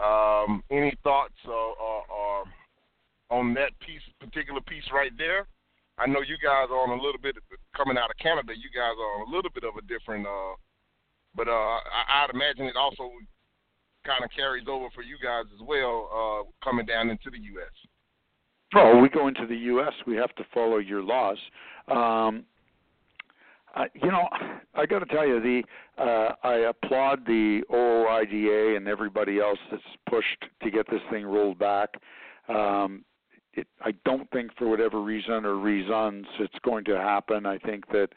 Um, 0.00 0.62
any 0.70 0.96
thoughts 1.04 1.34
or, 1.46 1.52
or, 1.52 2.02
or 2.08 2.44
on 3.30 3.54
that 3.54 3.72
piece, 3.80 4.02
particular 4.18 4.60
piece 4.62 4.84
right 4.92 5.12
there? 5.18 5.46
I 5.98 6.06
know 6.06 6.20
you 6.20 6.36
guys 6.42 6.68
are 6.70 6.80
on 6.80 6.98
a 6.98 7.02
little 7.02 7.20
bit 7.20 7.36
coming 7.76 7.98
out 7.98 8.10
of 8.10 8.16
Canada. 8.16 8.52
You 8.56 8.70
guys 8.74 8.96
are 8.96 9.12
on 9.20 9.28
a 9.28 9.36
little 9.36 9.50
bit 9.52 9.64
of 9.64 9.76
a 9.76 9.82
different, 9.82 10.26
uh, 10.26 10.56
but 11.36 11.46
uh, 11.46 11.52
I, 11.52 12.24
I'd 12.24 12.30
imagine 12.32 12.64
it 12.64 12.76
also 12.76 13.10
kind 14.06 14.24
of 14.24 14.30
carries 14.34 14.64
over 14.66 14.88
for 14.94 15.02
you 15.02 15.16
guys 15.22 15.44
as 15.54 15.60
well, 15.60 16.08
uh, 16.08 16.64
coming 16.64 16.86
down 16.86 17.10
into 17.10 17.30
the 17.30 17.38
U.S. 17.38 17.74
Oh, 18.74 18.98
we 18.98 19.08
go 19.08 19.28
into 19.28 19.46
the 19.46 19.56
U.S. 19.56 19.92
We 20.06 20.16
have 20.16 20.34
to 20.36 20.44
follow 20.54 20.78
your 20.78 21.02
laws. 21.02 21.38
Um, 21.88 22.44
uh, 23.74 23.84
you 23.94 24.10
know, 24.10 24.28
I 24.74 24.86
got 24.86 25.00
to 25.00 25.06
tell 25.06 25.26
you, 25.26 25.40
the 25.40 25.62
uh, 26.02 26.34
I 26.42 26.54
applaud 26.68 27.26
the 27.26 27.62
OOIDA 27.70 28.76
and 28.76 28.88
everybody 28.88 29.38
else 29.38 29.58
that's 29.70 29.82
pushed 30.08 30.44
to 30.62 30.70
get 30.70 30.88
this 30.90 31.00
thing 31.10 31.24
rolled 31.24 31.58
back. 31.58 31.90
Um, 32.48 33.04
it, 33.54 33.66
I 33.82 33.92
don't 34.04 34.30
think, 34.30 34.50
for 34.56 34.68
whatever 34.68 35.02
reason 35.02 35.44
or 35.44 35.56
reasons, 35.56 36.26
it's 36.38 36.58
going 36.64 36.84
to 36.84 36.96
happen. 36.96 37.46
I 37.46 37.58
think 37.58 37.84
that 37.88 38.08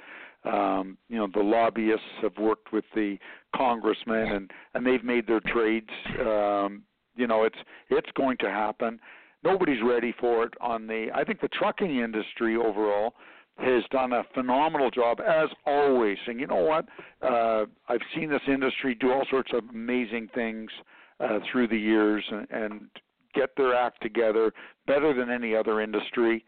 um, 0.46 0.98
you 1.10 1.18
know 1.18 1.28
the 1.34 1.42
lobbyists 1.42 2.06
have 2.22 2.38
worked 2.38 2.74
with 2.74 2.86
the 2.96 3.18
congressmen 3.56 4.32
and 4.32 4.52
and 4.74 4.86
they've 4.86 5.04
made 5.04 5.28
their 5.28 5.42
trades. 5.42 5.90
Um, 6.20 6.84
you 7.16 7.28
know, 7.28 7.44
it's 7.44 7.58
it's 7.90 8.10
going 8.16 8.38
to 8.38 8.50
happen. 8.50 9.00
Nobody's 9.44 9.82
ready 9.84 10.14
for 10.20 10.46
it. 10.46 10.54
On 10.62 10.88
the, 10.88 11.08
I 11.14 11.26
think 11.26 11.42
the 11.42 11.50
trucking 11.50 11.98
industry 12.00 12.56
overall 12.56 13.14
has 13.58 13.84
done 13.92 14.14
a 14.14 14.24
phenomenal 14.34 14.90
job 14.90 15.20
as 15.20 15.50
always. 15.66 16.18
And 16.28 16.40
you 16.40 16.48
know 16.48 16.64
what? 16.64 16.86
Uh, 17.22 17.66
I've 17.88 18.02
seen 18.16 18.30
this 18.30 18.42
industry 18.48 18.96
do 18.96 19.12
all 19.12 19.26
sorts 19.30 19.52
of 19.54 19.64
amazing 19.70 20.30
things 20.34 20.72
uh, 21.20 21.40
through 21.52 21.68
the 21.68 21.78
years 21.78 22.24
and, 22.32 22.48
and 22.50 22.90
get 23.34 23.56
their 23.56 23.76
act 23.76 24.02
together 24.02 24.52
better 24.88 25.14
than 25.14 25.30
any 25.30 25.56
other 25.56 25.82
industry. 25.82 26.44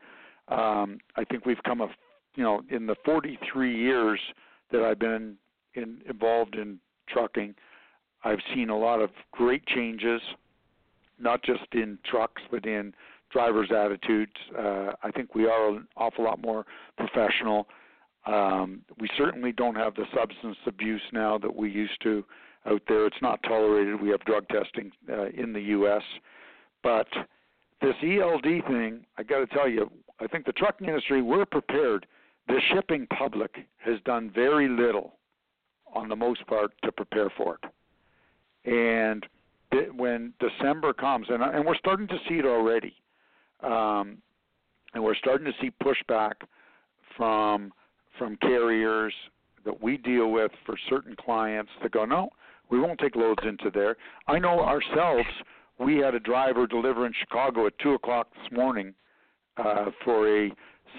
Um, 0.47 0.99
I 1.15 1.23
think 1.23 1.45
we've 1.45 1.61
come 1.63 1.81
a, 1.81 1.87
you 2.35 2.43
know, 2.43 2.61
in 2.69 2.85
the 2.85 2.95
43 3.05 3.75
years 3.75 4.19
that 4.71 4.81
I've 4.81 4.99
been 4.99 5.37
in, 5.75 6.01
involved 6.09 6.55
in 6.55 6.79
trucking, 7.09 7.55
I've 8.23 8.39
seen 8.53 8.69
a 8.69 8.77
lot 8.77 9.01
of 9.01 9.11
great 9.31 9.65
changes, 9.67 10.21
not 11.19 11.43
just 11.43 11.65
in 11.73 11.97
trucks 12.05 12.41
but 12.49 12.65
in 12.65 12.93
drivers' 13.35 13.69
attitudes. 13.69 14.31
Uh, 14.57 14.93
I 15.03 15.11
think 15.11 15.35
we 15.35 15.45
are 15.45 15.67
an 15.67 15.87
awful 15.97 16.23
lot 16.23 16.41
more 16.41 16.65
professional. 16.97 17.67
Um, 18.25 18.81
we 18.97 19.09
certainly 19.17 19.51
don't 19.51 19.75
have 19.75 19.93
the 19.93 20.05
substance 20.15 20.55
abuse 20.65 21.01
now 21.11 21.37
that 21.39 21.53
we 21.53 21.69
used 21.69 22.01
to 22.03 22.23
out 22.65 22.81
there. 22.87 23.05
It's 23.05 23.21
not 23.21 23.43
tolerated. 23.43 24.01
We 24.01 24.07
have 24.09 24.21
drug 24.21 24.47
testing 24.47 24.89
uh, 25.11 25.25
in 25.27 25.51
the 25.51 25.59
U.S. 25.61 26.01
But 26.81 27.07
this 27.81 27.95
ELD 28.01 28.63
thing, 28.67 29.05
I 29.17 29.23
got 29.23 29.39
to 29.39 29.47
tell 29.47 29.67
you, 29.67 29.91
I 30.21 30.27
think 30.27 30.45
the 30.45 30.53
trucking 30.53 30.87
industry, 30.87 31.21
we're 31.21 31.45
prepared. 31.45 32.05
The 32.47 32.61
shipping 32.73 33.05
public 33.07 33.53
has 33.79 33.99
done 34.05 34.31
very 34.33 34.69
little, 34.69 35.15
on 35.93 36.07
the 36.07 36.15
most 36.15 36.47
part, 36.47 36.71
to 36.85 36.91
prepare 36.93 37.29
for 37.35 37.59
it. 37.61 37.69
And 38.71 39.25
when 39.93 40.33
December 40.39 40.93
comes, 40.93 41.27
and, 41.29 41.43
and 41.43 41.65
we're 41.65 41.75
starting 41.75 42.07
to 42.07 42.17
see 42.29 42.35
it 42.35 42.45
already, 42.45 42.95
um, 43.65 44.17
and 44.93 45.03
we're 45.03 45.15
starting 45.15 45.45
to 45.45 45.53
see 45.61 45.71
pushback 45.83 46.33
from 47.17 47.71
from 48.17 48.37
carriers 48.37 49.13
that 49.65 49.81
we 49.81 49.97
deal 49.97 50.31
with 50.31 50.51
for 50.65 50.75
certain 50.89 51.15
clients 51.15 51.71
that 51.81 51.91
go, 51.91 52.05
no, 52.05 52.29
we 52.69 52.79
won't 52.79 52.99
take 52.99 53.15
loads 53.15 53.41
into 53.45 53.69
there. 53.73 53.97
I 54.27 54.39
know 54.39 54.61
ourselves, 54.61 55.27
we 55.79 55.97
had 55.97 56.15
a 56.15 56.19
driver 56.19 56.65
deliver 56.67 57.05
in 57.05 57.13
Chicago 57.19 57.67
at 57.67 57.77
two 57.79 57.93
o'clock 57.93 58.27
this 58.35 58.51
morning 58.51 58.93
uh, 59.57 59.85
for 60.03 60.45
a 60.45 60.51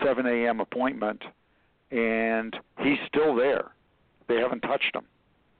7 0.05 0.27
a.m. 0.27 0.61
appointment, 0.61 1.23
and 1.91 2.55
he's 2.81 2.99
still 3.07 3.35
there. 3.35 3.71
They 4.29 4.37
haven't 4.37 4.61
touched 4.61 4.95
him 4.95 5.05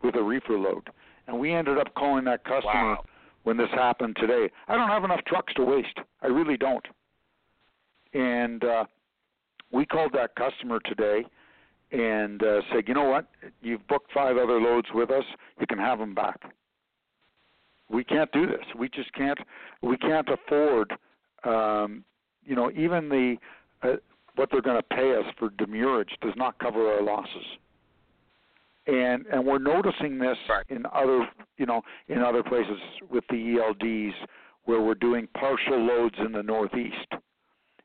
with 0.03 0.17
a 0.17 0.23
reefer 0.23 0.59
load, 0.59 0.91
and 1.27 1.39
we 1.39 1.53
ended 1.53 1.79
up 1.79 1.95
calling 1.95 2.25
that 2.25 2.45
customer 2.45 2.97
Wow. 2.97 3.05
when 3.45 3.57
this 3.57 3.71
happened 3.71 4.17
today. 4.21 4.51
I 4.69 4.75
don't 4.75 4.89
have 4.89 5.05
enough 5.05 5.25
trucks 5.27 5.55
to 5.55 5.65
waste. 5.65 5.99
I 6.23 6.27
really 6.27 6.57
don't. 6.57 6.85
And 8.17 8.65
uh, 8.65 8.85
we 9.71 9.85
called 9.85 10.13
that 10.15 10.35
customer 10.37 10.79
today 10.87 11.25
and 11.93 12.43
uh, 12.43 12.63
said, 12.73 12.85
you 12.89 12.95
know 12.95 13.05
what? 13.05 13.27
You've 13.61 13.87
booked 13.89 14.11
five 14.13 14.39
other 14.39 14.59
loads 14.59 14.89
with 14.95 15.11
us. 15.11 15.25
You 15.61 15.67
can 15.67 15.79
have 15.79 15.99
them 15.99 16.15
back. 16.15 16.41
We 17.91 18.03
can't 18.05 18.33
do 18.33 18.47
this. 18.47 18.65
We 18.77 18.89
just 18.89 19.13
can't. 19.13 19.39
We 19.83 19.97
can't 19.99 20.29
afford. 20.29 20.93
Um, 21.45 22.05
you 22.45 22.57
know, 22.57 22.71
even 22.73 23.09
the 23.09 23.37
uh, 23.83 23.97
what 24.35 24.49
they're 24.51 24.63
going 24.63 24.81
to 24.81 24.97
pay 24.97 25.15
us 25.15 25.25
for 25.39 25.51
demurrage 25.51 26.11
does 26.21 26.35
not 26.37 26.59
cover 26.59 26.91
our 26.93 27.03
losses. 27.03 27.45
And 28.87 29.27
and 29.27 29.45
we're 29.45 29.59
noticing 29.59 30.19
this 30.19 30.39
Right. 30.49 30.65
in 30.69 30.85
other 30.93 31.29
you 31.59 31.67
know 31.67 31.83
in 32.09 32.23
other 32.23 32.43
places 32.43 32.79
with 33.11 33.25
the 33.31 33.37
ELDs 33.37 34.15
where 34.65 34.81
we're 34.81 34.95
doing 34.95 35.29
partial 35.39 35.79
loads 35.79 36.17
in 36.19 36.33
the 36.33 36.43
Northeast, 36.43 37.07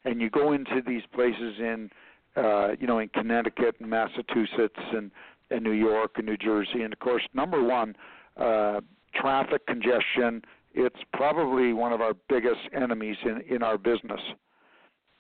and 0.06 0.22
you 0.22 0.30
go 0.30 0.54
into 0.54 0.82
these 0.86 1.04
places 1.14 1.56
in 1.60 1.90
uh, 2.36 2.70
you 2.80 2.88
know 2.88 3.00
in 3.00 3.10
Connecticut 3.10 3.76
and 3.80 3.90
Massachusetts 3.90 4.80
and 4.94 5.12
and 5.50 5.64
New 5.64 5.72
York 5.72 6.14
and 6.16 6.26
New 6.26 6.38
Jersey, 6.38 6.82
and 6.82 6.94
of 6.94 7.00
course 7.00 7.24
number 7.34 7.64
one 7.64 7.96
uh, 8.38 8.82
traffic 9.16 9.66
congestion. 9.68 10.42
It's 10.74 11.00
probably 11.14 11.74
one 11.74 11.92
of 11.92 12.00
our 12.00 12.14
biggest 12.30 12.62
enemies 12.74 13.18
in 13.24 13.42
in 13.54 13.64
our 13.64 13.78
business, 13.78 14.22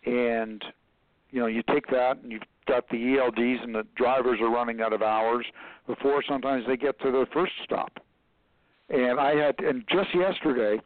and 0.06 0.64
you 1.30 1.40
know 1.40 1.48
you 1.48 1.62
take 1.70 1.88
that 1.88 2.20
and 2.24 2.32
you've 2.32 2.44
got 2.68 2.88
the 2.90 2.98
ELDs 2.98 3.64
and 3.64 3.76
the 3.76 3.86
drivers 3.96 4.40
are 4.42 4.50
running 4.50 4.82
out 4.82 4.94
of 4.94 5.02
hours 5.02 5.46
before 5.88 6.24
sometimes 6.28 6.64
they 6.68 6.78
get 6.78 7.00
to 7.02 7.12
their 7.12 7.26
first 7.34 7.54
stop. 7.64 8.00
And 8.90 9.20
I 9.20 9.36
had 9.36 9.60
and 9.60 9.84
just 9.90 10.16
yesterday 10.16 10.80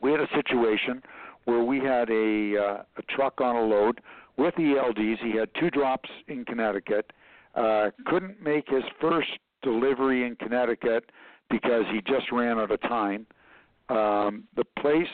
we 0.00 0.10
had 0.10 0.20
a 0.20 0.28
situation 0.34 1.02
where 1.44 1.62
we 1.62 1.78
had 1.78 2.10
a 2.10 2.56
uh, 2.56 2.82
a 2.96 3.02
truck 3.08 3.40
on 3.40 3.56
a 3.56 3.62
load 3.62 4.00
with 4.36 4.54
ELDs. 4.54 5.18
He 5.22 5.36
had 5.36 5.48
two 5.58 5.70
drops 5.70 6.08
in 6.28 6.44
Connecticut. 6.44 7.12
Uh, 7.54 7.90
couldn't 8.06 8.40
make 8.42 8.68
his 8.68 8.84
first 9.00 9.28
delivery 9.62 10.26
in 10.26 10.36
Connecticut 10.36 11.10
because 11.50 11.84
he 11.92 12.00
just 12.06 12.30
ran 12.32 12.58
out 12.58 12.70
of 12.70 12.80
time. 12.82 13.26
Um, 13.88 14.44
the 14.56 14.64
place 14.80 15.08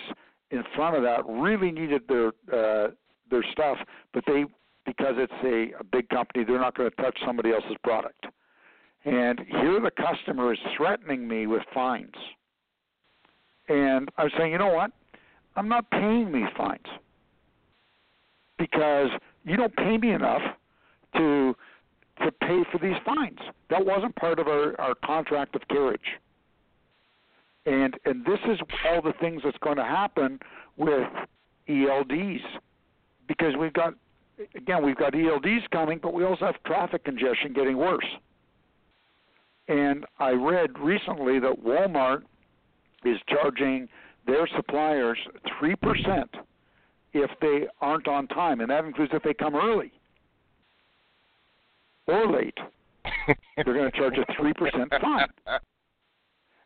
in 0.51 0.63
front 0.75 0.97
of 0.97 1.03
that 1.03 1.27
really 1.27 1.71
needed 1.71 2.03
their 2.09 2.29
uh, 2.53 2.91
their 3.31 3.45
stuff, 3.53 3.79
but 4.13 4.25
they 4.27 4.45
because 4.85 5.15
it's 5.17 5.33
a, 5.43 5.81
a 5.81 5.85
big 5.85 6.09
company, 6.09 6.45
they're 6.45 6.61
not 6.61 6.77
going 6.77 6.89
to 6.89 6.97
touch 6.97 7.19
somebody 7.27 7.51
else's 7.51 7.77
product. 7.83 8.27
And 9.05 9.41
here 9.49 9.81
the 9.81 9.91
customer 9.91 10.53
is 10.53 10.59
threatening 10.77 11.27
me 11.27 11.47
with 11.47 11.63
fines. 11.75 12.15
And 13.69 14.09
I'm 14.17 14.31
saying, 14.39 14.53
you 14.53 14.59
know 14.59 14.73
what? 14.73 14.93
I'm 15.57 15.69
not 15.69 15.91
paying 15.91 16.33
these 16.33 16.49
fines 16.57 16.87
because 18.59 19.09
you 19.45 19.57
don't 19.57 19.75
pay 19.77 19.97
me 19.97 20.13
enough 20.13 20.43
to 21.17 21.55
to 22.23 22.33
pay 22.33 22.63
for 22.73 22.79
these 22.81 22.97
fines. 23.05 23.39
That 23.69 23.85
wasn't 23.85 24.17
part 24.17 24.39
of 24.39 24.49
our, 24.49 24.79
our 24.81 24.95
contract 25.05 25.55
of 25.55 25.63
carriage. 25.69 26.01
And 27.65 27.95
and 28.05 28.25
this 28.25 28.39
is 28.49 28.59
all 28.89 29.03
the 29.03 29.13
things 29.21 29.43
that's 29.45 29.59
going 29.59 29.77
to 29.77 29.85
happen 29.85 30.39
with 30.77 31.09
ELDs 31.69 32.41
because 33.27 33.55
we've 33.59 33.73
got 33.73 33.95
again 34.55 34.85
we've 34.85 34.97
got 34.97 35.15
ELDs 35.15 35.69
coming, 35.73 35.99
but 36.03 36.13
we 36.13 36.25
also 36.25 36.47
have 36.47 36.63
traffic 36.65 37.05
congestion 37.05 37.53
getting 37.55 37.77
worse. 37.77 38.07
And 39.69 40.05
I 40.19 40.31
read 40.31 40.79
recently 40.79 41.41
that 41.41 41.65
Walmart 41.65 42.23
is 43.05 43.19
charging 43.29 43.89
their 44.27 44.47
suppliers 44.57 45.19
three 45.59 45.77
percent 45.77 46.31
if 47.13 47.31
they 47.41 47.67
aren't 47.81 48.09
on 48.09 48.27
time, 48.29 48.61
and 48.61 48.71
that 48.71 48.85
includes 48.85 49.13
if 49.15 49.23
they 49.23 49.35
come 49.35 49.55
early 49.55 49.93
or 52.07 52.31
late. 52.31 52.57
They're 53.57 53.65
going 53.65 53.91
to 53.91 53.97
charge 53.97 54.15
a 54.19 54.25
three 54.41 54.53
percent 54.53 54.93
fine. 55.01 55.29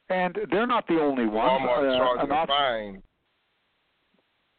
And 0.08 0.36
they're 0.50 0.66
not 0.66 0.86
the 0.88 1.00
only 1.00 1.26
ones. 1.26 1.62
Walmart 1.62 1.94
uh, 1.94 1.98
charging 1.98 2.30
an 2.32 2.36
a 2.36 2.46
fine. 2.46 3.02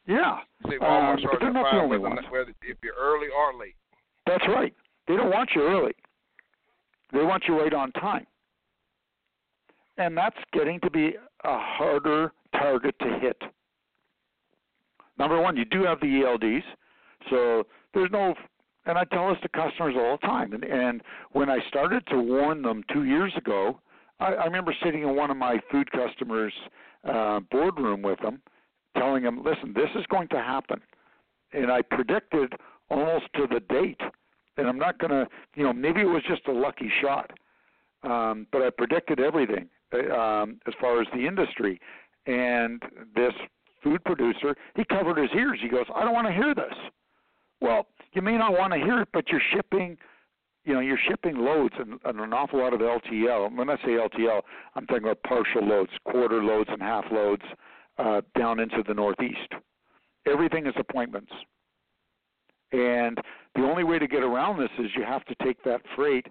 yeah, 0.07 0.37
say 0.69 0.77
Walmart 0.77 1.15
Um, 1.15 1.19
they're 1.41 1.49
a 1.49 1.53
fine 1.53 1.75
only 1.75 1.97
whether, 1.97 2.15
ones. 2.15 2.27
whether 2.29 2.53
if 2.61 2.77
you're 2.81 2.93
early 2.97 3.27
or 3.35 3.59
late. 3.59 3.75
that's 4.25 4.47
right. 4.47 4.73
They 5.07 5.17
don't 5.17 5.29
want 5.29 5.49
you 5.55 5.63
early. 5.63 5.91
They 7.11 7.23
want 7.23 7.43
you 7.47 7.59
right 7.59 7.73
on 7.73 7.91
time. 7.93 8.25
And 9.97 10.15
that's 10.15 10.37
getting 10.53 10.79
to 10.81 10.89
be 10.89 11.15
a 11.43 11.57
harder 11.59 12.31
target 12.61 12.95
to 12.99 13.19
hit. 13.19 13.41
Number 15.17 15.39
one, 15.39 15.57
you 15.57 15.65
do 15.65 15.83
have 15.83 15.99
the 15.99 16.07
ELDs, 16.07 16.63
so 17.29 17.63
there's 17.93 18.09
no. 18.11 18.33
And 18.85 18.97
I 18.97 19.03
tell 19.05 19.29
this 19.29 19.37
to 19.43 19.49
customers 19.49 19.93
all 19.95 20.17
the 20.19 20.27
time. 20.27 20.53
And, 20.53 20.63
and 20.63 21.01
when 21.33 21.51
I 21.51 21.59
started 21.67 22.03
to 22.07 22.19
warn 22.19 22.63
them 22.63 22.83
two 22.91 23.03
years 23.03 23.31
ago, 23.37 23.79
I, 24.19 24.33
I 24.33 24.45
remember 24.45 24.73
sitting 24.83 25.03
in 25.03 25.15
one 25.15 25.29
of 25.29 25.37
my 25.37 25.59
food 25.69 25.91
customers' 25.91 26.53
uh, 27.07 27.41
boardroom 27.51 28.01
with 28.01 28.19
them, 28.21 28.41
telling 28.97 29.23
them, 29.23 29.43
"Listen, 29.43 29.73
this 29.73 29.89
is 29.95 30.05
going 30.07 30.29
to 30.29 30.37
happen." 30.37 30.81
And 31.53 31.71
I 31.71 31.81
predicted 31.81 32.53
almost 32.89 33.25
to 33.35 33.47
the 33.47 33.59
date. 33.59 34.01
And 34.57 34.67
I'm 34.67 34.77
not 34.77 34.99
going 34.99 35.11
to, 35.11 35.27
you 35.55 35.63
know, 35.63 35.73
maybe 35.73 36.01
it 36.01 36.05
was 36.05 36.23
just 36.27 36.47
a 36.47 36.51
lucky 36.51 36.91
shot, 37.01 37.31
um, 38.03 38.45
but 38.51 38.61
I 38.61 38.69
predicted 38.69 39.19
everything 39.19 39.69
uh, 39.93 40.13
um, 40.13 40.59
as 40.67 40.73
far 40.79 41.01
as 41.01 41.07
the 41.13 41.25
industry. 41.25 41.79
And 42.25 42.81
this 43.15 43.33
food 43.83 44.03
producer, 44.03 44.55
he 44.75 44.83
covered 44.85 45.17
his 45.17 45.29
ears. 45.35 45.59
He 45.61 45.69
goes, 45.69 45.85
I 45.93 46.03
don't 46.03 46.13
want 46.13 46.27
to 46.27 46.33
hear 46.33 46.53
this. 46.53 46.73
Well, 47.61 47.87
you 48.13 48.21
may 48.21 48.37
not 48.37 48.53
want 48.53 48.73
to 48.73 48.79
hear 48.79 49.01
it, 49.01 49.09
but 49.13 49.29
you're 49.29 49.41
shipping, 49.53 49.97
you 50.65 50.73
know, 50.73 50.79
you're 50.79 50.99
shipping 51.07 51.37
loads 51.37 51.73
and, 51.79 51.99
and 52.05 52.19
an 52.19 52.33
awful 52.33 52.59
lot 52.59 52.73
of 52.73 52.79
LTL. 52.79 53.55
When 53.55 53.69
I 53.69 53.77
say 53.77 53.91
LTL, 53.91 54.41
I'm 54.75 54.85
talking 54.87 55.03
about 55.03 55.21
partial 55.23 55.65
loads, 55.65 55.91
quarter 56.05 56.43
loads, 56.43 56.69
and 56.71 56.81
half 56.81 57.05
loads 57.11 57.43
uh, 57.97 58.21
down 58.37 58.59
into 58.59 58.83
the 58.87 58.93
Northeast. 58.93 59.53
Everything 60.27 60.65
is 60.65 60.73
appointments. 60.77 61.31
And 62.71 63.17
the 63.55 63.63
only 63.63 63.83
way 63.83 63.99
to 63.99 64.07
get 64.07 64.23
around 64.23 64.59
this 64.59 64.69
is 64.79 64.91
you 64.95 65.03
have 65.03 65.25
to 65.25 65.35
take 65.43 65.61
that 65.63 65.81
freight 65.95 66.25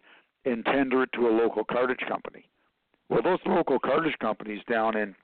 and 0.45 0.64
tender 0.64 1.03
it 1.03 1.11
to 1.14 1.28
a 1.28 1.30
local 1.30 1.64
cartage 1.64 2.01
company. 2.09 2.49
Well, 3.09 3.22
those 3.22 3.41
local 3.45 3.78
cartage 3.78 4.16
companies 4.20 4.62
down 4.70 4.97
in 4.97 5.14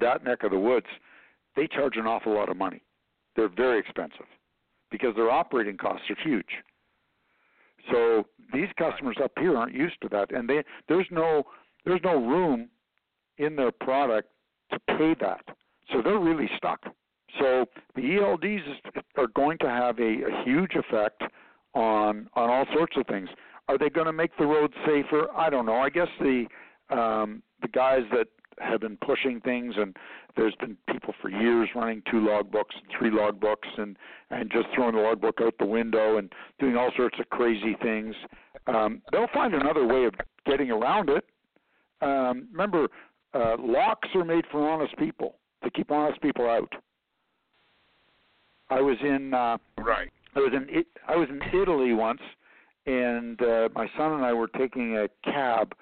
that 0.00 0.24
neck 0.24 0.42
of 0.42 0.50
the 0.50 0.58
woods, 0.58 0.86
they 1.56 1.66
charge 1.66 1.96
an 1.96 2.06
awful 2.06 2.34
lot 2.34 2.48
of 2.48 2.56
money. 2.56 2.82
They're 3.36 3.48
very 3.48 3.78
expensive 3.78 4.26
because 4.90 5.14
their 5.14 5.30
operating 5.30 5.76
costs 5.76 6.06
are 6.10 6.16
huge. 6.28 6.46
So 7.90 8.24
these 8.52 8.68
customers 8.78 9.16
up 9.22 9.32
here 9.38 9.56
aren't 9.56 9.74
used 9.74 10.00
to 10.02 10.08
that, 10.10 10.34
and 10.34 10.48
they 10.48 10.62
there's 10.88 11.06
no 11.10 11.44
there's 11.84 12.00
no 12.04 12.16
room 12.16 12.68
in 13.38 13.56
their 13.56 13.72
product 13.72 14.28
to 14.72 14.78
pay 14.96 15.14
that. 15.20 15.44
So 15.92 16.02
they're 16.02 16.18
really 16.18 16.50
stuck. 16.56 16.82
So 17.38 17.66
the 17.94 18.02
ELDs 18.02 18.60
are 19.16 19.28
going 19.28 19.58
to 19.58 19.68
have 19.68 19.98
a, 19.98 20.02
a 20.02 20.44
huge 20.44 20.72
effect 20.74 21.22
on 21.74 22.28
on 22.34 22.50
all 22.50 22.66
sorts 22.74 22.96
of 22.96 23.06
things. 23.06 23.28
Are 23.68 23.78
they 23.78 23.90
going 23.90 24.06
to 24.06 24.12
make 24.12 24.36
the 24.38 24.46
roads 24.46 24.74
safer? 24.86 25.28
I 25.36 25.50
don't 25.50 25.66
know. 25.66 25.76
I 25.76 25.90
guess 25.90 26.08
the 26.20 26.46
um, 26.90 27.42
the 27.62 27.68
guys 27.68 28.02
that 28.12 28.28
have 28.60 28.80
been 28.80 28.96
pushing 28.98 29.40
things, 29.40 29.74
and 29.76 29.96
there's 30.36 30.54
been 30.56 30.76
people 30.90 31.14
for 31.20 31.30
years 31.30 31.68
running 31.74 32.02
two 32.10 32.18
logbooks, 32.18 32.74
three 32.98 33.10
logbooks, 33.10 33.68
and 33.76 33.96
and 34.30 34.50
just 34.50 34.66
throwing 34.74 34.94
the 34.94 35.00
logbook 35.00 35.40
out 35.40 35.54
the 35.58 35.66
window 35.66 36.18
and 36.18 36.32
doing 36.58 36.76
all 36.76 36.90
sorts 36.96 37.18
of 37.18 37.28
crazy 37.30 37.76
things. 37.82 38.14
Um, 38.66 39.02
they'll 39.12 39.28
find 39.32 39.54
another 39.54 39.86
way 39.86 40.04
of 40.04 40.14
getting 40.46 40.70
around 40.70 41.08
it. 41.10 41.24
Um, 42.00 42.48
remember, 42.52 42.88
uh, 43.34 43.56
locks 43.58 44.08
are 44.14 44.24
made 44.24 44.44
for 44.50 44.68
honest 44.68 44.96
people 44.96 45.36
to 45.64 45.70
keep 45.70 45.90
honest 45.90 46.20
people 46.20 46.48
out. 46.48 46.72
I 48.70 48.80
was 48.80 48.96
in 49.02 49.32
uh, 49.34 49.58
Right. 49.78 50.10
I 50.36 50.40
was 50.40 50.52
in 50.52 50.84
I 51.08 51.16
was 51.16 51.28
in 51.30 51.40
Italy 51.58 51.94
once, 51.94 52.20
and 52.86 53.40
uh, 53.42 53.68
my 53.74 53.88
son 53.96 54.12
and 54.12 54.24
I 54.24 54.32
were 54.32 54.48
taking 54.48 54.96
a 54.96 55.08
cab 55.24 55.74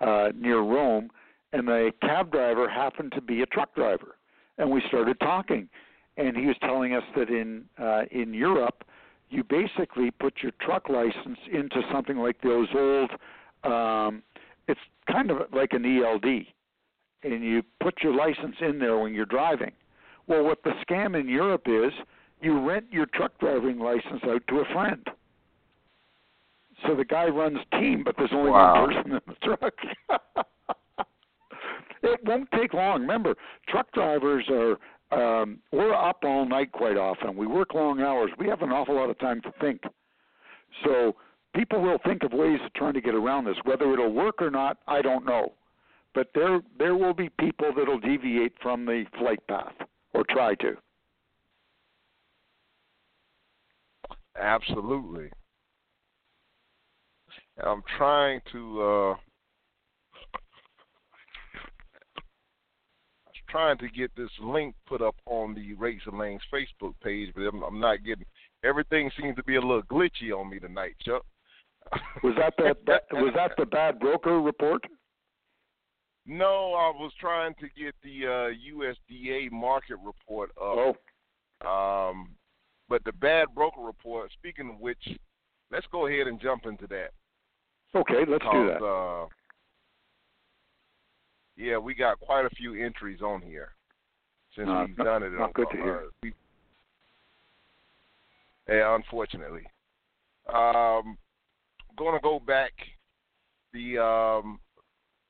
uh, 0.00 0.28
near 0.34 0.60
Rome, 0.60 1.10
and 1.54 1.68
the 1.68 1.92
cab 2.02 2.32
driver 2.32 2.68
happened 2.68 3.12
to 3.12 3.20
be 3.20 3.42
a 3.42 3.46
truck 3.46 3.74
driver, 3.76 4.16
and 4.58 4.68
we 4.70 4.82
started 4.88 5.18
talking, 5.20 5.68
and 6.16 6.36
he 6.36 6.46
was 6.46 6.56
telling 6.60 6.94
us 6.94 7.04
that 7.16 7.30
in 7.30 7.64
uh, 7.80 8.02
in 8.10 8.34
Europe, 8.34 8.84
you 9.30 9.44
basically 9.44 10.10
put 10.10 10.34
your 10.42 10.52
truck 10.60 10.88
license 10.88 11.38
into 11.50 11.80
something 11.92 12.18
like 12.18 12.40
those 12.42 12.68
old. 12.74 13.10
Um, 13.62 14.22
it's 14.66 14.80
kind 15.10 15.30
of 15.30 15.38
like 15.52 15.72
an 15.72 15.84
ELD, 15.84 16.24
and 17.22 17.44
you 17.44 17.62
put 17.80 18.02
your 18.02 18.14
license 18.14 18.56
in 18.60 18.80
there 18.80 18.98
when 18.98 19.14
you're 19.14 19.24
driving. 19.24 19.72
Well, 20.26 20.42
what 20.42 20.62
the 20.64 20.72
scam 20.86 21.18
in 21.18 21.28
Europe 21.28 21.66
is, 21.66 21.92
you 22.40 22.60
rent 22.66 22.86
your 22.90 23.06
truck 23.06 23.38
driving 23.38 23.78
license 23.78 24.22
out 24.24 24.42
to 24.48 24.56
a 24.60 24.64
friend. 24.72 25.06
So 26.84 26.96
the 26.96 27.04
guy 27.04 27.26
runs 27.26 27.58
team, 27.78 28.02
but 28.04 28.16
there's 28.18 28.32
only 28.32 28.50
Wow. 28.50 28.86
one 28.86 28.94
person 28.94 29.12
in 29.12 29.20
the 29.26 29.56
truck. 29.56 29.74
it 32.04 32.20
won't 32.24 32.48
take 32.52 32.74
long. 32.74 33.02
Remember, 33.02 33.34
truck 33.68 33.90
drivers 33.92 34.44
are 34.50 34.76
um, 35.12 35.58
we're 35.72 35.94
up 35.94 36.18
all 36.24 36.46
night 36.46 36.72
quite 36.72 36.96
often. 36.96 37.36
We 37.36 37.46
work 37.46 37.74
long 37.74 38.00
hours. 38.00 38.30
We 38.38 38.48
have 38.48 38.62
an 38.62 38.70
awful 38.70 38.96
lot 38.96 39.10
of 39.10 39.18
time 39.18 39.40
to 39.42 39.52
think. 39.60 39.82
So 40.84 41.14
people 41.54 41.80
will 41.80 41.98
think 42.04 42.22
of 42.24 42.32
ways 42.32 42.58
of 42.64 42.72
trying 42.74 42.94
to 42.94 43.00
get 43.00 43.14
around 43.14 43.44
this. 43.44 43.56
Whether 43.64 43.92
it'll 43.92 44.12
work 44.12 44.42
or 44.42 44.50
not, 44.50 44.78
I 44.88 45.02
don't 45.02 45.24
know. 45.24 45.52
But 46.14 46.28
there 46.34 46.60
there 46.78 46.96
will 46.96 47.14
be 47.14 47.28
people 47.40 47.72
that'll 47.76 48.00
deviate 48.00 48.54
from 48.62 48.86
the 48.86 49.04
flight 49.18 49.44
path 49.48 49.74
or 50.12 50.24
try 50.28 50.54
to. 50.56 50.76
Absolutely. 54.40 55.30
I'm 57.62 57.82
trying 57.96 58.40
to 58.52 58.82
uh 58.82 59.14
I 63.26 63.30
was 63.30 63.40
trying 63.54 63.78
to 63.78 63.88
get 63.88 64.10
this 64.16 64.30
link 64.42 64.74
put 64.84 65.00
up 65.00 65.14
on 65.26 65.54
the 65.54 65.74
Rates 65.74 66.02
and 66.06 66.18
Lanes 66.18 66.42
Facebook 66.52 66.92
page, 67.04 67.30
but 67.36 67.42
I'm, 67.42 67.62
I'm 67.62 67.78
not 67.78 68.04
getting 68.04 68.24
everything 68.64 69.12
seems 69.20 69.36
to 69.36 69.44
be 69.44 69.54
a 69.54 69.60
little 69.60 69.82
glitchy 69.84 70.32
on 70.36 70.50
me 70.50 70.58
tonight, 70.58 70.96
Chuck. 71.06 71.22
Was 72.24 72.34
that 72.36 72.54
the 72.58 72.76
that, 72.88 73.02
was 73.12 73.32
that 73.36 73.52
the 73.56 73.64
bad 73.66 74.00
broker 74.00 74.40
report? 74.40 74.82
No, 76.26 76.74
I 76.74 76.90
was 76.98 77.12
trying 77.20 77.54
to 77.60 77.68
get 77.80 77.94
the 78.02 78.26
uh 78.26 78.74
USDA 78.74 79.52
market 79.52 79.98
report 80.04 80.50
up. 80.60 80.96
Oh, 81.62 82.10
Um, 82.10 82.30
but 82.88 83.04
the 83.04 83.12
bad 83.12 83.54
broker 83.54 83.82
report. 83.82 84.32
Speaking 84.32 84.70
of 84.70 84.80
which, 84.80 85.06
let's 85.70 85.86
go 85.92 86.08
ahead 86.08 86.26
and 86.26 86.40
jump 86.40 86.66
into 86.66 86.88
that. 86.88 87.10
okay. 87.94 88.24
Let's 88.28 88.44
do 88.50 88.66
that. 88.66 88.82
Uh, 88.84 89.26
yeah, 91.56 91.78
we 91.78 91.94
got 91.94 92.18
quite 92.20 92.44
a 92.44 92.50
few 92.50 92.74
entries 92.74 93.20
on 93.22 93.40
here 93.42 93.70
since 94.56 94.66
No, 94.68 94.84
we've 94.86 94.98
not- 94.98 95.04
done 95.04 95.22
it. 95.22 95.30
not 95.30 95.54
good 95.54 95.68
to 95.72 95.80
uh, 95.80 95.84
hear. 95.84 96.02
we- 96.22 96.34
yeah, 98.68 98.94
unfortunately. 98.94 99.66
Um, 100.52 101.18
going 101.96 102.14
to 102.14 102.22
go 102.22 102.38
back 102.40 102.72
the 103.72 103.98
um, 103.98 104.58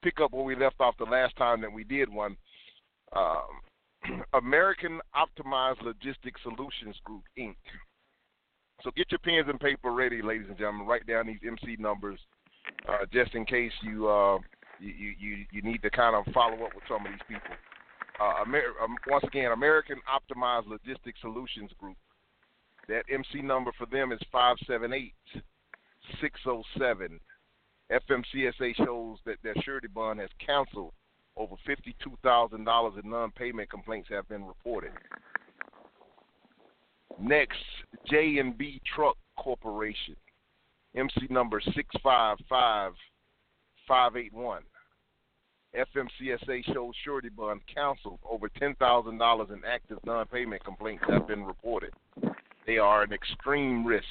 pick 0.03 0.21
up 0.21 0.33
where 0.33 0.45
we 0.45 0.55
left 0.55 0.77
off 0.81 0.97
the 0.99 1.05
last 1.05 1.35
time 1.37 1.61
that 1.61 1.73
we 1.73 1.83
did 1.85 2.09
one. 2.13 2.37
Um, 3.15 4.23
American 4.35 5.01
Optimized 5.17 5.83
Logistics 5.83 6.41
Solutions 6.43 6.97
Group 7.05 7.23
Inc. 7.39 7.57
So 8.83 8.91
get 8.97 9.11
your 9.11 9.19
pens 9.21 9.47
and 9.49 9.59
paper 9.59 9.93
ready, 9.93 10.21
ladies 10.21 10.47
and 10.49 10.59
gentlemen. 10.59 10.87
Write 10.87 11.07
down 11.07 11.27
these 11.27 11.39
MC 11.47 11.77
numbers 11.79 12.19
uh, 12.89 13.07
just 13.13 13.35
in 13.35 13.45
case 13.47 13.73
you, 13.83 14.09
uh, 14.09 14.39
you 14.81 15.15
you 15.19 15.45
you 15.51 15.63
need 15.63 15.83
to 15.83 15.91
kind 15.91 16.15
of 16.17 16.33
follow 16.33 16.65
up 16.65 16.75
with 16.75 16.85
some 16.89 17.05
of 17.07 17.13
these 17.13 17.21
people. 17.29 17.55
Uh, 18.21 18.43
Amer- 18.47 18.79
um, 18.83 18.97
once 19.09 19.25
again, 19.25 19.53
American 19.53 19.97
Optimized 20.09 20.69
Logistics 20.69 21.21
Solutions 21.21 21.71
Group. 21.79 21.97
That 22.89 23.05
MC 23.13 23.43
number 23.43 23.73
for 23.79 23.87
them 23.87 24.13
is 24.13 24.21
five 24.31 24.57
seven 24.67 24.93
eight 24.93 25.15
six 26.21 26.41
zero 26.45 26.63
seven. 26.79 27.19
FMCSA 27.93 28.77
shows 28.77 29.19
that 29.27 29.37
their 29.43 29.55
surety 29.63 29.89
bond 29.89 30.19
has 30.21 30.31
canceled 30.45 30.93
Over 31.37 31.57
$52,000 31.69 33.05
in 33.05 33.11
non-payment 33.11 33.69
complaints 33.69 34.09
have 34.09 34.29
been 34.29 34.45
reported. 34.45 34.93
Next, 37.21 37.59
J&B 38.09 38.81
Truck 38.95 39.17
Corporation, 39.37 40.17
MC 40.97 41.27
number 41.29 41.61
655581. 43.89 44.63
FMCSA 45.75 46.65
shows 46.73 46.95
surety 47.05 47.29
bond 47.29 47.61
canceled. 47.73 48.21
Over 48.29 48.49
$10,000 48.49 49.53
in 49.53 49.63
active 49.67 49.99
non-payment 50.05 50.65
complaints 50.65 51.05
have 51.09 51.27
been 51.27 51.45
reported. 51.45 51.93
They 52.67 52.79
are 52.79 53.03
an 53.03 53.13
extreme 53.13 53.85
risk. 53.85 54.07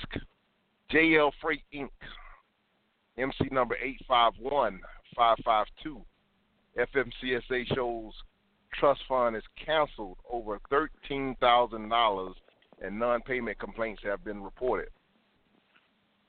JL 0.92 1.32
Freight 1.42 1.64
Inc. 1.74 1.90
MC 3.18 3.48
number 3.52 3.76
851552. 3.82 6.02
FMCSA 6.78 7.66
shows 7.74 8.14
trust 8.74 9.02
fund 9.08 9.36
is 9.36 9.44
canceled. 9.64 10.18
Over 10.30 10.60
$13,000 10.72 12.34
in 12.86 13.00
non-payment 13.00 13.60
complaints 13.60 14.02
have 14.04 14.26
been 14.26 14.44
reported. 14.44 14.90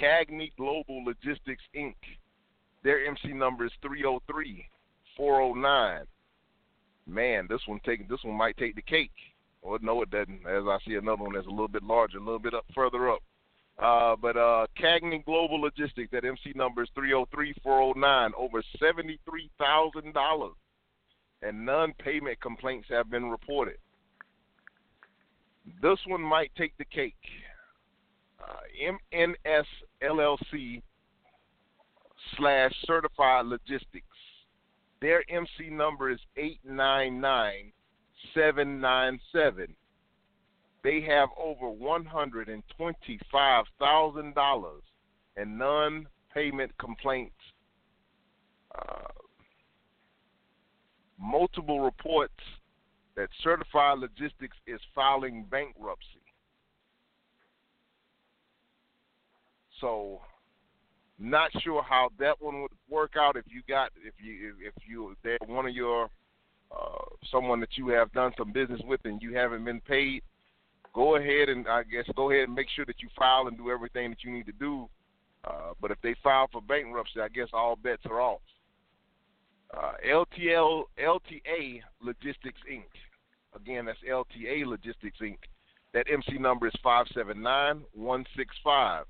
Cagney 0.01 0.51
Global 0.57 1.05
Logistics 1.05 1.63
Inc. 1.77 1.95
Their 2.83 3.07
MC 3.07 3.29
number 3.29 3.67
is 3.67 3.73
303 3.83 4.67
409. 5.17 6.07
Man, 7.07 7.47
this 7.49 7.61
one 7.67 7.81
taking 7.85 8.07
this 8.09 8.23
one 8.23 8.37
might 8.37 8.57
take 8.57 8.75
the 8.75 8.83
cake. 8.83 9.11
Or 9.63 9.79
no, 9.81 10.03
it 10.03 10.11
doesn't. 10.11 10.47
As 10.47 10.65
I 10.67 10.79
see 10.87 10.95
another 10.95 11.23
one 11.23 11.35
that's 11.35 11.47
a 11.47 11.51
little 11.51 11.69
bit 11.69 11.85
larger, 11.85 12.19
a 12.19 12.21
little 12.21 12.39
bit 12.39 12.55
up 12.55 12.67
further 12.75 13.11
up. 13.11 13.21
Uh, 13.79 14.17
but 14.21 14.37
uh, 14.37 14.67
Cagney 14.79 15.25
Global 15.25 15.61
Logistics, 15.61 16.11
that 16.13 16.25
MC 16.25 16.53
number 16.55 16.83
is 16.83 16.91
303-409, 16.97 18.33
over 18.37 18.63
$73,000 18.81 20.51
and 21.43 21.67
non-payment 21.67 22.41
complaints 22.41 22.89
have 22.91 23.11
been 23.11 23.31
reported. 23.31 23.77
This 25.81 25.99
one 26.07 26.23
might 26.23 26.53
take 26.57 26.77
the 26.79 26.85
cake. 26.85 27.15
Uh, 28.41 28.91
MNS 29.17 29.65
LLC 30.03 30.83
slash 32.37 32.73
Certified 32.85 33.47
Logistics. 33.47 34.07
Their 35.01 35.25
MC 35.29 35.71
number 35.71 36.11
is 36.11 36.21
899797 38.35 39.77
they 40.83 41.01
have 41.03 41.29
over 41.39 41.67
$125,000 41.67 44.65
in 45.37 45.59
non 45.59 46.09
payment 46.35 46.73
complaints. 46.79 47.37
Uh, 48.77 49.13
multiple 51.21 51.81
reports 51.81 52.33
that 53.17 53.29
Certified 53.45 53.99
Logistics 53.99 54.57
is 54.67 54.81
filing 54.95 55.45
bankruptcy. 55.51 56.07
So, 59.81 60.23
not 61.19 61.51
sure 61.63 61.83
how 61.83 62.09
that 62.19 62.41
one 62.41 62.63
would 62.63 62.71
work 62.89 63.13
out 63.19 63.37
if 63.37 63.45
you 63.47 63.61
got 63.69 63.91
if 64.05 64.15
you 64.19 64.55
if 64.65 64.73
you 64.89 65.15
they're 65.23 65.37
one 65.47 65.67
of 65.67 65.75
your 65.75 66.09
uh, 66.75 67.05
someone 67.31 67.61
that 67.61 67.77
you 67.77 67.89
have 67.89 68.13
done 68.13 68.33
some 68.37 68.53
business 68.53 68.81
with 68.85 69.01
and 69.05 69.23
you 69.23 69.35
haven't 69.35 69.65
been 69.65 69.81
paid 69.81 70.23
go 70.95 71.17
ahead 71.17 71.49
and 71.49 71.67
I 71.69 71.83
guess 71.83 72.05
go 72.17 72.31
ahead 72.31 72.45
and 72.45 72.55
make 72.55 72.69
sure 72.75 72.85
that 72.85 73.01
you 73.03 73.09
file 73.17 73.49
and 73.49 73.57
do 73.57 73.71
everything 73.71 74.11
that 74.11 74.23
you 74.23 74.33
need 74.33 74.47
to 74.47 74.53
do. 74.53 74.89
Uh, 75.45 75.73
but 75.81 75.91
if 75.91 75.99
they 76.03 76.15
file 76.23 76.49
for 76.53 76.63
bankruptcy, 76.63 77.21
I 77.21 77.29
guess 77.29 77.49
all 77.53 77.77
bets 77.77 78.03
are 78.09 78.21
off. 78.21 78.41
Uh, 79.77 79.93
LTL 80.07 80.85
LTA 81.03 81.81
Logistics 82.01 82.61
Inc. 82.71 82.85
Again, 83.57 83.87
that's 83.87 83.99
LTA 84.09 84.67
Logistics 84.67 85.19
Inc. 85.21 85.39
That 85.95 86.07
MC 86.13 86.39
number 86.39 86.67
is 86.69 86.75
five 86.83 87.07
seven 87.15 87.43
nine 87.43 87.83
one 87.95 88.25
six 88.37 88.55
five. 88.63 89.05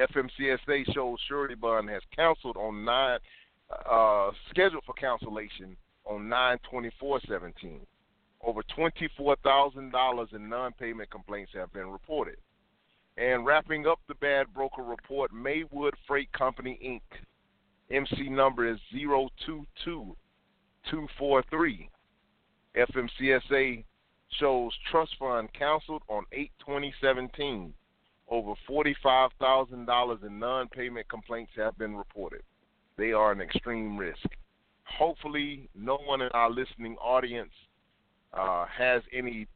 FMCSA 0.00 0.92
shows 0.92 1.18
surety 1.28 1.54
bond 1.54 1.88
has 1.88 2.02
canceled 2.16 2.56
on 2.56 2.84
nine 2.84 3.18
uh, 3.88 4.30
scheduled 4.50 4.82
for 4.84 4.94
cancellation 4.94 5.76
on 6.06 6.28
nine 6.28 6.58
twenty 6.68 6.90
four 6.98 7.20
seventeen. 7.28 7.86
Over 8.46 8.62
$24,000 8.76 10.34
in 10.34 10.48
non 10.48 10.72
payment 10.72 11.10
complaints 11.10 11.52
have 11.54 11.72
been 11.72 11.90
reported. 11.90 12.36
And 13.16 13.46
wrapping 13.46 13.86
up 13.86 14.00
the 14.06 14.16
bad 14.16 14.52
broker 14.52 14.82
report, 14.82 15.32
Maywood 15.32 15.94
Freight 16.06 16.30
Company 16.32 16.78
Inc. 16.84 17.00
MC 17.90 18.28
number 18.28 18.66
is 18.66 18.78
022243. 18.92 21.88
FMCSA 22.76 23.84
shows 24.40 24.72
trust 24.90 25.16
fund 25.18 25.48
canceled 25.52 26.02
on 26.08 26.24
8 26.32 26.50
2017. 26.58 27.72
Over 28.28 28.54
$45,000 28.68 30.26
in 30.26 30.38
non 30.38 30.68
payment 30.68 31.08
complaints 31.08 31.52
have 31.56 31.78
been 31.78 31.96
reported. 31.96 32.42
They 32.96 33.12
are 33.12 33.32
an 33.32 33.40
extreme 33.40 33.96
risk. 33.96 34.28
Hopefully, 34.84 35.68
no 35.74 35.96
one 35.96 36.20
in 36.20 36.28
our 36.34 36.50
listening 36.50 36.96
audience 36.96 37.52
uh, 38.32 38.66
has 38.66 39.02
any 39.12 39.46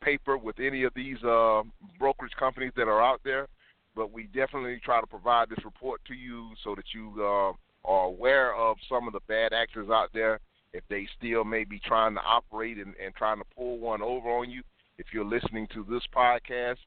paper 0.00 0.36
with 0.36 0.58
any 0.58 0.82
of 0.82 0.92
these 0.94 1.22
uh, 1.22 1.62
brokerage 1.98 2.32
companies 2.38 2.72
that 2.76 2.88
are 2.88 3.02
out 3.02 3.20
there, 3.24 3.48
but 3.94 4.12
we 4.12 4.24
definitely 4.24 4.80
try 4.84 5.00
to 5.00 5.06
provide 5.06 5.48
this 5.48 5.64
report 5.64 6.00
to 6.06 6.14
you 6.14 6.50
so 6.64 6.74
that 6.74 6.86
you 6.94 7.14
uh, 7.18 7.52
are 7.84 8.04
aware 8.06 8.54
of 8.54 8.76
some 8.88 9.06
of 9.06 9.12
the 9.12 9.20
bad 9.28 9.52
actors 9.52 9.88
out 9.90 10.10
there. 10.12 10.40
If 10.72 10.82
they 10.88 11.06
still 11.18 11.44
may 11.44 11.64
be 11.64 11.78
trying 11.78 12.14
to 12.14 12.20
operate 12.22 12.78
and, 12.78 12.94
and 13.02 13.14
trying 13.14 13.38
to 13.38 13.44
pull 13.54 13.78
one 13.78 14.02
over 14.02 14.30
on 14.30 14.50
you, 14.50 14.62
if 14.98 15.06
you're 15.12 15.24
listening 15.24 15.68
to 15.74 15.84
this 15.88 16.02
podcast, 16.14 16.78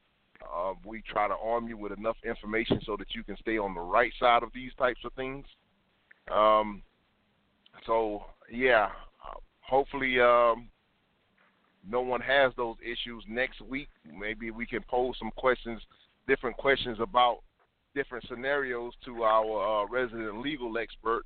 uh, 0.42 0.74
we 0.84 1.02
try 1.02 1.28
to 1.28 1.34
arm 1.34 1.68
you 1.68 1.76
with 1.76 1.92
enough 1.92 2.16
information 2.24 2.80
so 2.84 2.96
that 2.96 3.14
you 3.14 3.22
can 3.22 3.36
stay 3.36 3.58
on 3.58 3.74
the 3.74 3.80
right 3.80 4.12
side 4.18 4.42
of 4.42 4.50
these 4.54 4.72
types 4.78 5.00
of 5.04 5.12
things. 5.14 5.46
Um, 6.32 6.82
so 7.84 8.24
yeah, 8.50 8.88
hopefully 9.60 10.20
um, 10.20 10.68
no 11.88 12.00
one 12.00 12.20
has 12.20 12.52
those 12.56 12.76
issues 12.82 13.24
next 13.28 13.60
week, 13.60 13.88
maybe 14.18 14.50
we 14.50 14.66
can 14.66 14.82
pose 14.88 15.14
some 15.18 15.30
questions, 15.36 15.80
different 16.26 16.56
questions 16.56 16.98
about 17.00 17.38
different 17.94 18.24
scenarios 18.28 18.92
to 19.04 19.22
our 19.22 19.84
uh, 19.84 19.86
resident 19.86 20.40
legal 20.40 20.76
expert. 20.78 21.22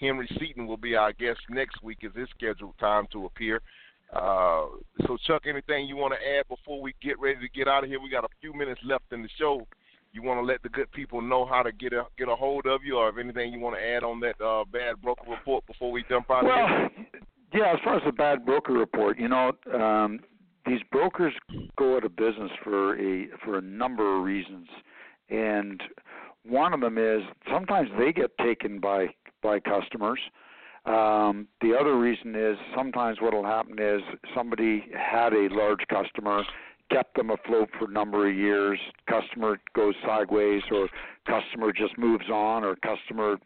Henry 0.00 0.28
Seaton 0.38 0.66
will 0.66 0.76
be 0.76 0.96
our 0.96 1.12
guest 1.12 1.40
next 1.48 1.82
week. 1.82 1.98
Is 2.02 2.12
his 2.14 2.28
scheduled 2.36 2.76
time 2.78 3.06
to 3.12 3.26
appear? 3.26 3.60
Uh, 4.12 4.66
so, 5.06 5.16
Chuck, 5.26 5.42
anything 5.46 5.86
you 5.86 5.96
want 5.96 6.12
to 6.12 6.38
add 6.38 6.46
before 6.48 6.80
we 6.80 6.94
get 7.02 7.18
ready 7.18 7.40
to 7.40 7.48
get 7.48 7.68
out 7.68 7.84
of 7.84 7.90
here? 7.90 8.00
We 8.00 8.10
got 8.10 8.24
a 8.24 8.28
few 8.40 8.52
minutes 8.52 8.80
left 8.84 9.04
in 9.12 9.22
the 9.22 9.28
show. 9.38 9.66
You 10.14 10.22
want 10.22 10.38
to 10.38 10.44
let 10.44 10.62
the 10.62 10.68
good 10.68 10.90
people 10.92 11.20
know 11.20 11.44
how 11.44 11.64
to 11.64 11.72
get 11.72 11.92
a 11.92 12.04
get 12.16 12.28
a 12.28 12.36
hold 12.36 12.66
of 12.66 12.84
you, 12.84 12.96
or 12.96 13.08
if 13.08 13.18
anything 13.18 13.52
you 13.52 13.58
want 13.58 13.74
to 13.76 13.84
add 13.84 14.04
on 14.04 14.20
that 14.20 14.40
uh, 14.40 14.64
bad 14.64 15.02
broker 15.02 15.28
report 15.28 15.66
before 15.66 15.90
we 15.90 16.04
jump 16.08 16.30
out 16.30 16.44
well, 16.44 16.68
here? 16.68 16.90
yeah, 17.52 17.72
as 17.72 17.80
far 17.82 17.96
as 17.96 18.02
the 18.06 18.12
bad 18.12 18.46
broker 18.46 18.72
report, 18.72 19.18
you 19.18 19.28
know, 19.28 19.50
um, 19.74 20.20
these 20.66 20.78
brokers 20.92 21.32
go 21.76 21.96
out 21.96 22.04
of 22.04 22.14
business 22.14 22.52
for 22.62 22.96
a 22.96 23.26
for 23.44 23.58
a 23.58 23.60
number 23.60 24.16
of 24.16 24.22
reasons, 24.22 24.68
and 25.30 25.82
one 26.46 26.72
of 26.72 26.80
them 26.80 26.96
is 26.96 27.22
sometimes 27.52 27.88
they 27.98 28.12
get 28.12 28.30
taken 28.38 28.78
by 28.78 29.08
by 29.42 29.58
customers. 29.58 30.20
Um, 30.86 31.48
the 31.60 31.74
other 31.78 31.98
reason 31.98 32.36
is 32.36 32.56
sometimes 32.76 33.20
what 33.20 33.32
will 33.32 33.44
happen 33.44 33.78
is 33.80 34.02
somebody 34.34 34.84
had 34.94 35.32
a 35.32 35.48
large 35.50 35.80
customer, 35.88 36.44
kept 36.90 37.16
them 37.16 37.30
afloat 37.30 37.70
for 37.78 37.86
a 37.86 37.92
number 37.92 38.28
of 38.28 38.34
years. 38.34 38.78
Customer 39.08 39.58
goes 39.74 39.94
sideways, 40.06 40.62
or 40.70 40.88
customer 41.26 41.72
just 41.72 41.96
moves 41.98 42.28
on, 42.30 42.64
or 42.64 42.76
customer 42.76 43.36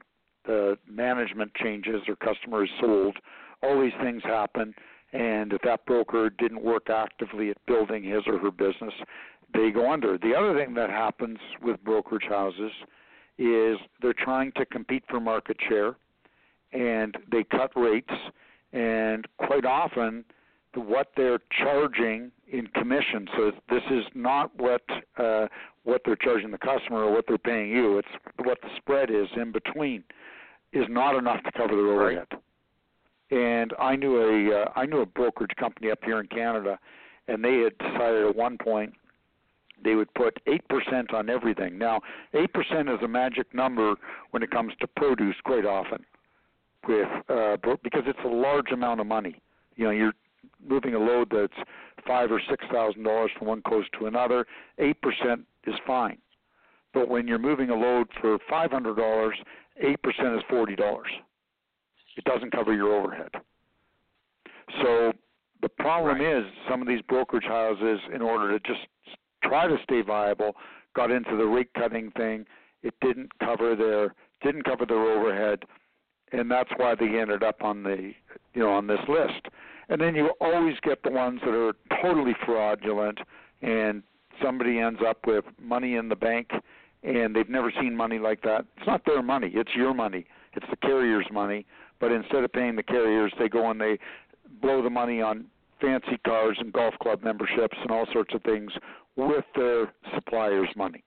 uh, 0.49 0.75
management 0.89 1.53
changes, 1.55 2.03
or 2.09 2.17
customer 2.17 2.65
is 2.65 2.71
sold. 2.81 3.17
All 3.63 3.81
these 3.81 3.93
things 4.03 4.23
happen, 4.23 4.75
and 5.13 5.53
if 5.53 5.63
that 5.63 5.85
broker 5.87 6.31
didn't 6.31 6.63
work 6.63 6.91
actively 6.91 7.51
at 7.51 7.57
building 7.67 8.05
his 8.05 8.23
or 8.27 8.39
her 8.39 8.51
business, 8.51 8.95
they 9.55 9.71
go 9.71 9.91
under. 9.91 10.19
The 10.19 10.35
other 10.35 10.55
thing 10.57 10.75
that 10.75 10.91
happens 10.91 11.39
with 11.63 11.83
brokerage 11.85 12.27
houses 12.29 12.73
is 13.39 13.79
they're 14.03 14.13
trying 14.13 14.53
to 14.53 14.67
compete 14.67 15.05
for 15.09 15.21
market 15.21 15.57
share 15.69 15.97
and 16.73 17.17
they 17.31 17.45
cut 17.45 17.71
rates 17.77 18.13
and 18.73 19.27
quite 19.39 19.65
often 19.65 20.25
the, 20.29 20.38
what 20.81 21.09
they're 21.17 21.41
charging 21.63 22.31
in 22.51 22.67
commission 22.69 23.29
so 23.37 23.53
this 23.69 23.83
is 23.91 24.05
not 24.15 24.51
what 24.59 24.83
uh, 25.19 25.47
what 25.85 26.03
they're 26.05 26.17
charging 26.17 26.51
the 26.51 26.59
customer 26.59 27.05
or 27.05 27.13
what 27.13 27.25
they're 27.29 27.39
paying 27.39 27.71
you 27.71 27.99
it's 27.99 28.09
what 28.45 28.61
the 28.63 28.69
spread 28.77 29.11
is 29.11 29.29
in 29.37 29.53
between 29.53 30.03
is 30.73 30.85
not 30.89 31.17
enough 31.17 31.43
to 31.45 31.53
cover 31.53 31.75
their 31.75 31.93
overhead 31.93 32.27
and 33.31 33.73
I 33.79 33.97
knew 33.97 34.17
a 34.19 34.63
uh, 34.63 34.73
I 34.75 34.87
knew 34.87 35.01
a 35.01 35.07
brokerage 35.07 35.55
company 35.59 35.91
up 35.91 35.99
here 36.05 36.21
in 36.21 36.27
Canada 36.29 36.79
and 37.27 37.45
they 37.45 37.59
had 37.59 37.77
decided 37.79 38.27
at 38.27 38.37
one 38.37 38.57
point 38.59 38.95
they 39.85 39.95
would 39.95 40.13
put 40.15 40.41
8% 40.47 41.15
on 41.15 41.31
everything. 41.31 41.79
Now, 41.79 42.01
8% 42.35 42.93
is 42.93 43.01
a 43.03 43.07
magic 43.07 43.55
number 43.55 43.95
when 44.33 44.43
it 44.43 44.51
comes 44.51 44.73
to 44.81 44.87
produce 44.87 45.37
quite 45.45 45.65
often 45.65 46.05
with 46.87 47.09
uh, 47.29 47.57
because 47.83 48.03
it's 48.07 48.19
a 48.25 48.29
large 48.29 48.73
amount 48.73 49.01
of 49.01 49.07
money. 49.07 49.41
You 49.77 49.85
know, 49.85 49.91
you're 49.91 50.15
moving 50.67 50.95
a 50.95 50.99
load 50.99 51.29
that's 51.31 51.69
five 52.07 52.31
or 52.31 52.41
six 52.49 52.65
thousand 52.73 53.03
dollars 53.03 53.31
from 53.39 53.49
one 53.49 53.63
coast 53.63 53.89
to 53.99 54.07
another. 54.07 54.47
Eight 54.79 55.01
percent 55.03 55.47
is 55.67 55.75
fine, 55.87 56.19
but 56.95 57.09
when 57.09 57.27
you're 57.27 57.39
moving 57.39 57.71
a 57.71 57.75
load 57.75 58.09
for 58.21 58.39
five 58.49 58.71
hundred 58.71 58.97
dollars, 58.97 59.37
eight 59.81 60.03
percent 60.03 60.35
is 60.35 60.43
forty 60.49 60.77
dollars. 60.77 61.09
It 62.17 62.25
doesn't 62.25 62.53
cover 62.53 62.73
your 62.75 62.95
overhead. 62.95 63.31
So 64.83 65.13
the 65.63 65.69
problem 65.69 66.19
right. 66.19 66.39
is 66.39 66.45
some 66.69 66.83
of 66.83 66.89
these 66.89 67.03
brokerage 67.09 67.45
houses, 67.45 68.01
in 68.15 68.23
order 68.23 68.59
to 68.59 68.67
just 68.67 68.87
try 69.45 69.67
to 69.67 69.77
stay 69.85 70.03
viable, 70.03 70.57
got 70.95 71.11
into 71.11 71.37
the 71.37 71.45
rate 71.47 71.73
cutting 71.75 72.11
thing. 72.13 72.45
It 72.83 72.95
didn't 73.01 73.31
cover 73.39 73.75
their 73.77 74.15
didn't 74.43 74.63
cover 74.65 74.87
their 74.87 75.03
overhead 75.03 75.65
and 76.33 76.51
that's 76.51 76.71
why 76.77 76.95
they 76.95 77.19
ended 77.19 77.43
up 77.43 77.63
on 77.63 77.83
the 77.83 78.13
you 78.55 78.63
know 78.63 78.71
on 78.71 78.87
this 78.87 79.01
list. 79.09 79.47
And 79.89 80.01
then 80.01 80.15
you 80.15 80.31
always 80.41 80.77
get 80.83 81.03
the 81.03 81.11
ones 81.11 81.41
that 81.45 81.55
are 81.55 81.73
totally 82.03 82.35
fraudulent, 82.45 83.21
and 83.63 84.03
somebody 84.43 84.79
ends 84.79 85.01
up 85.07 85.27
with 85.27 85.45
money 85.61 85.95
in 85.97 86.09
the 86.09 86.17
bank, 86.17 86.51
and 87.03 87.35
they've 87.35 87.49
never 87.49 87.73
seen 87.81 87.97
money 87.97 88.19
like 88.19 88.43
that. 88.43 88.67
It's 88.77 88.87
not 88.87 89.05
their 89.07 89.23
money; 89.23 89.51
it's 89.55 89.75
your 89.75 89.95
money. 89.95 90.27
It's 90.55 90.67
the 90.71 90.77
carrier's 90.77 91.27
money. 91.33 91.65
But 92.01 92.13
instead 92.13 92.45
of 92.45 92.53
paying 92.53 92.77
the 92.77 92.83
carriers, 92.83 93.33
they 93.39 93.49
go 93.49 93.71
and 93.71 93.81
they 93.81 93.99
blow 94.61 94.83
the 94.83 94.91
money 94.91 95.21
on 95.21 95.47
fancy 95.81 96.19
cars 96.25 96.57
and 96.61 96.73
golf 96.73 96.95
club 97.03 97.23
memberships 97.23 97.77
and 97.81 97.91
all 97.91 98.07
sorts 98.13 98.35
of 98.35 98.43
things 98.43 98.73
with 99.17 99.45
their 99.55 99.93
supplier's 100.15 100.69
money. 100.77 101.03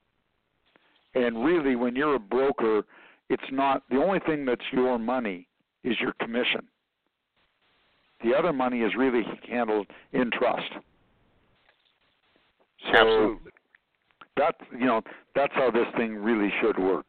And 1.13 1.43
really, 1.43 1.75
when 1.75 1.95
you're 1.95 2.15
a 2.15 2.19
broker, 2.19 2.83
it's 3.29 3.51
not 3.51 3.83
the 3.89 3.97
only 3.97 4.19
thing 4.19 4.45
that's 4.45 4.61
your 4.71 4.97
money 4.97 5.47
is 5.83 5.99
your 5.99 6.13
commission. 6.13 6.67
The 8.23 8.35
other 8.35 8.53
money 8.53 8.81
is 8.81 8.93
really 8.95 9.23
handled 9.49 9.87
in 10.13 10.29
trust. 10.31 10.71
So 12.91 12.97
Absolutely. 12.97 13.51
That 14.37 14.55
you 14.71 14.85
know 14.85 15.01
that's 15.35 15.53
how 15.53 15.71
this 15.71 15.87
thing 15.97 16.15
really 16.15 16.51
should 16.61 16.79
work. 16.79 17.07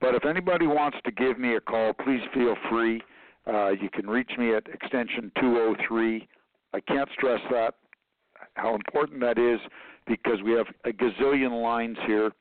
But 0.00 0.14
if 0.14 0.24
anybody 0.24 0.66
wants 0.66 0.98
to 1.04 1.12
give 1.12 1.38
me 1.38 1.56
a 1.56 1.60
call, 1.60 1.92
please 1.92 2.20
feel 2.34 2.56
free. 2.68 3.02
Uh, 3.46 3.70
you 3.70 3.88
can 3.90 4.08
reach 4.08 4.30
me 4.38 4.54
at 4.54 4.66
extension 4.68 5.32
203. 5.40 6.28
I 6.74 6.80
can't 6.80 7.08
stress 7.16 7.40
that 7.50 7.74
how 8.54 8.74
important 8.74 9.20
that 9.20 9.38
is 9.38 9.60
because 10.06 10.42
we 10.44 10.52
have 10.52 10.66
a 10.84 10.90
gazillion 10.90 11.62
lines 11.62 11.96
here. 12.06 12.32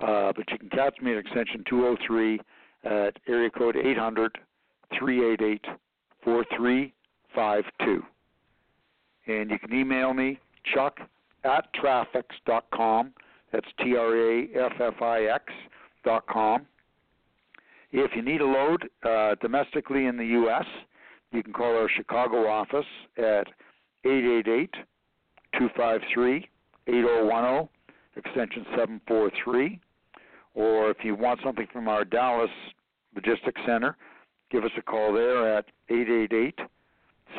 Uh, 0.00 0.32
but 0.34 0.50
you 0.50 0.58
can 0.58 0.70
catch 0.70 1.00
me 1.00 1.12
at 1.12 1.18
extension 1.18 1.62
203 1.68 2.40
at 2.84 3.16
area 3.28 3.50
code 3.50 3.76
800 3.76 4.36
388 4.98 5.64
4352. 7.34 8.02
And 9.26 9.50
you 9.50 9.58
can 9.58 9.72
email 9.72 10.14
me, 10.14 10.38
chuck 10.74 10.98
at 11.44 11.72
traffix.com. 11.74 13.12
That's 13.52 13.66
T 13.82 13.96
R 13.96 14.16
A 14.16 14.48
F 14.54 14.72
F 14.80 15.02
I 15.02 15.24
X 15.24 15.44
dot 16.04 16.26
com. 16.26 16.66
If 17.92 18.12
you 18.14 18.22
need 18.22 18.40
a 18.40 18.46
load 18.46 18.88
uh, 19.02 19.34
domestically 19.40 20.06
in 20.06 20.16
the 20.16 20.26
U.S., 20.26 20.66
you 21.32 21.42
can 21.42 21.52
call 21.52 21.76
our 21.76 21.88
Chicago 21.88 22.48
office 22.48 22.86
at 23.18 23.46
888 24.04 24.72
253 25.58 26.48
8010, 26.86 27.68
extension 28.16 28.64
743. 28.70 29.80
Or 30.54 30.90
if 30.90 30.98
you 31.02 31.14
want 31.14 31.40
something 31.44 31.66
from 31.72 31.88
our 31.88 32.04
Dallas 32.04 32.50
Logistics 33.14 33.60
Center, 33.66 33.96
give 34.50 34.64
us 34.64 34.70
a 34.76 34.82
call 34.82 35.12
there 35.12 35.56
at 35.56 35.66
888 35.88 36.58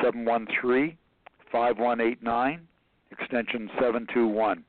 713 0.02 0.96
5189, 1.50 2.66
extension 3.10 3.68
721. 3.74 4.64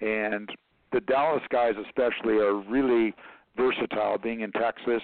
And 0.00 0.50
the 0.92 1.00
Dallas 1.00 1.42
guys, 1.50 1.74
especially, 1.86 2.38
are 2.38 2.54
really 2.54 3.14
versatile, 3.56 4.18
being 4.18 4.40
in 4.40 4.52
Texas. 4.52 5.02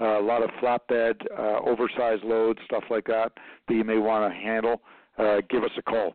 Uh, 0.00 0.20
a 0.20 0.22
lot 0.22 0.42
of 0.42 0.50
flatbed, 0.62 1.14
uh, 1.36 1.58
oversized 1.68 2.22
loads, 2.22 2.60
stuff 2.66 2.84
like 2.90 3.06
that 3.06 3.32
that 3.66 3.74
you 3.74 3.82
may 3.82 3.98
want 3.98 4.32
to 4.32 4.38
handle. 4.38 4.80
Uh, 5.18 5.38
give 5.50 5.64
us 5.64 5.70
a 5.76 5.82
call. 5.82 6.14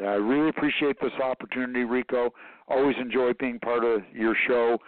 I 0.00 0.14
really 0.14 0.48
appreciate 0.48 1.00
this 1.00 1.12
opportunity, 1.22 1.84
Rico. 1.84 2.32
Always 2.68 2.96
enjoy 3.00 3.32
being 3.38 3.58
part 3.58 3.84
of 3.84 4.02
your 4.12 4.34
show. 4.46 4.78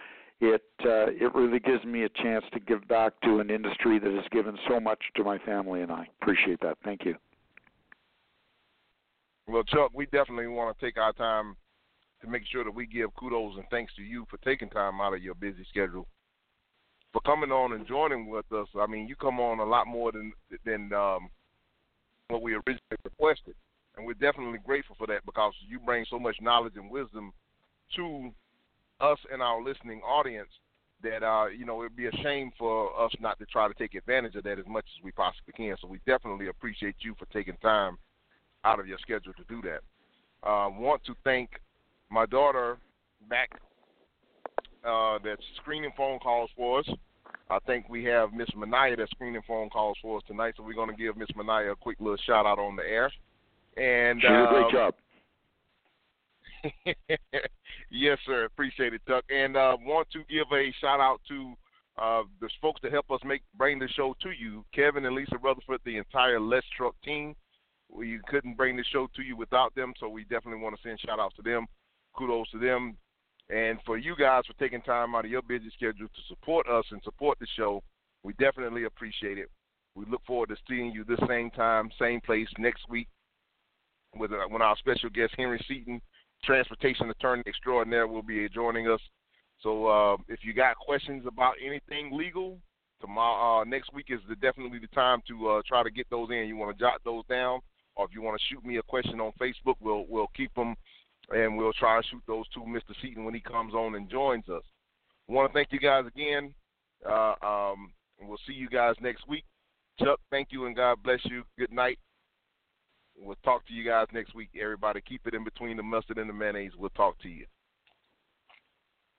It 0.44 0.62
uh, 0.84 1.06
it 1.08 1.34
really 1.34 1.60
gives 1.60 1.84
me 1.84 2.04
a 2.04 2.08
chance 2.08 2.44
to 2.52 2.60
give 2.60 2.86
back 2.88 3.12
to 3.22 3.38
an 3.38 3.50
industry 3.50 3.98
that 3.98 4.12
has 4.12 4.24
given 4.30 4.58
so 4.68 4.78
much 4.80 5.00
to 5.16 5.24
my 5.24 5.38
family 5.38 5.82
and 5.82 5.90
I. 5.90 6.08
Appreciate 6.20 6.60
that. 6.60 6.76
Thank 6.84 7.04
you. 7.04 7.14
Well, 9.46 9.62
Chuck, 9.64 9.90
we 9.94 10.06
definitely 10.06 10.46
want 10.46 10.76
to 10.76 10.84
take 10.84 10.96
our 10.96 11.12
time 11.12 11.56
to 12.22 12.28
make 12.28 12.42
sure 12.50 12.64
that 12.64 12.74
we 12.74 12.86
give 12.86 13.14
kudos 13.14 13.56
and 13.56 13.64
thanks 13.70 13.94
to 13.96 14.02
you 14.02 14.26
for 14.30 14.38
taking 14.38 14.70
time 14.70 15.00
out 15.00 15.14
of 15.14 15.22
your 15.22 15.34
busy 15.34 15.64
schedule 15.68 16.06
for 17.12 17.20
coming 17.20 17.52
on 17.52 17.72
and 17.72 17.86
joining 17.86 18.28
with 18.28 18.50
us. 18.52 18.68
I 18.78 18.86
mean, 18.86 19.06
you 19.06 19.16
come 19.16 19.38
on 19.38 19.60
a 19.60 19.64
lot 19.64 19.86
more 19.86 20.12
than 20.12 20.32
than 20.64 20.92
um, 20.92 21.28
what 22.28 22.42
we 22.42 22.54
originally 22.54 22.80
requested 23.04 23.54
and 23.96 24.06
we're 24.06 24.14
definitely 24.14 24.58
grateful 24.64 24.96
for 24.98 25.06
that 25.06 25.24
because 25.24 25.52
you 25.68 25.78
bring 25.78 26.04
so 26.10 26.18
much 26.18 26.36
knowledge 26.40 26.74
and 26.76 26.90
wisdom 26.90 27.32
to 27.96 28.30
us 29.00 29.18
and 29.32 29.42
our 29.42 29.62
listening 29.62 30.00
audience 30.02 30.48
that 31.02 31.22
uh, 31.22 31.46
you 31.46 31.64
know 31.64 31.82
it'd 31.82 31.96
be 31.96 32.06
a 32.06 32.16
shame 32.22 32.50
for 32.58 32.98
us 33.00 33.12
not 33.20 33.38
to 33.38 33.46
try 33.46 33.68
to 33.68 33.74
take 33.74 33.94
advantage 33.94 34.34
of 34.34 34.44
that 34.44 34.58
as 34.58 34.66
much 34.66 34.86
as 34.98 35.04
we 35.04 35.12
possibly 35.12 35.52
can. 35.54 35.76
So 35.80 35.88
we 35.88 36.00
definitely 36.06 36.48
appreciate 36.48 36.96
you 37.00 37.14
for 37.18 37.26
taking 37.26 37.56
time 37.62 37.98
out 38.64 38.80
of 38.80 38.88
your 38.88 38.98
schedule 38.98 39.32
to 39.34 39.44
do 39.48 39.62
that. 39.62 40.48
Uh, 40.48 40.68
want 40.70 41.04
to 41.04 41.14
thank 41.24 41.50
my 42.10 42.26
daughter 42.26 42.78
back 43.28 43.50
uh, 44.86 45.18
that's 45.24 45.42
screening 45.56 45.92
phone 45.96 46.18
calls 46.18 46.50
for 46.56 46.80
us. 46.80 46.88
I 47.50 47.58
think 47.66 47.88
we 47.88 48.04
have 48.04 48.32
Miss 48.32 48.48
Manaya 48.56 48.96
that's 48.96 49.10
screening 49.10 49.42
phone 49.46 49.68
calls 49.68 49.96
for 50.00 50.16
us 50.18 50.22
tonight, 50.26 50.54
so 50.56 50.62
we're 50.62 50.74
going 50.74 50.90
to 50.90 50.96
give 50.96 51.16
Miss 51.16 51.28
Manaya 51.36 51.72
a 51.72 51.76
quick 51.76 51.98
little 52.00 52.16
shout 52.26 52.46
out 52.46 52.58
on 52.58 52.76
the 52.76 52.82
air. 52.82 53.10
And 53.76 54.20
she 54.20 54.28
did 54.28 54.36
a 54.36 54.46
great 54.46 54.64
um, 54.64 54.72
job. 54.72 54.94
yes, 57.94 58.18
sir. 58.26 58.44
Appreciate 58.44 58.94
it, 58.94 59.00
Chuck. 59.06 59.24
And 59.30 59.56
uh, 59.56 59.76
want 59.80 60.08
to 60.12 60.20
give 60.30 60.46
a 60.52 60.72
shout 60.80 61.00
out 61.00 61.20
to 61.28 61.54
uh, 62.00 62.22
the 62.40 62.48
folks 62.60 62.80
that 62.82 62.92
help 62.92 63.10
us 63.10 63.20
make 63.24 63.42
bring 63.56 63.78
the 63.78 63.88
show 63.88 64.14
to 64.22 64.30
you, 64.30 64.64
Kevin 64.74 65.04
and 65.04 65.14
Lisa 65.14 65.38
Rutherford, 65.42 65.80
the 65.84 65.96
entire 65.96 66.40
Let's 66.40 66.66
Truck 66.76 66.94
team. 67.04 67.34
we 67.88 68.18
couldn't 68.26 68.56
bring 68.56 68.76
the 68.76 68.84
show 68.92 69.08
to 69.14 69.22
you 69.22 69.36
without 69.36 69.74
them, 69.74 69.92
so 70.00 70.08
we 70.08 70.22
definitely 70.24 70.60
want 70.60 70.76
to 70.76 70.82
send 70.82 70.98
shout 71.00 71.20
outs 71.20 71.36
to 71.36 71.42
them. 71.42 71.66
Kudos 72.16 72.50
to 72.50 72.58
them. 72.58 72.96
And 73.50 73.78
for 73.84 73.98
you 73.98 74.16
guys 74.16 74.44
for 74.46 74.54
taking 74.54 74.80
time 74.82 75.14
out 75.14 75.24
of 75.24 75.30
your 75.30 75.42
busy 75.42 75.70
schedule 75.76 76.08
to 76.08 76.22
support 76.28 76.68
us 76.68 76.84
and 76.90 77.02
support 77.04 77.38
the 77.38 77.46
show, 77.56 77.82
we 78.22 78.32
definitely 78.34 78.84
appreciate 78.84 79.38
it. 79.38 79.50
We 79.94 80.04
look 80.10 80.22
forward 80.26 80.48
to 80.48 80.56
seeing 80.68 80.90
you 80.92 81.04
this 81.04 81.20
same 81.28 81.50
time, 81.50 81.90
same 82.00 82.20
place 82.20 82.48
next 82.58 82.88
week 82.88 83.06
with 84.16 84.32
uh, 84.32 84.48
when 84.48 84.62
our 84.62 84.76
special 84.78 85.10
guest 85.10 85.34
Henry 85.36 85.62
Seaton, 85.68 86.00
transportation 86.44 87.10
attorney 87.10 87.42
extraordinaire, 87.46 88.06
will 88.06 88.22
be 88.22 88.48
joining 88.48 88.88
us. 88.88 89.00
So 89.62 89.86
uh, 89.86 90.16
if 90.28 90.40
you 90.42 90.52
got 90.52 90.76
questions 90.76 91.24
about 91.26 91.54
anything 91.64 92.16
legal, 92.16 92.58
tomorrow 93.00 93.62
uh, 93.62 93.64
next 93.64 93.92
week 93.92 94.06
is 94.08 94.20
the, 94.28 94.36
definitely 94.36 94.78
the 94.78 94.88
time 94.88 95.22
to 95.28 95.48
uh, 95.48 95.62
try 95.66 95.82
to 95.82 95.90
get 95.90 96.08
those 96.10 96.28
in. 96.30 96.48
You 96.48 96.56
want 96.56 96.76
to 96.76 96.82
jot 96.82 97.00
those 97.04 97.24
down, 97.28 97.60
or 97.96 98.06
if 98.06 98.12
you 98.14 98.22
want 98.22 98.38
to 98.38 98.46
shoot 98.54 98.64
me 98.64 98.78
a 98.78 98.82
question 98.82 99.20
on 99.20 99.32
Facebook, 99.40 99.76
we'll 99.80 100.06
we'll 100.08 100.30
keep 100.36 100.54
them 100.54 100.74
and 101.30 101.56
we'll 101.56 101.72
try 101.72 102.00
to 102.00 102.06
shoot 102.08 102.22
those 102.26 102.48
to 102.50 102.60
Mr. 102.60 102.94
Seaton 103.00 103.24
when 103.24 103.34
he 103.34 103.40
comes 103.40 103.74
on 103.74 103.94
and 103.94 104.10
joins 104.10 104.48
us. 104.48 104.62
Want 105.28 105.50
to 105.50 105.54
thank 105.54 105.68
you 105.72 105.80
guys 105.80 106.04
again. 106.06 106.52
Uh, 107.08 107.34
um, 107.42 107.92
we'll 108.20 108.38
see 108.46 108.52
you 108.52 108.68
guys 108.68 108.94
next 109.00 109.26
week. 109.28 109.44
Chuck, 109.98 110.20
thank 110.30 110.48
you 110.50 110.66
and 110.66 110.76
God 110.76 111.02
bless 111.02 111.20
you. 111.24 111.44
Good 111.58 111.72
night. 111.72 111.98
We'll 113.18 113.36
talk 113.44 113.66
to 113.66 113.72
you 113.72 113.84
guys 113.84 114.06
next 114.12 114.34
week. 114.34 114.50
Everybody, 114.60 115.00
keep 115.00 115.26
it 115.26 115.34
in 115.34 115.44
between 115.44 115.76
the 115.76 115.82
mustard 115.82 116.18
and 116.18 116.28
the 116.28 116.34
mayonnaise. 116.34 116.72
We'll 116.78 116.90
talk 116.90 117.20
to 117.22 117.28
you. 117.28 117.46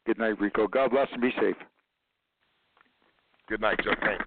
Good 0.05 0.19
night, 0.19 0.39
Rico. 0.39 0.67
God 0.67 0.91
bless 0.91 1.07
and 1.11 1.21
be 1.21 1.31
safe. 1.41 1.55
Good 3.47 3.61
night, 3.61 3.79
Chuck. 3.83 3.97
Thanks. 4.01 4.25